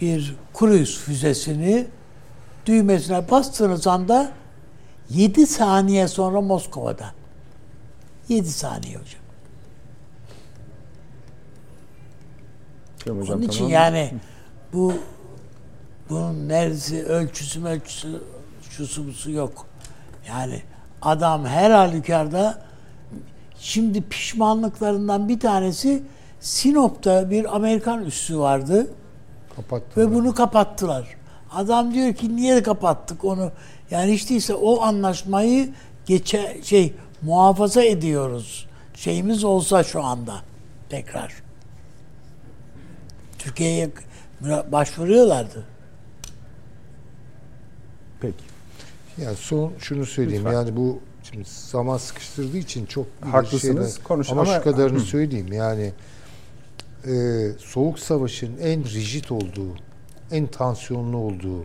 [0.00, 1.86] bir kruz füzesini
[2.66, 4.30] düğmesine bastığınız anda
[5.10, 7.06] 7 saniye sonra Moskova'da.
[8.28, 9.20] 7 saniye hocam.
[13.04, 13.72] Tamam hocam, Onun için tamam.
[13.72, 14.12] yani
[14.72, 14.92] bu
[16.10, 18.20] bunun neresi ölçüsü ölçüsü
[18.70, 19.66] şusu busu yok.
[20.28, 20.62] Yani
[21.02, 22.62] adam her halükarda
[23.58, 26.02] şimdi pişmanlıklarından bir tanesi
[26.40, 28.86] Sinop'ta bir Amerikan üssü vardı
[29.56, 30.06] Kapattılar.
[30.10, 31.16] ve bunu kapattılar.
[31.54, 33.52] Adam diyor ki niye kapattık onu?
[33.90, 35.70] Yani hiç değilse o anlaşmayı
[36.06, 38.66] geçe şey muhafaza ediyoruz.
[38.94, 40.34] Şeyimiz olsa şu anda
[40.88, 41.32] tekrar.
[43.38, 43.90] Türkiye'ye
[44.72, 45.64] başvuruyorlardı.
[48.20, 48.44] Peki.
[49.18, 50.44] Yani son şunu söyleyeyim.
[50.44, 50.58] Lütfen.
[50.58, 53.98] Yani bu şimdi zaman sıkıştırdığı için çok Haklısınız.
[53.98, 55.52] Konuşun ama, ama- şu kadarını söyleyeyim.
[55.52, 55.92] Yani
[57.06, 57.12] e,
[57.58, 59.74] soğuk savaşın en rigid olduğu,
[60.34, 61.64] en tansiyonlu olduğu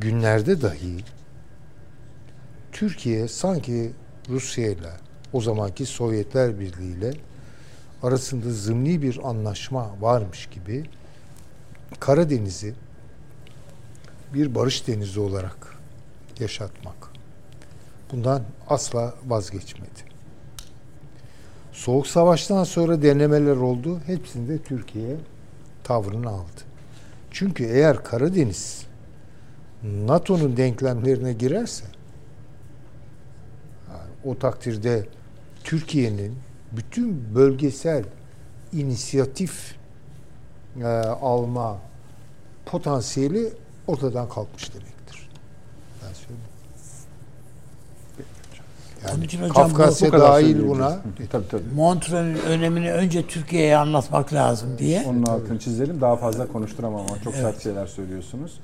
[0.00, 1.04] günlerde dahi
[2.72, 3.92] Türkiye sanki
[4.28, 4.90] Rusya ile
[5.32, 7.12] o zamanki Sovyetler Birliği ile
[8.02, 10.84] arasında zımni bir anlaşma varmış gibi
[12.00, 12.74] Karadeniz'i
[14.34, 15.76] bir barış denizi olarak
[16.40, 17.08] yaşatmak.
[18.12, 20.08] Bundan asla vazgeçmedi.
[21.72, 24.00] Soğuk Savaş'tan sonra denemeler oldu.
[24.06, 25.16] Hepsinde Türkiye
[25.84, 26.67] tavrını aldı.
[27.38, 28.86] Çünkü eğer Karadeniz
[29.82, 31.84] NATO'nun denklemlerine girerse
[34.24, 35.08] o takdirde
[35.64, 36.38] Türkiye'nin
[36.72, 38.04] bütün bölgesel
[38.72, 39.76] inisiyatif
[40.80, 40.84] e,
[41.20, 41.78] alma
[42.66, 43.52] potansiyeli
[43.86, 45.28] ortadan kalkmış demektir.
[46.02, 46.42] Ben söyleyeyim.
[49.14, 50.98] Onun için hocam Kafkasya Bu dahil buna
[51.32, 51.62] Tabii tabii.
[51.74, 55.04] Montreux'ün önemini önce Türkiye'ye anlatmak lazım diye.
[55.06, 56.00] Onun altını çizelim.
[56.00, 58.60] Daha fazla konuşturamam ama çok sert şeyler söylüyorsunuz.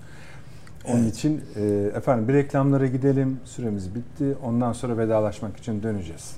[0.89, 1.63] Onun için e,
[1.97, 3.41] efendim bir reklamlara gidelim.
[3.45, 4.37] Süremiz bitti.
[4.45, 6.37] Ondan sonra vedalaşmak için döneceğiz.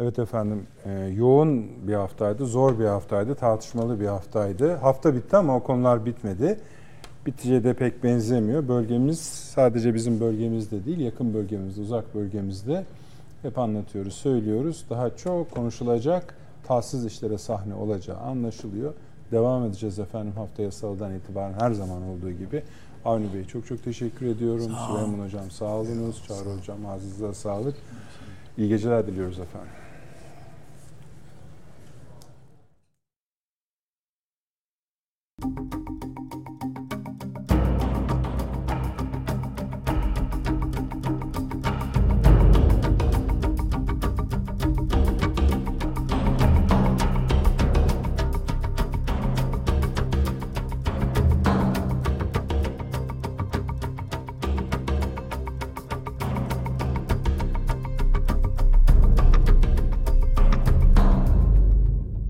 [0.00, 4.74] Evet efendim e, yoğun bir haftaydı, zor bir haftaydı, tartışmalı bir haftaydı.
[4.74, 6.58] Hafta bitti ama o konular bitmedi.
[7.26, 8.68] Bitici'ye de pek benzemiyor.
[8.68, 9.20] Bölgemiz
[9.54, 12.84] sadece bizim bölgemizde değil, yakın bölgemizde, uzak bölgemizde
[13.42, 14.84] hep anlatıyoruz, söylüyoruz.
[14.90, 16.34] Daha çok konuşulacak,
[16.64, 18.94] tatsız işlere sahne olacağı anlaşılıyor.
[19.32, 22.62] Devam edeceğiz efendim haftaya salıdan itibaren her zaman olduğu gibi.
[23.04, 24.70] Avni Bey çok çok teşekkür ediyorum.
[24.70, 26.24] Sağ Süleyman Hocam sağ olunuz.
[26.28, 27.74] Çağrı Hocam ağzınıza sağlık.
[28.58, 29.68] İyi geceler diliyoruz efendim.